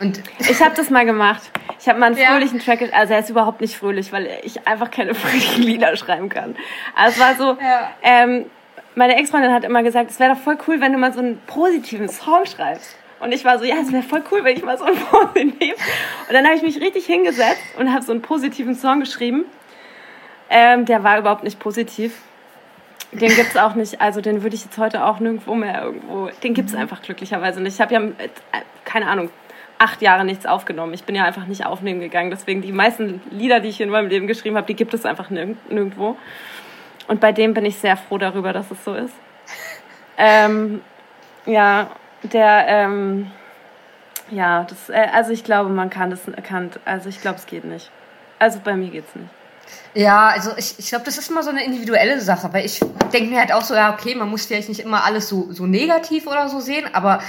[0.01, 1.43] Und ich habe das mal gemacht.
[1.79, 2.65] Ich habe mal einen fröhlichen ja.
[2.65, 6.55] Track, also er ist überhaupt nicht fröhlich, weil ich einfach keine fröhlichen Lieder schreiben kann.
[6.95, 7.91] Also es war so, ja.
[8.01, 8.47] ähm,
[8.95, 11.39] meine Ex-Freundin hat immer gesagt, es wäre doch voll cool, wenn du mal so einen
[11.45, 12.97] positiven Song schreibst.
[13.19, 15.75] Und ich war so, ja, es wäre voll cool, wenn ich mal so einen positiven.
[16.27, 19.45] Und dann habe ich mich richtig hingesetzt und habe so einen positiven Song geschrieben.
[20.49, 22.13] Ähm, der war überhaupt nicht positiv.
[23.11, 26.29] Den gibt's auch nicht, also den würde ich jetzt heute auch nirgendwo mehr irgendwo.
[26.43, 26.79] Den gibt's mhm.
[26.79, 27.75] einfach glücklicherweise nicht.
[27.75, 28.29] Ich habe ja, äh,
[28.85, 29.29] keine Ahnung,
[29.81, 30.93] acht Jahre nichts aufgenommen.
[30.93, 32.29] Ich bin ja einfach nicht aufnehmen gegangen.
[32.29, 35.31] Deswegen die meisten Lieder, die ich in meinem Leben geschrieben habe, die gibt es einfach
[35.31, 36.17] nirgendwo.
[37.07, 39.13] Und bei dem bin ich sehr froh darüber, dass es so ist.
[40.17, 40.81] Ähm,
[41.47, 41.89] ja,
[42.21, 43.31] der, ähm,
[44.29, 47.63] ja, das, äh, also ich glaube, man kann das, kann, also ich glaube, es geht
[47.63, 47.89] nicht.
[48.37, 49.29] Also bei mir geht's nicht.
[49.95, 53.31] Ja, also ich, ich glaube, das ist immer so eine individuelle Sache, weil ich denke
[53.31, 56.27] mir halt auch so, ja, okay, man muss vielleicht nicht immer alles so, so negativ
[56.27, 57.21] oder so sehen, aber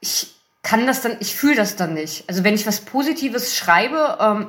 [0.00, 0.35] ich,
[0.66, 2.28] kann das dann, ich fühle das dann nicht.
[2.28, 4.48] Also wenn ich was Positives schreibe, ähm,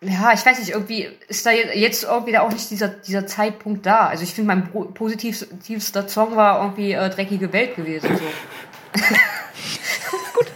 [0.00, 4.06] ja, ich weiß nicht, irgendwie ist da jetzt irgendwie auch nicht dieser, dieser Zeitpunkt da.
[4.06, 8.16] Also ich finde, mein positivster Song war irgendwie äh, Dreckige Welt gewesen.
[8.16, 8.24] So.
[10.32, 10.46] Gut.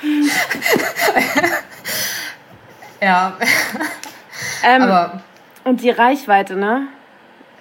[3.02, 3.36] ja.
[4.62, 5.20] Ähm, Aber
[5.64, 6.86] und die Reichweite, ne?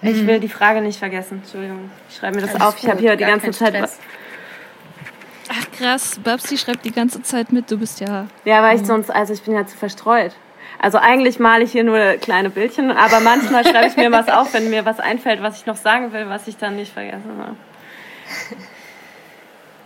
[0.03, 0.27] Ich mhm.
[0.27, 1.41] will die Frage nicht vergessen.
[1.43, 1.89] Entschuldigung.
[2.07, 2.75] Ich schreibe mir das Alles auf.
[2.83, 3.97] Ich habe hier die ganze Zeit was.
[5.77, 8.27] Krass, Babsi schreibt die ganze Zeit mit, du bist ja.
[8.45, 10.33] Ja, weil ich sonst, also ich bin ja zu verstreut.
[10.79, 14.53] Also eigentlich male ich hier nur kleine Bildchen, aber manchmal schreibe ich mir was auf,
[14.53, 17.55] wenn mir was einfällt, was ich noch sagen will, was ich dann nicht vergessen habe.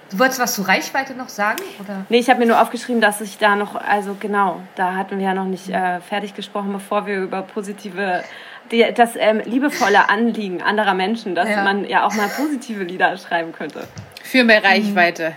[0.10, 1.62] Du wolltest was zur Reichweite noch sagen?
[1.82, 2.06] Oder?
[2.10, 5.26] Nee, ich habe mir nur aufgeschrieben, dass ich da noch, also genau, da hatten wir
[5.26, 8.24] ja noch nicht äh, fertig gesprochen, bevor wir über positive,
[8.72, 11.62] die, das ähm, liebevolle Anliegen anderer Menschen, dass ja.
[11.62, 13.88] man ja auch mal positive Lieder schreiben könnte.
[14.28, 15.34] Für mehr Reichweite.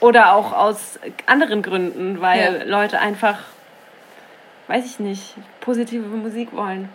[0.00, 2.64] Oder auch aus anderen Gründen, weil ja.
[2.64, 3.38] Leute einfach,
[4.68, 6.88] weiß ich nicht, positive Musik wollen.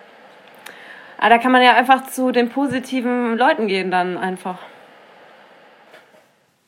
[1.20, 4.58] Aber da kann man ja einfach zu den positiven Leuten gehen dann einfach.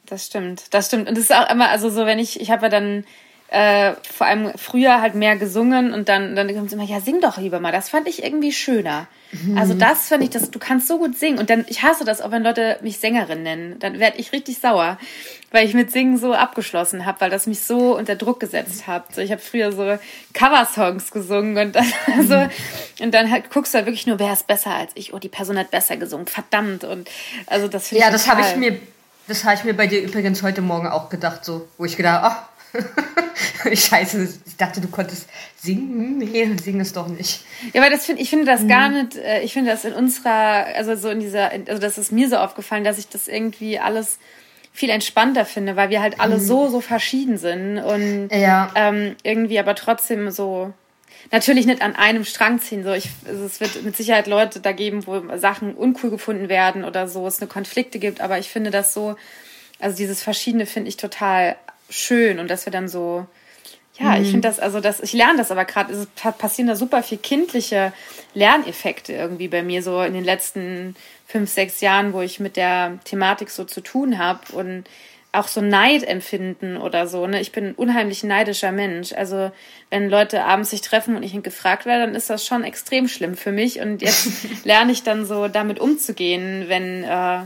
[0.05, 1.09] Das stimmt, das stimmt.
[1.09, 3.05] Und das ist auch immer, also so, wenn ich, ich habe ja dann
[3.49, 7.21] äh, vor allem früher halt mehr gesungen und dann, dann kommt es immer, ja, sing
[7.21, 7.71] doch lieber mal.
[7.71, 9.07] Das fand ich irgendwie schöner.
[9.31, 9.57] Mhm.
[9.57, 11.39] Also das fand ich, das, du kannst so gut singen.
[11.39, 13.79] Und dann, ich hasse das auch, wenn Leute mich Sängerin nennen.
[13.79, 14.97] Dann werde ich richtig sauer,
[15.51, 19.15] weil ich mit Singen so abgeschlossen habe, weil das mich so unter Druck gesetzt hat.
[19.15, 19.97] So, ich habe früher so
[20.33, 21.85] Coversongs gesungen und dann,
[22.17, 22.27] mhm.
[22.27, 22.49] so,
[23.01, 25.13] und dann halt, guckst du halt wirklich nur, wer ist besser als ich?
[25.13, 26.27] Oh, die Person hat besser gesungen.
[26.27, 26.83] Verdammt.
[26.83, 27.09] Und
[27.45, 28.77] also das Ja, das habe ich mir,
[29.29, 32.21] das habe ich mir bei dir übrigens heute Morgen auch gedacht, so, wo ich gedacht,
[32.23, 32.56] ach,
[33.73, 36.17] Scheiße, ich dachte, du konntest singen.
[36.17, 37.43] Nee, sing es doch nicht.
[37.73, 38.67] Ja, weil das find, ich finde das mhm.
[38.67, 42.11] gar nicht, äh, ich finde das in unserer, also so in dieser, also das ist
[42.11, 44.19] mir so aufgefallen, dass ich das irgendwie alles
[44.73, 46.41] viel entspannter finde, weil wir halt alle mhm.
[46.41, 48.71] so, so verschieden sind und ja.
[48.75, 50.71] ähm, irgendwie aber trotzdem so
[51.31, 52.83] natürlich nicht an einem Strang ziehen.
[52.83, 56.83] So, ich, also es wird mit Sicherheit Leute da geben, wo Sachen uncool gefunden werden
[56.83, 59.15] oder so, es eine Konflikte gibt, aber ich finde das so,
[59.79, 61.55] also dieses Verschiedene finde ich total
[61.89, 63.25] schön und dass wir dann so,
[63.99, 64.23] ja, mhm.
[64.23, 66.07] ich finde das, also das, ich lerne das aber gerade, es
[66.37, 67.93] passieren da super viel kindliche
[68.33, 70.95] Lerneffekte irgendwie bei mir so in den letzten
[71.25, 74.85] fünf, sechs Jahren, wo ich mit der Thematik so zu tun habe und
[75.33, 77.27] auch so Neid empfinden oder so.
[77.27, 77.39] Ne?
[77.41, 79.13] Ich bin ein unheimlich neidischer Mensch.
[79.13, 79.51] Also
[79.89, 83.35] wenn Leute abends sich treffen und ich gefragt werde, dann ist das schon extrem schlimm
[83.35, 83.79] für mich.
[83.79, 84.29] Und jetzt
[84.63, 87.39] lerne ich dann so damit umzugehen, wenn, äh,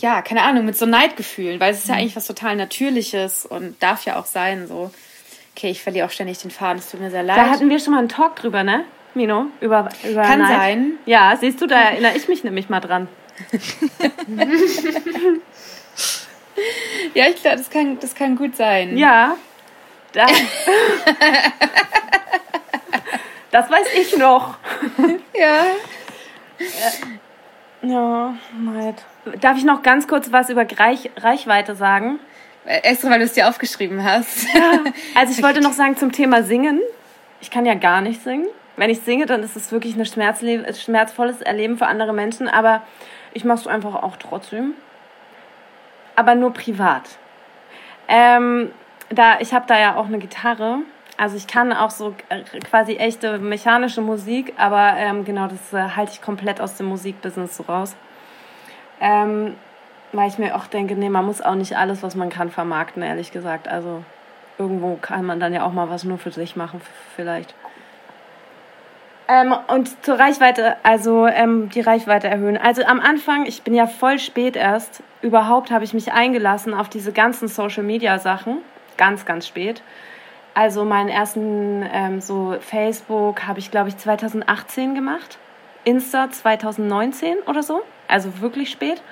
[0.00, 3.82] ja, keine Ahnung, mit so Neidgefühlen, weil es ist ja eigentlich was total Natürliches und
[3.82, 4.90] darf ja auch sein so.
[5.56, 7.36] Okay, ich verliere auch ständig den Faden, es tut mir sehr leid.
[7.36, 8.84] Da hatten wir schon mal einen Talk drüber, ne?
[9.14, 10.56] Mino, über, über Kann Neid.
[10.56, 10.92] sein.
[11.04, 13.08] Ja, siehst du, da erinnere ich mich nämlich mal dran.
[17.14, 18.96] Ja, ich glaube, das kann, das kann gut sein.
[18.96, 19.36] Ja.
[20.12, 20.26] Da,
[23.50, 24.56] das weiß ich noch.
[25.34, 25.66] Ja.
[27.82, 29.04] Ja, Neid.
[29.40, 32.18] Darf ich noch ganz kurz was über Reich, Reichweite sagen?
[32.64, 34.46] Extra, weil du es dir aufgeschrieben hast.
[35.14, 36.80] Also ich wollte noch sagen zum Thema Singen.
[37.40, 38.46] Ich kann ja gar nicht singen.
[38.76, 42.48] Wenn ich singe, dann ist es wirklich ein schmerzvolles Erleben für andere Menschen.
[42.48, 42.82] Aber
[43.32, 44.74] ich mache es einfach auch trotzdem.
[46.14, 47.02] Aber nur privat.
[48.06, 48.70] Ähm,
[49.10, 50.80] da, ich habe da ja auch eine Gitarre.
[51.16, 55.96] Also ich kann auch so äh, quasi echte mechanische Musik, aber ähm, genau, das äh,
[55.96, 57.96] halte ich komplett aus dem Musikbusiness so raus.
[59.00, 59.54] Ähm,
[60.12, 63.02] weil ich mir auch denke, nee, man muss auch nicht alles, was man kann, vermarkten,
[63.02, 63.68] ehrlich gesagt.
[63.68, 64.02] Also
[64.58, 66.80] irgendwo kann man dann ja auch mal was nur für sich machen,
[67.14, 67.54] vielleicht.
[69.28, 72.56] Ähm, und zur Reichweite, also ähm, die Reichweite erhöhen.
[72.56, 76.88] Also am Anfang, ich bin ja voll spät erst, überhaupt habe ich mich eingelassen auf
[76.88, 78.58] diese ganzen Social-Media-Sachen.
[78.96, 79.82] Ganz, ganz spät.
[80.54, 85.38] Also meinen ersten ähm, so Facebook habe ich, glaube ich, 2018 gemacht.
[85.84, 87.82] Insta 2019 oder so.
[88.08, 89.02] Also wirklich spät.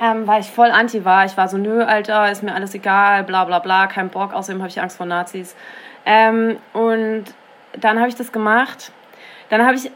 [0.00, 1.24] Ähm, weil ich voll anti war.
[1.24, 4.32] Ich war so, nö, Alter, ist mir alles egal, bla bla bla, kein Bock.
[4.32, 5.56] Außerdem habe ich Angst vor Nazis.
[6.06, 7.24] Ähm, und
[7.78, 8.92] dann habe ich das gemacht.
[9.50, 9.90] Dann habe ich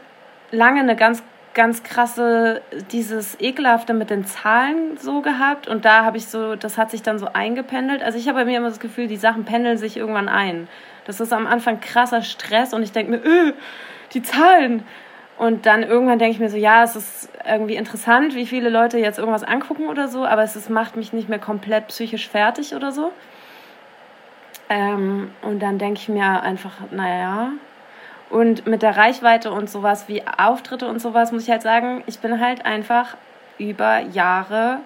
[0.51, 1.23] lange eine ganz,
[1.53, 5.67] ganz krasse, dieses Ekelhafte mit den Zahlen so gehabt.
[5.67, 8.03] Und da habe ich so, das hat sich dann so eingependelt.
[8.03, 10.67] Also ich habe bei mir immer das Gefühl, die Sachen pendeln sich irgendwann ein.
[11.05, 13.53] Das ist am Anfang krasser Stress und ich denke mir, öh,
[14.13, 14.83] die Zahlen.
[15.37, 18.99] Und dann irgendwann denke ich mir so, ja, es ist irgendwie interessant, wie viele Leute
[18.99, 22.75] jetzt irgendwas angucken oder so, aber es ist, macht mich nicht mehr komplett psychisch fertig
[22.75, 23.11] oder so.
[24.69, 27.49] Ähm, und dann denke ich mir einfach, naja.
[28.29, 32.19] Und mit der Reichweite und sowas wie Auftritte und sowas muss ich halt sagen, ich
[32.19, 33.17] bin halt einfach
[33.57, 34.79] über Jahre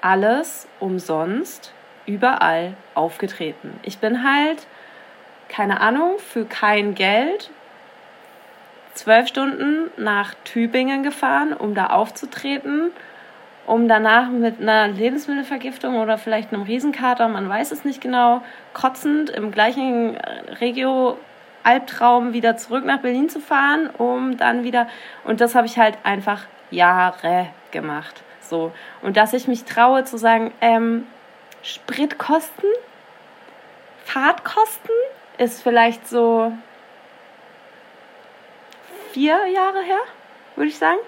[0.00, 1.72] alles umsonst
[2.06, 3.78] überall aufgetreten.
[3.82, 4.66] Ich bin halt,
[5.48, 7.50] keine Ahnung, für kein Geld
[8.98, 12.90] zwölf Stunden nach Tübingen gefahren, um da aufzutreten,
[13.66, 18.42] um danach mit einer Lebensmittelvergiftung oder vielleicht einem Riesenkater, man weiß es nicht genau,
[18.72, 21.16] kotzend im gleichen äh, Regio
[21.62, 24.88] Albtraum wieder zurück nach Berlin zu fahren, um dann wieder
[25.24, 28.22] und das habe ich halt einfach Jahre gemacht.
[28.40, 28.72] So
[29.02, 31.06] und dass ich mich traue zu sagen, ähm,
[31.62, 32.70] Spritkosten,
[34.04, 34.94] Fahrtkosten
[35.36, 36.52] ist vielleicht so
[39.18, 39.98] vier Jahre her,
[40.54, 40.98] würde ich sagen.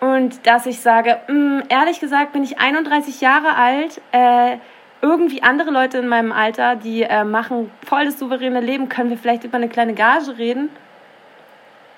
[0.00, 4.56] Und dass ich sage, mh, ehrlich gesagt bin ich 31 Jahre alt, äh,
[5.02, 9.18] irgendwie andere Leute in meinem Alter, die äh, machen voll das souveräne Leben, können wir
[9.18, 10.70] vielleicht über eine kleine Gage reden?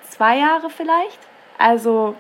[0.03, 1.21] Zwei Jahre vielleicht?
[1.59, 2.17] Also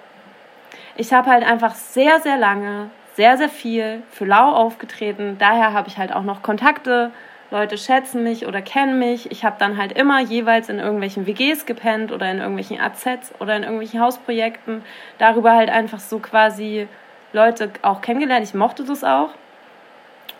[0.95, 5.37] ich habe halt einfach sehr, sehr lange, sehr, sehr viel für Lau aufgetreten.
[5.41, 7.11] Daher habe ich halt auch noch Kontakte.
[7.55, 9.31] Leute schätzen mich oder kennen mich.
[9.31, 13.57] Ich habe dann halt immer jeweils in irgendwelchen WGs gepennt oder in irgendwelchen AZs oder
[13.57, 14.83] in irgendwelchen Hausprojekten.
[15.19, 16.89] Darüber halt einfach so quasi
[17.33, 18.45] Leute auch kennengelernt.
[18.45, 19.31] Ich mochte das auch.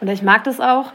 [0.01, 0.93] Oder ich mag das auch.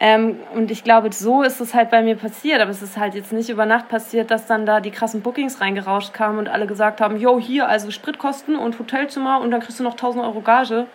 [0.00, 2.62] Ähm, und ich glaube, so ist es halt bei mir passiert.
[2.62, 5.60] Aber es ist halt jetzt nicht über Nacht passiert, dass dann da die krassen Bookings
[5.60, 9.78] reingerauscht kamen und alle gesagt haben, yo, hier, also Spritkosten und Hotelzimmer und dann kriegst
[9.78, 10.86] du noch 1000 Euro Gage.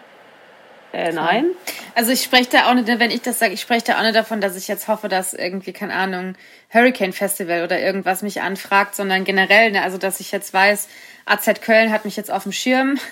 [0.96, 1.48] Äh, nein.
[1.94, 4.16] Also ich spreche da auch nicht, wenn ich das sage, ich spreche da auch nicht
[4.16, 6.36] davon, dass ich jetzt hoffe, dass irgendwie, keine Ahnung,
[6.74, 10.88] Hurricane Festival oder irgendwas mich anfragt, sondern generell, ne, also dass ich jetzt weiß,
[11.26, 12.98] AZ Köln hat mich jetzt auf dem Schirm.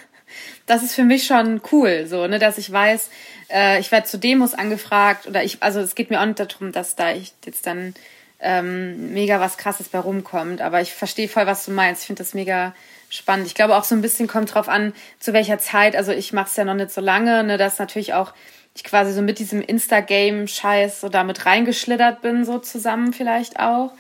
[0.66, 3.10] Das ist für mich schon cool, so, ne, dass ich weiß,
[3.52, 6.72] äh, ich werde zu Demos angefragt oder ich, also es geht mir auch nicht darum,
[6.72, 7.94] dass da ich jetzt dann
[8.40, 12.02] ähm, mega was krasses bei rumkommt, aber ich verstehe voll, was du meinst.
[12.02, 12.74] Ich finde das mega
[13.14, 13.46] spannend.
[13.48, 15.96] Ich glaube auch so ein bisschen kommt drauf an, zu welcher Zeit.
[15.96, 18.34] Also ich mache es ja noch nicht so lange, ne, dass natürlich auch
[18.76, 23.92] ich quasi so mit diesem Insta-Game-Scheiß so damit reingeschlittert bin, so zusammen vielleicht auch.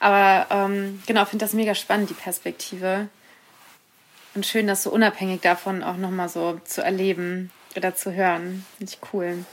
[0.00, 3.08] Aber ähm, genau, finde das mega spannend, die Perspektive.
[4.34, 8.66] Und schön, das so unabhängig davon auch nochmal so zu erleben oder zu hören.
[8.76, 9.44] Finde ich cool.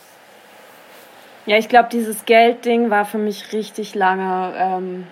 [1.46, 5.08] Ja, ich glaube, dieses Geldding war für mich richtig lange, ähm,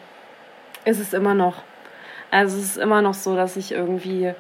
[0.83, 1.63] ist es immer noch.
[2.33, 4.33] Also es ist immer noch so, dass ich irgendwie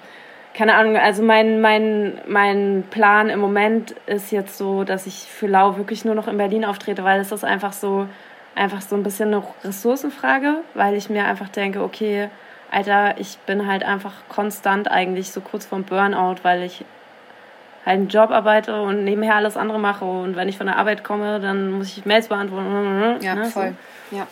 [0.53, 5.47] keine Ahnung, also mein, mein, mein Plan im Moment ist jetzt so, dass ich für
[5.47, 8.07] Lau wirklich nur noch in Berlin auftrete, weil es ist einfach so,
[8.53, 12.29] einfach so ein bisschen eine Ressourcenfrage, weil ich mir einfach denke, okay,
[12.71, 16.85] Alter, ich bin halt einfach konstant eigentlich so kurz vorm Burnout, weil ich
[17.85, 21.03] halt einen Job arbeite und nebenher alles andere mache und wenn ich von der Arbeit
[21.03, 23.17] komme, dann muss ich Mails beantworten.
[23.21, 23.75] Ja, ne, voll.
[24.11, 24.27] Ja.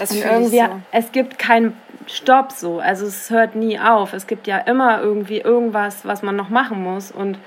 [0.00, 0.80] Das und irgendwie, so.
[0.92, 2.80] es gibt keinen Stopp so.
[2.80, 4.12] Also es hört nie auf.
[4.12, 7.10] Es gibt ja immer irgendwie irgendwas, was man noch machen muss.
[7.12, 7.38] Und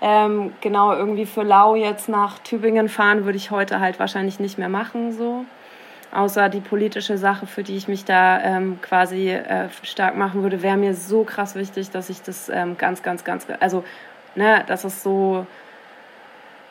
[0.00, 4.58] ähm, genau irgendwie für Lau jetzt nach Tübingen fahren würde ich heute halt wahrscheinlich nicht
[4.58, 5.44] mehr machen so.
[6.10, 10.62] Außer die politische Sache, für die ich mich da ähm, quasi äh, stark machen würde,
[10.62, 13.84] wäre mir so krass wichtig, dass ich das ähm, ganz, ganz, ganz, also,
[14.34, 15.46] ne, dass es so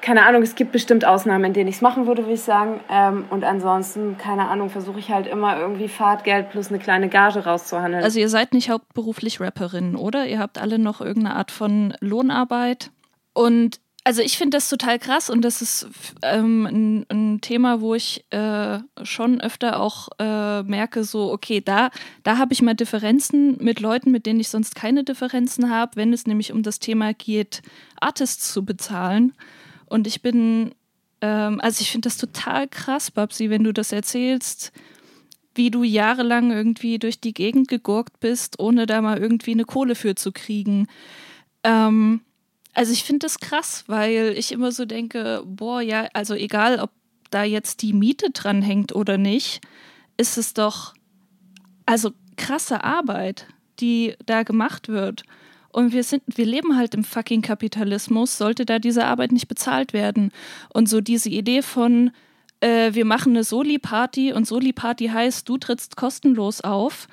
[0.01, 2.79] keine Ahnung, es gibt bestimmt Ausnahmen, in denen ich es machen würde, würde ich sagen.
[2.89, 7.43] Ähm, und ansonsten, keine Ahnung, versuche ich halt immer irgendwie Fahrtgeld plus eine kleine Gage
[7.43, 8.03] rauszuhandeln.
[8.03, 10.27] Also ihr seid nicht hauptberuflich Rapperinnen, oder?
[10.27, 12.91] Ihr habt alle noch irgendeine Art von Lohnarbeit.
[13.33, 15.89] Und also ich finde das total krass und das ist
[16.21, 21.89] ähm, ein, ein, Thema, wo ich äh, schon öfter auch äh, merke, so, okay, da,
[22.23, 26.13] da habe ich mal Differenzen mit Leuten, mit denen ich sonst keine Differenzen habe, wenn
[26.13, 27.61] es nämlich um das Thema geht,
[27.99, 29.33] Artists zu bezahlen.
[29.87, 30.75] Und ich bin,
[31.21, 34.71] ähm, also ich finde das total krass, Babsi, wenn du das erzählst,
[35.55, 39.95] wie du jahrelang irgendwie durch die Gegend gegurkt bist, ohne da mal irgendwie eine Kohle
[39.95, 40.87] für zu kriegen.
[41.63, 42.21] Ähm,
[42.73, 46.91] also ich finde das krass, weil ich immer so denke, boah, ja, also egal, ob
[47.31, 49.61] da jetzt die Miete dran hängt oder nicht,
[50.15, 50.93] ist es doch
[51.85, 53.47] also krasse Arbeit,
[53.79, 55.23] die da gemacht wird.
[55.71, 59.93] Und wir sind, wir leben halt im fucking Kapitalismus, sollte da diese Arbeit nicht bezahlt
[59.93, 60.31] werden.
[60.73, 62.11] Und so diese Idee von,
[62.61, 67.07] äh, wir machen eine Soli-Party und Soli-Party heißt, du trittst kostenlos auf,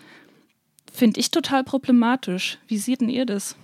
[0.93, 2.59] finde ich total problematisch.
[2.69, 3.57] Wie seht denn ihr das?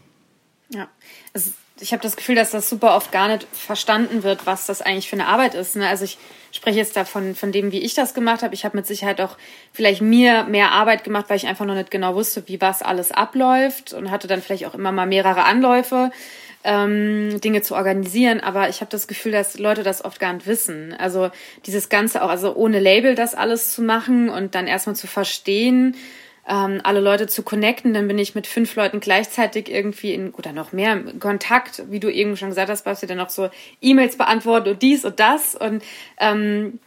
[0.73, 0.89] Ja,
[1.33, 4.83] also ich habe das Gefühl, dass das super oft gar nicht verstanden wird, was das
[4.83, 5.77] eigentlich für eine Arbeit ist.
[5.77, 5.89] Ne?
[5.89, 6.19] Also ich
[6.53, 8.55] spreche jetzt davon, von dem, wie ich das gemacht habe.
[8.55, 9.37] Ich habe mit Sicherheit auch
[9.73, 13.13] vielleicht mir mehr Arbeit gemacht, weil ich einfach noch nicht genau wusste, wie was alles
[13.13, 16.11] abläuft und hatte dann vielleicht auch immer mal mehrere Anläufe,
[16.65, 18.41] ähm, Dinge zu organisieren.
[18.41, 20.95] Aber ich habe das Gefühl, dass Leute das oft gar nicht wissen.
[20.99, 21.31] Also
[21.67, 25.97] dieses Ganze auch, also ohne Label das alles zu machen und dann erstmal zu verstehen,
[26.49, 27.95] ähm, alle Leute zu connecten.
[27.95, 32.01] Dann bin ich mit fünf Leuten gleichzeitig irgendwie in, oder noch mehr in Kontakt, wie
[32.01, 33.51] du eben schon gesagt hast, Basti, dann noch so
[33.81, 35.55] E-Mails beantworten und dies und das.
[35.55, 35.83] Und
[36.19, 36.79] ähm,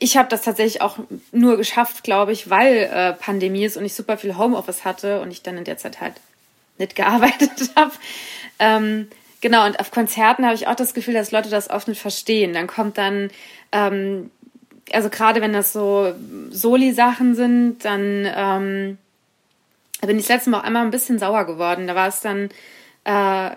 [0.00, 0.98] ich habe das tatsächlich auch
[1.32, 5.30] nur geschafft, glaube ich, weil äh, Pandemie ist und ich super viel Homeoffice hatte und
[5.30, 6.14] ich dann in der Zeit halt
[6.78, 7.92] nicht gearbeitet habe.
[8.58, 9.08] Ähm,
[9.40, 12.52] genau, und auf Konzerten habe ich auch das Gefühl, dass Leute das oft nicht verstehen.
[12.52, 13.30] Dann kommt dann
[13.72, 14.30] ähm,
[14.92, 16.12] also gerade wenn das so
[16.50, 18.98] Soli-Sachen sind, dann ähm,
[20.00, 21.86] bin ich das letzte Mal auch einmal ein bisschen sauer geworden.
[21.86, 22.48] Da war es dann,
[23.04, 23.50] äh,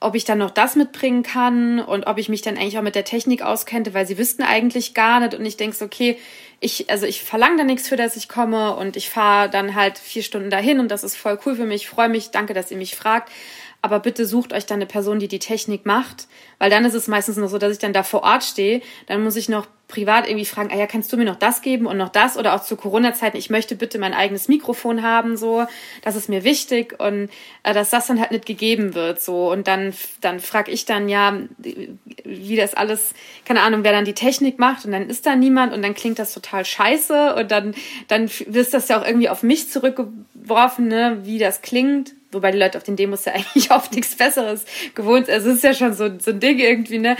[0.00, 2.94] ob ich dann noch das mitbringen kann und ob ich mich dann eigentlich auch mit
[2.94, 5.34] der Technik auskennte, weil sie wüssten eigentlich gar nicht.
[5.34, 6.18] Und ich denke so, okay,
[6.60, 9.98] ich, also ich verlange da nichts für, dass ich komme und ich fahre dann halt
[9.98, 11.82] vier Stunden dahin und das ist voll cool für mich.
[11.82, 13.30] Ich freue mich, danke, dass ihr mich fragt
[13.82, 16.28] aber bitte sucht euch dann eine Person, die die Technik macht,
[16.58, 19.22] weil dann ist es meistens noch so, dass ich dann da vor Ort stehe, dann
[19.22, 21.98] muss ich noch privat irgendwie fragen, ah ja, kannst du mir noch das geben und
[21.98, 25.66] noch das oder auch zu Corona-Zeiten, ich möchte bitte mein eigenes Mikrofon haben, so,
[26.00, 27.28] das ist mir wichtig und
[27.62, 29.92] äh, dass das dann halt nicht gegeben wird, so und dann
[30.22, 31.36] dann frage ich dann ja,
[32.24, 33.12] wie das alles,
[33.44, 36.18] keine Ahnung, wer dann die Technik macht und dann ist da niemand und dann klingt
[36.18, 37.74] das total scheiße und dann
[38.08, 42.58] dann wirst das ja auch irgendwie auf mich zurückgeworfen, ne, wie das klingt wobei die
[42.58, 44.64] Leute auf den Demos ja eigentlich oft nichts Besseres
[44.94, 45.34] gewohnt sind.
[45.34, 47.18] Also es ist ja schon so, so ein Ding irgendwie, ne?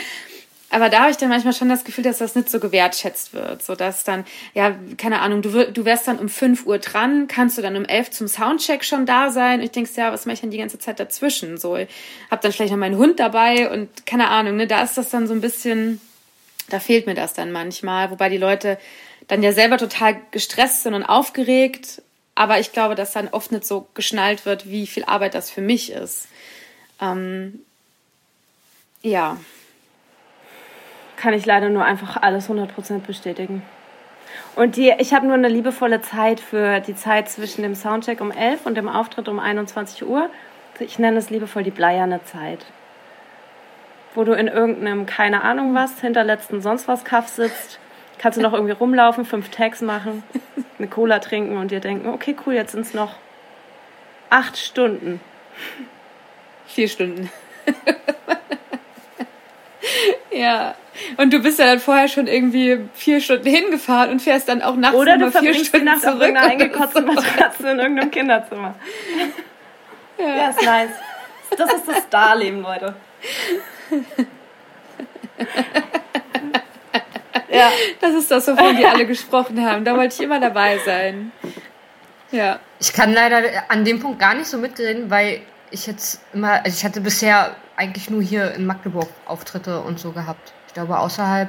[0.72, 3.62] Aber da habe ich dann manchmal schon das Gefühl, dass das nicht so gewertschätzt wird.
[3.62, 4.24] So dass dann,
[4.54, 7.84] ja, keine Ahnung, du, du wärst dann um 5 Uhr dran, kannst du dann um
[7.84, 9.60] 11 zum Soundcheck schon da sein?
[9.60, 11.58] Und ich denke, ja, was mache ich denn die ganze Zeit dazwischen?
[11.58, 11.88] So, ich
[12.30, 15.26] habe dann vielleicht noch meinen Hund dabei und keine Ahnung, ne, da ist das dann
[15.26, 16.00] so ein bisschen,
[16.70, 18.78] da fehlt mir das dann manchmal, wobei die Leute
[19.28, 22.02] dann ja selber total gestresst sind und aufgeregt
[22.34, 25.60] aber ich glaube, dass dann oft nicht so geschnallt wird, wie viel Arbeit das für
[25.60, 26.28] mich ist.
[27.00, 27.60] Ähm,
[29.02, 29.38] ja.
[31.22, 33.62] Kann ich leider nur einfach alles 100% bestätigen.
[34.56, 38.32] Und die, ich habe nur eine liebevolle Zeit für die Zeit zwischen dem Soundcheck um
[38.32, 40.28] 11 und dem Auftritt um 21 Uhr.
[40.80, 42.66] Ich nenne es liebevoll die bleierne Zeit.
[44.14, 47.78] Wo du in irgendeinem, keine Ahnung was, hinterletzten sonst was Kaff sitzt
[48.22, 50.22] kannst du noch irgendwie rumlaufen, fünf Tags machen,
[50.78, 53.16] eine Cola trinken und dir denken, okay, cool, jetzt sind es noch
[54.30, 55.20] acht Stunden.
[56.66, 57.30] Vier Stunden.
[60.30, 60.74] ja.
[61.16, 64.76] Und du bist ja dann vorher schon irgendwie vier Stunden hingefahren und fährst dann auch
[64.76, 68.74] nachts Oder du vier Stunden die Nacht zurück auf irgendeiner eingekotzten Matratze in irgendeinem Kinderzimmer.
[70.18, 70.90] Ja, ist nice.
[71.56, 72.94] Das ist das Starleben, Leute.
[77.50, 77.70] ja.
[78.00, 79.84] Das ist das, wovon die alle gesprochen haben.
[79.84, 81.32] Da wollte ich immer dabei sein.
[82.30, 82.60] Ja.
[82.80, 85.42] Ich kann leider an dem Punkt gar nicht so mitreden, weil
[85.72, 90.12] ich jetzt immer, also ich hatte bisher eigentlich nur hier in Magdeburg Auftritte und so
[90.12, 90.52] gehabt.
[90.68, 91.48] Ich glaube, außerhalb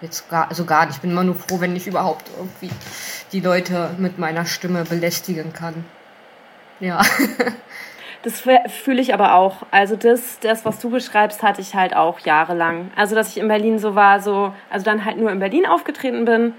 [0.00, 0.96] jetzt gar, also gar nicht.
[0.96, 2.70] Ich bin immer nur froh, wenn ich überhaupt irgendwie
[3.32, 5.84] die Leute mit meiner Stimme belästigen kann.
[6.80, 7.02] Ja.
[8.22, 9.58] Das fühle ich aber auch.
[9.70, 12.90] Also das, das, was du beschreibst, hatte ich halt auch jahrelang.
[12.96, 16.24] Also dass ich in Berlin so war, so, also dann halt nur in Berlin aufgetreten
[16.24, 16.52] bin.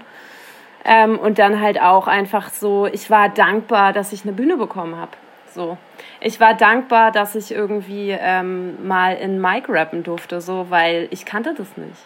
[0.86, 4.96] Ähm, und dann halt auch einfach so, ich war dankbar, dass ich eine Bühne bekommen
[4.96, 5.12] habe.
[5.52, 5.78] So.
[6.20, 11.24] Ich war dankbar, dass ich irgendwie ähm, mal in Mic rappen durfte, so, weil ich
[11.24, 11.98] kannte das nicht.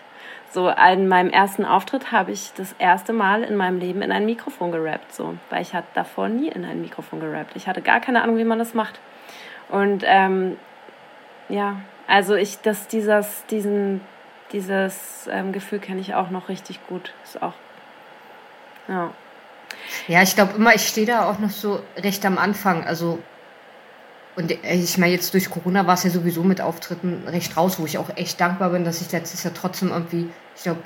[0.51, 4.25] So, an meinem ersten Auftritt habe ich das erste Mal in meinem Leben in ein
[4.25, 7.57] Mikrofon gerappt, so, weil ich hatte davor nie in ein Mikrofon gerappt.
[7.57, 9.01] Ich hatte gar keine Ahnung, wie man das macht.
[9.69, 10.57] Und ähm,
[11.49, 14.01] ja, also ich, dass dieses, diesen,
[14.53, 17.13] dieses ähm, Gefühl kenne ich auch noch richtig gut.
[17.25, 17.55] Ist auch,
[18.87, 19.11] ja.
[20.07, 22.85] Ja, ich glaube immer, ich stehe da auch noch so recht am Anfang.
[22.85, 23.19] Also
[24.37, 27.79] und äh, ich meine, jetzt durch Corona war es ja sowieso mit Auftritten recht raus,
[27.79, 30.81] wo ich auch echt dankbar bin, dass ich letztes Jahr trotzdem irgendwie, ich glaube,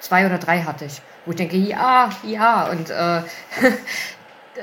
[0.00, 3.22] zwei oder drei hatte ich, wo ich denke, ja, ja, und äh,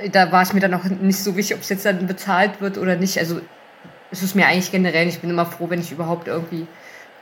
[0.11, 2.77] da war es mir dann auch nicht so wichtig, ob es jetzt dann bezahlt wird
[2.77, 3.18] oder nicht.
[3.18, 3.41] Also
[4.11, 6.68] es ist mir eigentlich generell, ich bin immer froh, wenn ich überhaupt irgendwie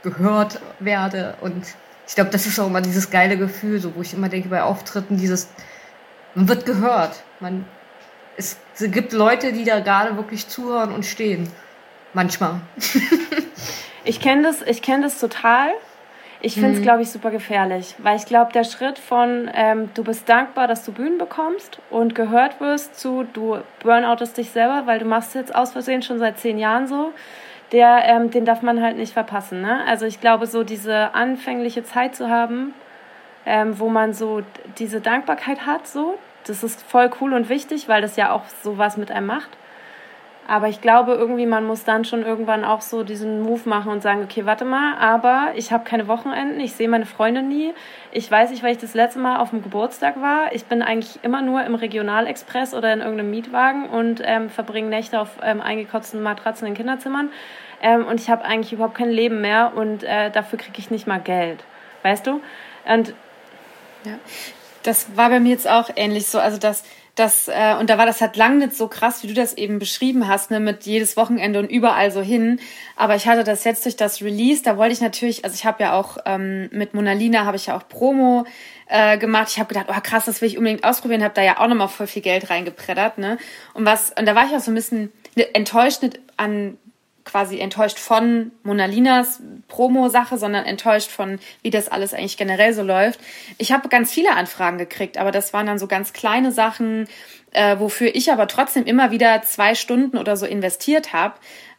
[0.04, 1.66] gehört werde und
[2.08, 4.64] ich glaube, das ist auch immer dieses geile Gefühl, so wo ich immer denke bei
[4.64, 5.48] Auftritten, dieses,
[6.36, 7.66] man wird gehört, man
[8.42, 11.50] es gibt Leute, die da gerade wirklich zuhören und stehen.
[12.14, 12.62] Manchmal.
[14.04, 15.70] ich kenne das, ich kenne das total.
[16.44, 16.84] Ich finde es, mhm.
[16.84, 20.84] glaube ich, super gefährlich, weil ich glaube, der Schritt von ähm, du bist dankbar, dass
[20.84, 25.54] du Bühnen bekommst und gehört wirst zu du burnoutest dich selber, weil du machst jetzt
[25.54, 27.14] aus Versehen schon seit zehn Jahren so,
[27.72, 29.62] der, ähm, den darf man halt nicht verpassen.
[29.62, 29.86] Ne?
[29.86, 32.74] Also ich glaube, so diese anfängliche Zeit zu haben,
[33.46, 34.42] ähm, wo man so
[34.80, 38.98] diese Dankbarkeit hat, so, das ist voll cool und wichtig, weil das ja auch sowas
[38.98, 39.50] mit einem macht.
[40.48, 44.02] Aber ich glaube irgendwie, man muss dann schon irgendwann auch so diesen Move machen und
[44.02, 47.74] sagen, okay, warte mal, aber ich habe keine Wochenenden, ich sehe meine Freunde nie.
[48.12, 50.54] Ich weiß nicht, weil ich das letzte Mal auf dem Geburtstag war.
[50.54, 55.22] Ich bin eigentlich immer nur im Regionalexpress oder in irgendeinem Mietwagen und ähm, verbringe Nächte
[55.22, 57.30] auf ähm, eingekotzten Matratzen in Kinderzimmern.
[57.82, 61.08] Ähm, und ich habe eigentlich überhaupt kein Leben mehr und äh, dafür kriege ich nicht
[61.08, 61.64] mal Geld.
[62.04, 62.42] Weißt du?
[62.86, 63.14] Und
[64.04, 64.14] ja
[64.84, 66.40] das war bei mir jetzt auch ähnlich so.
[66.40, 66.84] Also das,
[67.16, 69.80] das, äh, und da war das halt lang nicht so krass, wie du das eben
[69.80, 72.60] beschrieben hast, ne, mit jedes Wochenende und überall so hin.
[72.96, 75.84] Aber ich hatte das jetzt durch das Release, da wollte ich natürlich, also ich habe
[75.84, 78.46] ja auch ähm, mit Mona Lina habe ich ja auch Promo
[78.88, 79.50] äh, gemacht.
[79.52, 81.90] Ich habe gedacht, oh krass, das will ich unbedingt ausprobieren, habe da ja auch nochmal
[81.90, 83.38] voll viel Geld reingepreddert, ne?
[83.74, 85.12] Und was, und da war ich auch so ein bisschen
[85.54, 86.78] enttäuscht nicht an
[87.24, 92.84] quasi enttäuscht von Mona Linas Promo-Sache, sondern enttäuscht von, wie das alles eigentlich generell so
[92.84, 93.20] läuft.
[93.58, 97.08] Ich habe ganz viele Anfragen gekriegt, aber das waren dann so ganz kleine Sachen,
[97.52, 101.36] äh, wofür ich aber trotzdem immer wieder zwei Stunden oder so investiert habe,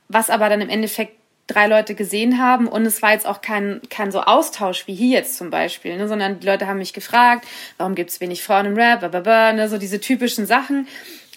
[0.09, 1.17] was aber dann im Endeffekt
[1.49, 5.19] drei Leute gesehen haben und es war jetzt auch kein, kein so Austausch wie hier
[5.19, 7.47] jetzt zum Beispiel, ne, sondern die Leute haben mich gefragt,
[7.79, 10.87] warum gibt's wenig Frauen im Rap, blablabla, ne, so diese typischen Sachen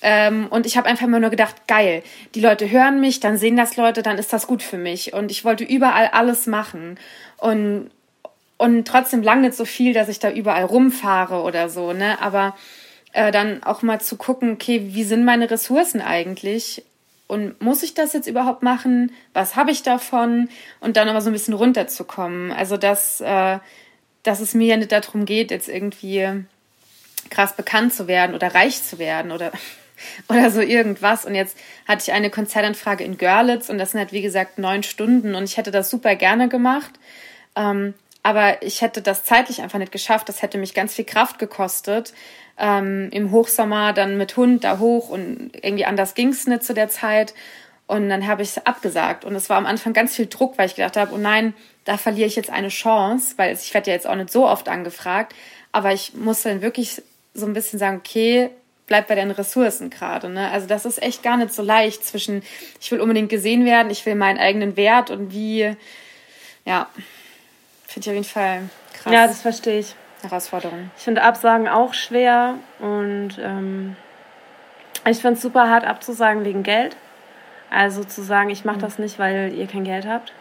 [0.08, 2.04] ähm, und ich habe einfach immer nur gedacht, geil,
[2.36, 5.14] die Leute hören mich, dann sehen das Leute, dann ist das gut für mich.
[5.14, 7.00] Und ich wollte überall alles machen.
[7.38, 7.90] Und,
[8.58, 12.22] und trotzdem lang nicht so viel, dass ich da überall rumfahre oder so, ne?
[12.22, 12.56] Aber
[13.14, 16.84] äh, dann auch mal zu gucken, okay, wie sind meine Ressourcen eigentlich?
[17.26, 19.12] Und muss ich das jetzt überhaupt machen?
[19.34, 20.50] Was habe ich davon?
[20.82, 22.52] Und dann aber so ein bisschen runterzukommen.
[22.52, 23.58] Also, dass, äh,
[24.22, 26.46] dass es mir ja nicht darum geht, jetzt irgendwie
[27.32, 29.52] krass bekannt zu werden oder reich zu werden oder
[30.30, 31.26] oder so irgendwas.
[31.26, 31.58] Und jetzt
[31.88, 35.44] hatte ich eine Konzertanfrage in Görlitz und das sind halt, wie gesagt, neun Stunden und
[35.44, 36.92] ich hätte das super gerne gemacht.
[37.56, 37.94] Ähm,
[38.24, 40.28] aber ich hätte das zeitlich einfach nicht geschafft.
[40.30, 42.12] Das hätte mich ganz viel Kraft gekostet.
[42.58, 46.74] Ähm, Im Hochsommer dann mit Hund da hoch und irgendwie anders ging es nicht zu
[46.74, 47.36] der Zeit.
[47.86, 49.26] Und dann habe ich es abgesagt.
[49.26, 51.54] Und es war am Anfang ganz viel Druck, weil ich gedacht habe, oh nein,
[51.84, 54.70] da verliere ich jetzt eine Chance, weil ich werde ja jetzt auch nicht so oft
[54.70, 55.36] angefragt.
[55.72, 57.04] Aber ich muss dann wirklich
[57.36, 58.50] so ein bisschen sagen, okay,
[58.88, 60.30] bleib bei deinen Ressourcen gerade.
[60.30, 60.50] Ne?
[60.52, 62.44] Also das ist echt gar nicht so leicht zwischen,
[62.80, 65.76] ich will unbedingt gesehen werden, ich will meinen eigenen Wert und wie,
[66.66, 66.88] ja,
[67.88, 69.14] finde ich auf jeden Fall krass.
[69.14, 69.96] Ja, das verstehe ich.
[70.22, 70.90] Herausforderung.
[70.98, 73.96] Ich finde Absagen auch schwer und ähm,
[75.08, 76.96] ich finde es super hart abzusagen wegen Geld.
[77.70, 78.82] Also zu sagen, ich mache mhm.
[78.82, 80.34] das nicht, weil ihr kein Geld habt.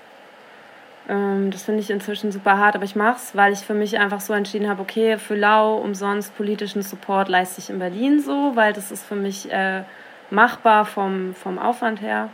[1.09, 3.99] Ähm, das finde ich inzwischen super hart, aber ich mache es, weil ich für mich
[3.99, 8.53] einfach so entschieden habe, okay, für Lau umsonst politischen Support leiste ich in Berlin so,
[8.55, 9.83] weil das ist für mich äh,
[10.31, 12.31] machbar vom, vom Aufwand her.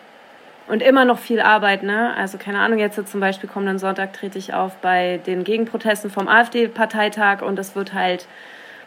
[0.69, 2.15] Und immer noch viel Arbeit, ne?
[2.17, 6.29] Also keine Ahnung, jetzt zum Beispiel kommenden Sonntag trete ich auf bei den Gegenprotesten vom
[6.29, 8.29] AfD-Parteitag und das wird halt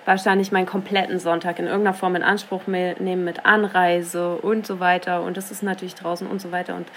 [0.06, 5.24] wahrscheinlich meinen kompletten Sonntag in irgendeiner Form in Anspruch nehmen mit Anreise und so weiter.
[5.24, 6.76] Und das ist natürlich draußen und so weiter.
[6.76, 6.88] Und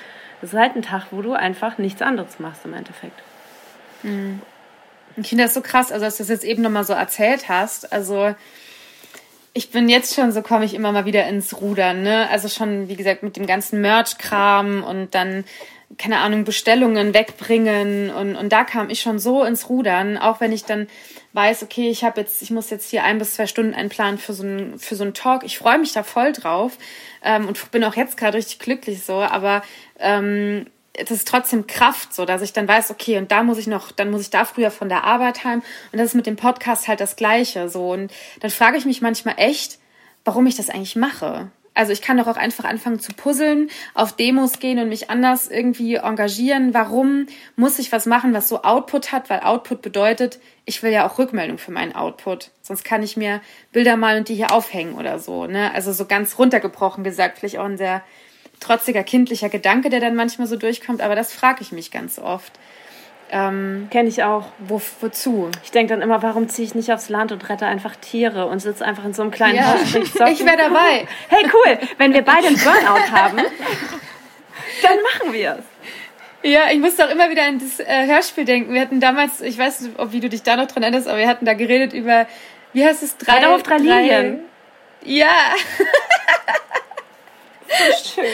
[0.41, 3.21] das ist halt ein Tag, wo du einfach nichts anderes machst im Endeffekt.
[4.03, 4.43] Mhm.
[5.17, 7.93] Ich finde das so krass, also dass du das jetzt eben nochmal so erzählt hast.
[7.93, 8.35] Also
[9.55, 12.29] ich bin jetzt schon, so komme ich immer mal wieder ins Rudern, ne?
[12.31, 15.45] Also schon, wie gesagt, mit dem ganzen Merch-Kram und dann,
[15.97, 20.53] keine Ahnung, Bestellungen wegbringen und, und da kam ich schon so ins Rudern, auch wenn
[20.53, 20.89] ich dann
[21.33, 24.35] weiß, okay, ich habe jetzt, ich muss jetzt hier ein bis zwei Stunden einplanen für
[24.35, 25.43] so einen, für so einen Talk.
[25.45, 26.77] Ich freue mich da voll drauf
[27.27, 29.63] ähm, und bin auch jetzt gerade richtig glücklich so, aber
[29.99, 33.67] ähm, das ist trotzdem Kraft, so dass ich dann weiß, okay, und da muss ich
[33.67, 35.63] noch, dann muss ich da früher von der Arbeit heim.
[35.93, 37.69] Und das ist mit dem Podcast halt das Gleiche.
[37.69, 37.91] So.
[37.91, 39.79] Und dann frage ich mich manchmal echt,
[40.25, 41.51] warum ich das eigentlich mache.
[41.77, 45.47] Also ich kann doch auch einfach anfangen zu puzzeln, auf Demos gehen und mich anders
[45.47, 46.73] irgendwie engagieren.
[46.73, 49.29] Warum muss ich was machen, was so Output hat?
[49.29, 52.51] Weil Output bedeutet, ich will ja auch Rückmeldung für meinen Output.
[52.63, 53.43] Sonst kann ich mir
[53.73, 55.47] Bilder malen und die hier aufhängen oder so.
[55.47, 55.71] Ne?
[55.75, 58.03] Also so ganz runtergebrochen gesagt, vielleicht auch ein sehr
[58.59, 62.53] trotziger kindlicher Gedanke, der dann manchmal so durchkommt, aber das frage ich mich ganz oft.
[63.31, 64.47] Ähm, Kenne ich auch.
[64.59, 65.51] Wo, wozu?
[65.65, 68.61] Ich denke dann immer, warum ziehe ich nicht aufs Land und rette einfach Tiere und
[68.61, 69.73] sitze einfach in so einem kleinen ja.
[69.73, 69.95] Haus.
[69.95, 70.15] Ich
[70.47, 71.07] wäre dabei.
[71.29, 71.79] Hey, cool.
[71.99, 73.39] Wenn wir beide einen Burnout haben,
[74.83, 75.65] dann machen wir es.
[76.49, 78.73] Ja, ich muss doch immer wieder an das äh, Hörspiel denken.
[78.73, 81.19] Wir hatten damals, ich weiß nicht, ob wie du dich da noch dran erinnerst, aber
[81.19, 82.27] wir hatten da geredet über,
[82.73, 83.17] wie heißt es?
[83.17, 84.41] Drei, drei auf drei, drei Linien.
[85.03, 85.55] Ja.
[87.69, 88.27] so schön.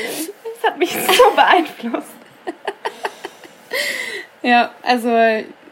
[0.60, 2.08] Das hat mich so beeinflusst.
[4.42, 5.10] Ja, also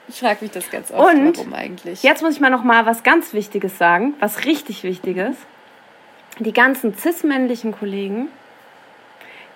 [0.08, 2.02] ich frage mich das ganz oft, Und warum eigentlich.
[2.02, 5.36] Jetzt muss ich mal noch mal was ganz Wichtiges sagen, was richtig Wichtiges.
[6.38, 8.28] Die ganzen cis-männlichen Kollegen,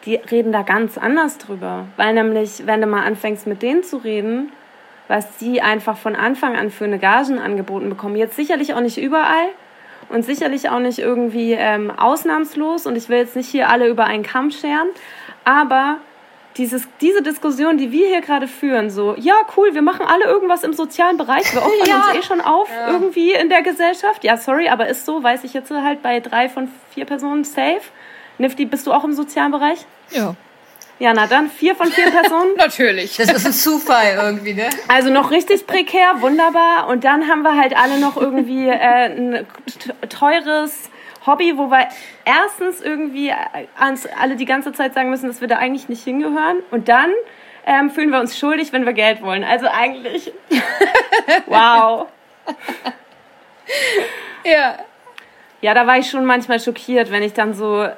[0.05, 1.87] die reden da ganz anders drüber.
[1.97, 4.53] Weil nämlich, wenn du mal anfängst mit denen zu reden,
[5.09, 8.99] was die einfach von Anfang an für eine Gagen angeboten bekommen, jetzt sicherlich auch nicht
[8.99, 9.49] überall,
[10.09, 12.87] und sicherlich auch nicht irgendwie ähm, ausnahmslos.
[12.87, 14.89] Und ich will jetzt nicht hier alle über einen Kamm scheren,
[15.45, 15.99] aber
[16.57, 20.63] dieses, diese Diskussion, die wir hier gerade führen, so, ja, cool, wir machen alle irgendwas
[20.63, 22.07] im sozialen Bereich, wir opfern ja.
[22.07, 22.93] uns eh schon auf ja.
[22.93, 24.23] irgendwie in der Gesellschaft.
[24.23, 27.83] Ja, sorry, aber ist so, weiß ich jetzt halt bei drei von vier Personen safe.
[28.39, 29.85] Nifty, bist du auch im sozialen Bereich?
[30.11, 30.35] Ja.
[31.01, 32.55] Ja, na dann, vier von vier Personen.
[32.57, 33.17] Natürlich.
[33.17, 34.71] Das ist ein Zufall irgendwie, ne?
[34.87, 36.87] Also noch richtig prekär, wunderbar.
[36.87, 39.47] Und dann haben wir halt alle noch irgendwie äh, ein
[40.09, 40.89] teures
[41.27, 41.89] Hobby, wo wir
[42.25, 43.33] erstens irgendwie
[44.19, 46.59] alle die ganze Zeit sagen müssen, dass wir da eigentlich nicht hingehören.
[46.71, 47.11] Und dann
[47.67, 49.45] ähm, fühlen wir uns schuldig, wenn wir Geld wollen.
[49.45, 50.33] Also eigentlich,
[51.47, 52.07] wow.
[54.45, 54.79] Ja.
[55.61, 57.89] Ja, da war ich schon manchmal schockiert, wenn ich dann so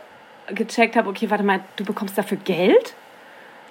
[0.48, 2.94] gecheckt habe, okay, warte mal, du bekommst dafür Geld?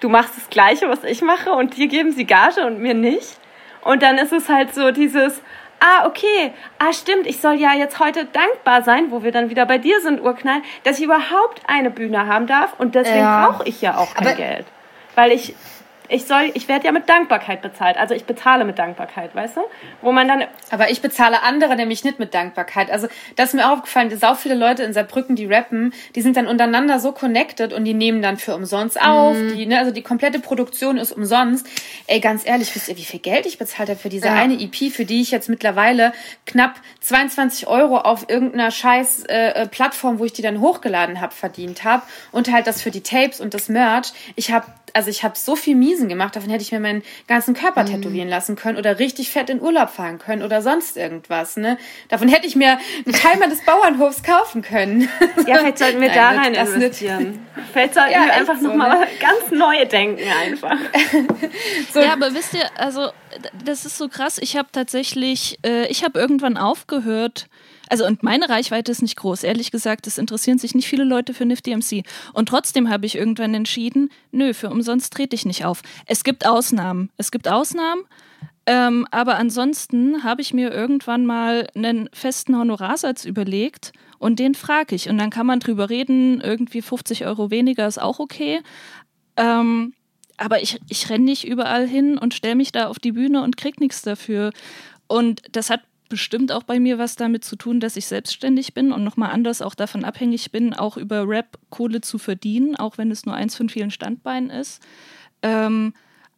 [0.02, 3.38] Du machst das Gleiche, was ich mache und dir geben sie Gage und mir nicht?
[3.82, 5.42] Und dann ist es halt so dieses,
[5.80, 9.66] ah, okay, ah, stimmt, ich soll ja jetzt heute dankbar sein, wo wir dann wieder
[9.66, 13.48] bei dir sind, Urknall, dass ich überhaupt eine Bühne haben darf und deswegen ja.
[13.48, 14.66] brauche ich ja auch kein Aber Geld.
[15.16, 15.56] Weil ich
[16.10, 17.98] ich soll, ich werde ja mit Dankbarkeit bezahlt.
[17.98, 19.62] Also ich bezahle mit Dankbarkeit, weißt du?
[20.02, 20.44] Wo man dann.
[20.72, 22.92] Aber ich bezahle andere nämlich nicht mit Dankbarkeit.
[22.92, 26.38] Also das ist mir auch aufgefallen, sau viele Leute in Saarbrücken, die rappen, die sind
[26.38, 29.36] dann untereinander so connected und die nehmen dann für umsonst auf.
[29.36, 29.56] Mm.
[29.56, 31.68] Die, ne, also die komplette Produktion ist umsonst.
[32.08, 34.34] Ey, ganz ehrlich, wisst ihr, wie viel Geld ich bezahlt habe für diese ja.
[34.34, 36.14] eine EP, für die ich jetzt mittlerweile
[36.46, 41.84] knapp 22 Euro auf irgendeiner scheiß äh, Plattform, wo ich die dann hochgeladen habe, verdient
[41.84, 42.04] habe.
[42.32, 44.14] Und halt das für die Tapes und das Merch.
[44.36, 44.66] Ich habe
[44.96, 47.88] also ich habe so viel Miesen gemacht, davon hätte ich mir meinen ganzen Körper mhm.
[47.88, 51.78] tätowieren lassen können oder richtig fett in Urlaub fahren können oder sonst irgendwas, ne?
[52.08, 55.10] Davon hätte ich mir einen Teil meines Bauernhofs kaufen können.
[55.46, 57.46] Ja, vielleicht sollten wir Nein, da rein investieren.
[57.74, 59.08] Vielleicht sollten ja, wir einfach so, nochmal ne?
[59.20, 60.78] ganz neu denken einfach.
[61.94, 62.00] so.
[62.00, 63.10] Ja, aber wisst ihr, also
[63.66, 67.48] das ist so krass, ich habe tatsächlich, äh, ich habe irgendwann aufgehört,
[67.90, 69.44] also und meine Reichweite ist nicht groß.
[69.44, 72.04] Ehrlich gesagt, es interessieren sich nicht viele Leute für Nifty MC.
[72.34, 75.82] Und trotzdem habe ich irgendwann entschieden, nö, für umsonst trete ich nicht auf.
[76.06, 77.10] Es gibt Ausnahmen.
[77.18, 78.04] Es gibt Ausnahmen.
[78.68, 84.96] Ähm, aber ansonsten habe ich mir irgendwann mal einen festen Honorarsatz überlegt und den frage
[84.96, 85.08] ich.
[85.08, 88.62] Und dann kann man drüber reden, irgendwie 50 Euro weniger ist auch okay.
[89.38, 89.94] Ähm,
[90.38, 93.58] aber ich, ich renne nicht überall hin und stelle mich da auf die Bühne und
[93.58, 94.52] krieg nichts dafür.
[95.08, 98.92] Und das hat bestimmt auch bei mir was damit zu tun, dass ich selbstständig bin
[98.92, 103.12] und nochmal anders auch davon abhängig bin, auch über Rap Kohle zu verdienen, auch wenn
[103.12, 104.82] es nur eins von vielen Standbeinen ist.
[105.42, 105.94] Ähm,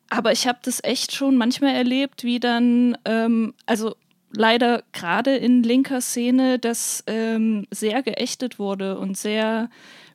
[0.09, 3.95] aber ich habe das echt schon manchmal erlebt, wie dann, ähm, also
[4.31, 9.69] leider gerade in linker Szene, das ähm, sehr geächtet wurde und sehr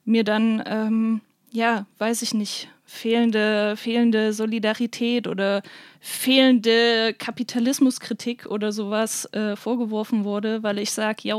[0.04, 1.20] mir dann, ähm,
[1.50, 5.62] ja, weiß ich nicht, fehlende, fehlende Solidarität oder
[5.98, 11.36] fehlende Kapitalismuskritik oder sowas äh, vorgeworfen wurde, weil ich sage, ja,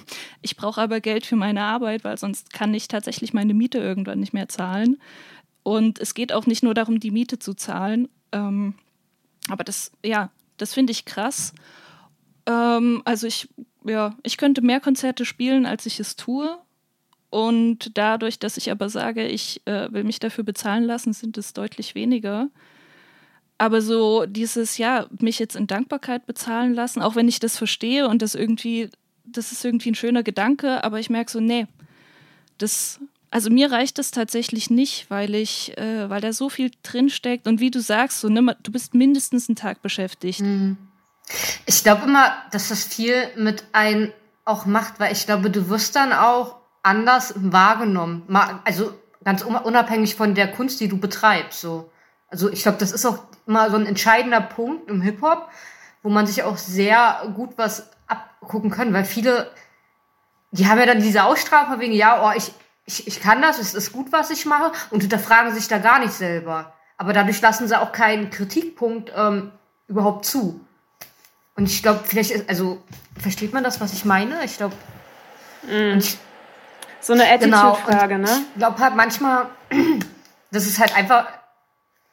[0.42, 4.18] ich brauche aber Geld für meine Arbeit, weil sonst kann ich tatsächlich meine Miete irgendwann
[4.18, 5.00] nicht mehr zahlen.
[5.62, 8.08] Und es geht auch nicht nur darum, die Miete zu zahlen.
[8.32, 8.74] Ähm,
[9.48, 11.54] aber das, ja, das finde ich krass.
[12.46, 13.48] Ähm, also ich,
[13.84, 16.58] ja, ich könnte mehr Konzerte spielen, als ich es tue.
[17.30, 21.52] Und dadurch, dass ich aber sage, ich äh, will mich dafür bezahlen lassen, sind es
[21.52, 22.48] deutlich weniger.
[23.58, 28.08] Aber so dieses, ja, mich jetzt in Dankbarkeit bezahlen lassen, auch wenn ich das verstehe
[28.08, 28.90] und das irgendwie,
[29.24, 31.66] das ist irgendwie ein schöner Gedanke, aber ich merke so, nee,
[32.58, 33.00] das,
[33.30, 37.60] also mir reicht das tatsächlich nicht, weil ich, äh, weil da so viel drinsteckt und
[37.60, 40.40] wie du sagst, so, ne, du bist mindestens einen Tag beschäftigt.
[40.40, 40.76] Mhm.
[41.64, 44.12] Ich glaube immer, dass das viel mit ein
[44.44, 46.56] auch macht, weil ich glaube, du wirst dann auch
[46.86, 48.22] anders wahrgenommen.
[48.64, 48.94] Also
[49.24, 51.60] ganz unabhängig von der Kunst, die du betreibst.
[51.60, 51.90] So.
[52.28, 55.50] Also ich glaube, das ist auch immer so ein entscheidender Punkt im Hip-Hop,
[56.02, 59.50] wo man sich auch sehr gut was abgucken kann, weil viele,
[60.52, 62.52] die haben ja dann diese Ausstrahlung wegen, ja, oh, ich,
[62.84, 65.98] ich, ich kann das, es ist gut, was ich mache, und hinterfragen sich da gar
[65.98, 66.72] nicht selber.
[66.96, 69.50] Aber dadurch lassen sie auch keinen Kritikpunkt ähm,
[69.88, 70.60] überhaupt zu.
[71.56, 72.80] Und ich glaube, vielleicht, ist, also,
[73.20, 74.44] versteht man das, was ich meine?
[74.44, 74.76] Ich glaube,
[75.64, 75.98] mm.
[77.00, 78.28] So eine Attitude-Frage, genau.
[78.28, 78.44] ne?
[78.52, 79.46] Ich glaube halt manchmal,
[80.50, 81.26] das ist halt einfach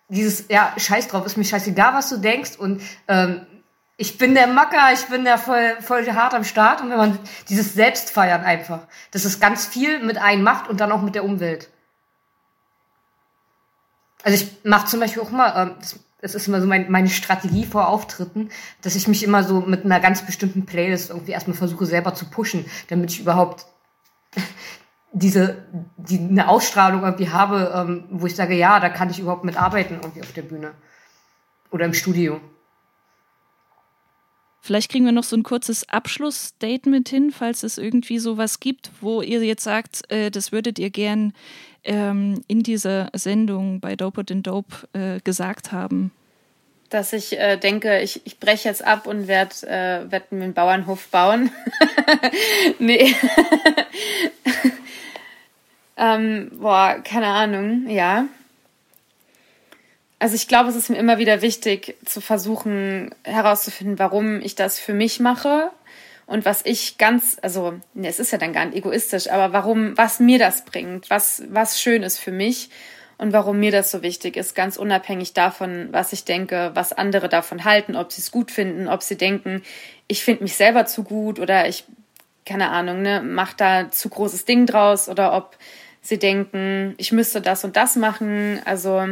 [0.10, 3.46] dieses, ja, scheiß drauf, ist mir scheißegal, was du denkst und ähm,
[3.98, 7.20] ich bin der Macker, ich bin der voll, voll hart am Start und wenn man
[7.50, 8.82] dieses Selbstfeiern einfach,
[9.12, 11.70] dass es ganz viel mit einem macht und dann auch mit der Umwelt.
[14.24, 17.10] Also ich mache zum Beispiel auch mal, ähm, das das ist immer so mein, meine
[17.10, 18.50] Strategie vor Auftritten,
[18.82, 22.30] dass ich mich immer so mit einer ganz bestimmten Playlist irgendwie erstmal versuche selber zu
[22.30, 23.66] pushen, damit ich überhaupt
[25.14, 25.64] diese
[25.98, 29.96] die eine Ausstrahlung irgendwie habe, ähm, wo ich sage, ja, da kann ich überhaupt mitarbeiten
[30.02, 30.74] irgendwie auf der Bühne
[31.72, 32.42] oder im Studio.
[34.66, 39.22] Vielleicht kriegen wir noch so ein kurzes Abschlussstatement hin, falls es irgendwie sowas gibt, wo
[39.22, 41.34] ihr jetzt sagt, äh, das würdet ihr gern
[41.84, 46.12] ähm, in dieser Sendung bei Dope and Dope äh, gesagt haben?
[46.90, 51.08] Dass ich äh, denke, ich, ich breche jetzt ab und werde äh, werd einen Bauernhof
[51.08, 51.52] bauen.
[52.80, 53.16] nee.
[55.98, 58.28] ähm, boah, keine Ahnung, ja.
[60.24, 64.80] Also ich glaube, es ist mir immer wieder wichtig zu versuchen herauszufinden, warum ich das
[64.80, 65.70] für mich mache
[66.26, 69.98] und was ich ganz, also ne, es ist ja dann gar nicht egoistisch, aber warum,
[69.98, 72.70] was mir das bringt, was, was schön ist für mich
[73.24, 77.30] und warum mir das so wichtig ist, ganz unabhängig davon, was ich denke, was andere
[77.30, 79.64] davon halten, ob sie es gut finden, ob sie denken,
[80.08, 81.86] ich finde mich selber zu gut oder ich,
[82.46, 85.56] keine Ahnung, ne, mach da zu großes Ding draus oder ob
[86.02, 89.08] sie denken, ich müsste das und das machen, also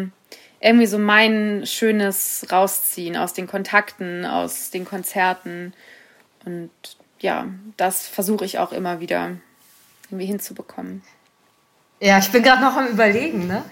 [0.59, 5.71] irgendwie so mein schönes rausziehen aus den Kontakten, aus den Konzerten
[6.43, 6.69] und
[7.21, 7.47] ja,
[7.77, 9.37] das versuche ich auch immer wieder
[10.09, 11.01] irgendwie hinzubekommen.
[12.01, 13.63] Ja, ich bin gerade noch am Überlegen, ne?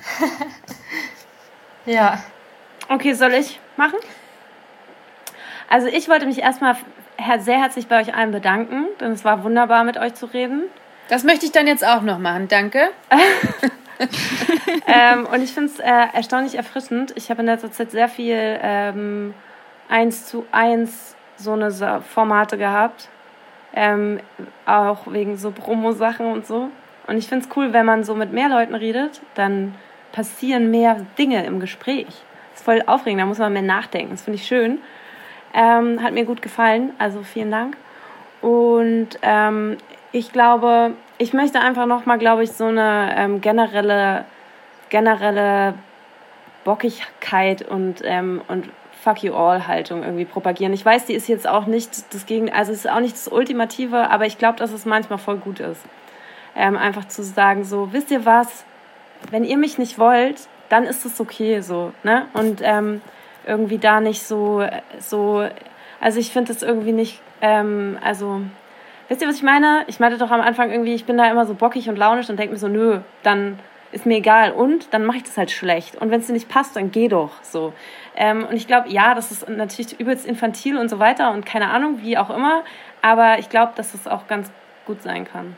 [1.86, 2.24] ja.
[2.88, 3.98] Okay, soll ich machen?
[5.68, 6.78] Also ich wollte mich erstmal
[7.40, 10.64] sehr herzlich bei euch allen bedanken, denn es war wunderbar, mit euch zu reden.
[11.08, 12.92] Das möchte ich dann jetzt auch noch machen, danke.
[14.88, 17.14] ähm, und ich finde es äh, erstaunlich erfrischend.
[17.16, 19.34] Ich habe in letzter Zeit sehr viel ähm,
[19.90, 23.10] eins zu eins so eine Formate gehabt
[23.74, 24.20] ähm,
[24.66, 26.70] auch wegen so Promo-Sachen und so.
[27.10, 29.74] Und ich finde es cool, wenn man so mit mehr Leuten redet, dann
[30.12, 32.06] passieren mehr Dinge im Gespräch.
[32.06, 34.12] Das ist voll aufregend, da muss man mehr nachdenken.
[34.12, 34.78] Das finde ich schön.
[35.56, 37.78] Ähm, hat mir gut gefallen, also vielen Dank.
[38.42, 39.78] Und ähm,
[40.12, 44.26] ich glaube, ich möchte einfach nochmal, glaube ich, so eine ähm, generelle,
[44.90, 45.74] generelle
[46.64, 48.70] Bockigkeit und, ähm, und
[49.02, 50.74] Fuck you all Haltung irgendwie propagieren.
[50.74, 54.12] Ich weiß, die ist jetzt auch nicht das Gegen, also ist auch nicht das Ultimative,
[54.12, 55.82] aber ich glaube, dass es manchmal voll gut ist.
[56.62, 58.66] Ähm, einfach zu sagen, so, wisst ihr was,
[59.32, 62.26] wenn ihr mich nicht wollt, dann ist es okay so, ne?
[62.34, 63.02] Und ähm,
[63.48, 64.68] irgendwie da nicht so,
[65.00, 65.48] so,
[66.02, 68.42] also ich finde das irgendwie nicht, ähm, also,
[69.08, 69.86] wisst ihr, was ich meine?
[69.88, 72.38] Ich meinte doch am Anfang irgendwie, ich bin da immer so bockig und launisch und
[72.38, 73.58] denke mir so, nö, dann
[73.92, 75.96] ist mir egal und dann mache ich das halt schlecht.
[75.96, 77.74] Und wenn es dir nicht passt, dann geh doch so.
[78.16, 81.70] Ähm, und ich glaube, ja, das ist natürlich übelst infantil und so weiter und keine
[81.70, 82.64] Ahnung, wie auch immer.
[83.02, 84.52] Aber ich glaube, dass es auch ganz
[84.86, 85.56] gut sein kann.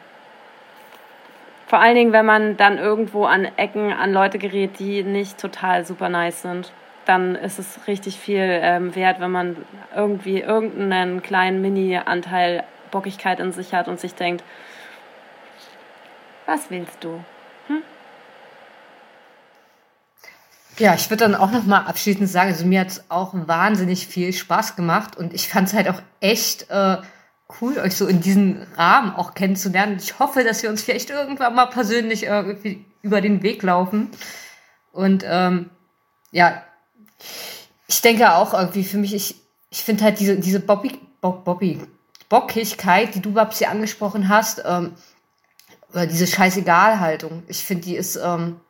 [1.71, 5.85] Vor allen Dingen, wenn man dann irgendwo an Ecken an Leute gerät, die nicht total
[5.85, 6.69] super nice sind.
[7.05, 9.55] Dann ist es richtig viel ähm, wert, wenn man
[9.95, 14.43] irgendwie irgendeinen kleinen Mini-Anteil Bockigkeit in sich hat und sich denkt,
[16.45, 17.23] was willst du?
[17.67, 17.83] Hm?
[20.77, 24.07] Ja, ich würde dann auch noch mal abschließend sagen, also mir hat es auch wahnsinnig
[24.07, 26.97] viel Spaß gemacht und ich fand es halt auch echt äh,
[27.59, 29.97] cool, euch so in diesem Rahmen auch kennenzulernen.
[29.99, 34.09] Ich hoffe, dass wir uns vielleicht irgendwann mal persönlich irgendwie über den Weg laufen.
[34.91, 35.69] Und ähm,
[36.31, 36.63] ja,
[37.87, 39.35] ich denke auch irgendwie für mich, ich,
[39.69, 41.79] ich finde halt diese, diese Bobby, Bob, Bobby,
[42.29, 44.93] Bockigkeit, die du, Babs, hier angesprochen hast, ähm,
[45.91, 48.61] oder diese Scheißegal-Haltung, ich finde, die ist, ähm,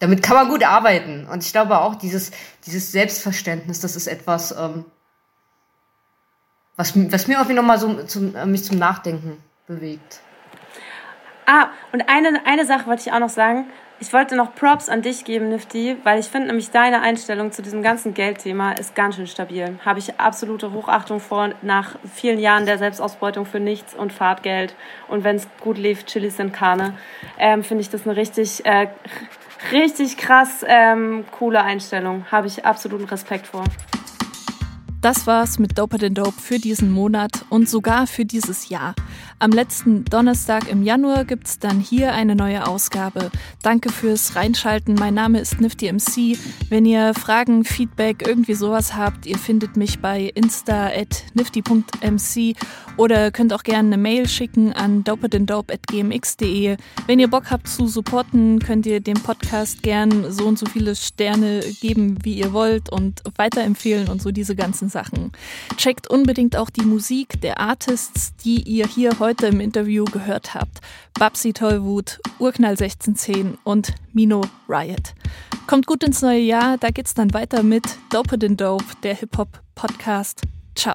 [0.00, 1.26] damit kann man gut arbeiten.
[1.26, 2.30] Und ich glaube auch, dieses,
[2.66, 4.84] dieses Selbstverständnis, das ist etwas, ähm,
[6.76, 10.20] was, was mir irgendwie nochmal so zum, äh, mich zum Nachdenken bewegt.
[11.46, 13.66] Ah, und eine, eine Sache wollte ich auch noch sagen.
[13.98, 17.62] Ich wollte noch Props an dich geben, Nifty, weil ich finde nämlich deine Einstellung zu
[17.62, 19.78] diesem ganzen Geldthema ist ganz schön stabil.
[19.86, 24.74] Habe ich absolute Hochachtung vor nach vielen Jahren der Selbstausbeutung für nichts und Fahrtgeld.
[25.08, 26.92] Und wenn es gut lief, Chilis sind Karne.
[27.38, 28.88] Ähm, finde ich das eine richtig, äh,
[29.72, 32.26] richtig krass ähm, coole Einstellung.
[32.30, 33.64] Habe ich absoluten Respekt vor.
[35.06, 38.96] Das war's mit Doper den Dope für diesen Monat und sogar für dieses Jahr.
[39.38, 43.30] Am letzten Donnerstag im Januar gibt's dann hier eine neue Ausgabe.
[43.62, 44.96] Danke fürs Reinschalten.
[44.96, 46.36] Mein Name ist Nifty MC.
[46.70, 52.56] Wenn ihr Fragen, Feedback, irgendwie sowas habt, ihr findet mich bei insta at nifty.mc
[52.96, 56.78] oder könnt auch gerne eine Mail schicken an dopedendope.gmx.de.
[57.06, 60.96] Wenn ihr Bock habt zu supporten, könnt ihr dem Podcast gern so und so viele
[60.96, 65.30] Sterne geben, wie ihr wollt und weiterempfehlen und so diese ganzen Sachen.
[65.76, 70.80] Checkt unbedingt auch die Musik der Artists, die ihr hier heute im Interview gehört habt.
[71.18, 75.14] Babsi Tollwut, Urknall 1610 und Mino Riot.
[75.66, 80.40] Kommt gut ins neue Jahr, da geht's dann weiter mit Dope Dope, der Hip-Hop-Podcast.
[80.74, 80.94] Ciao.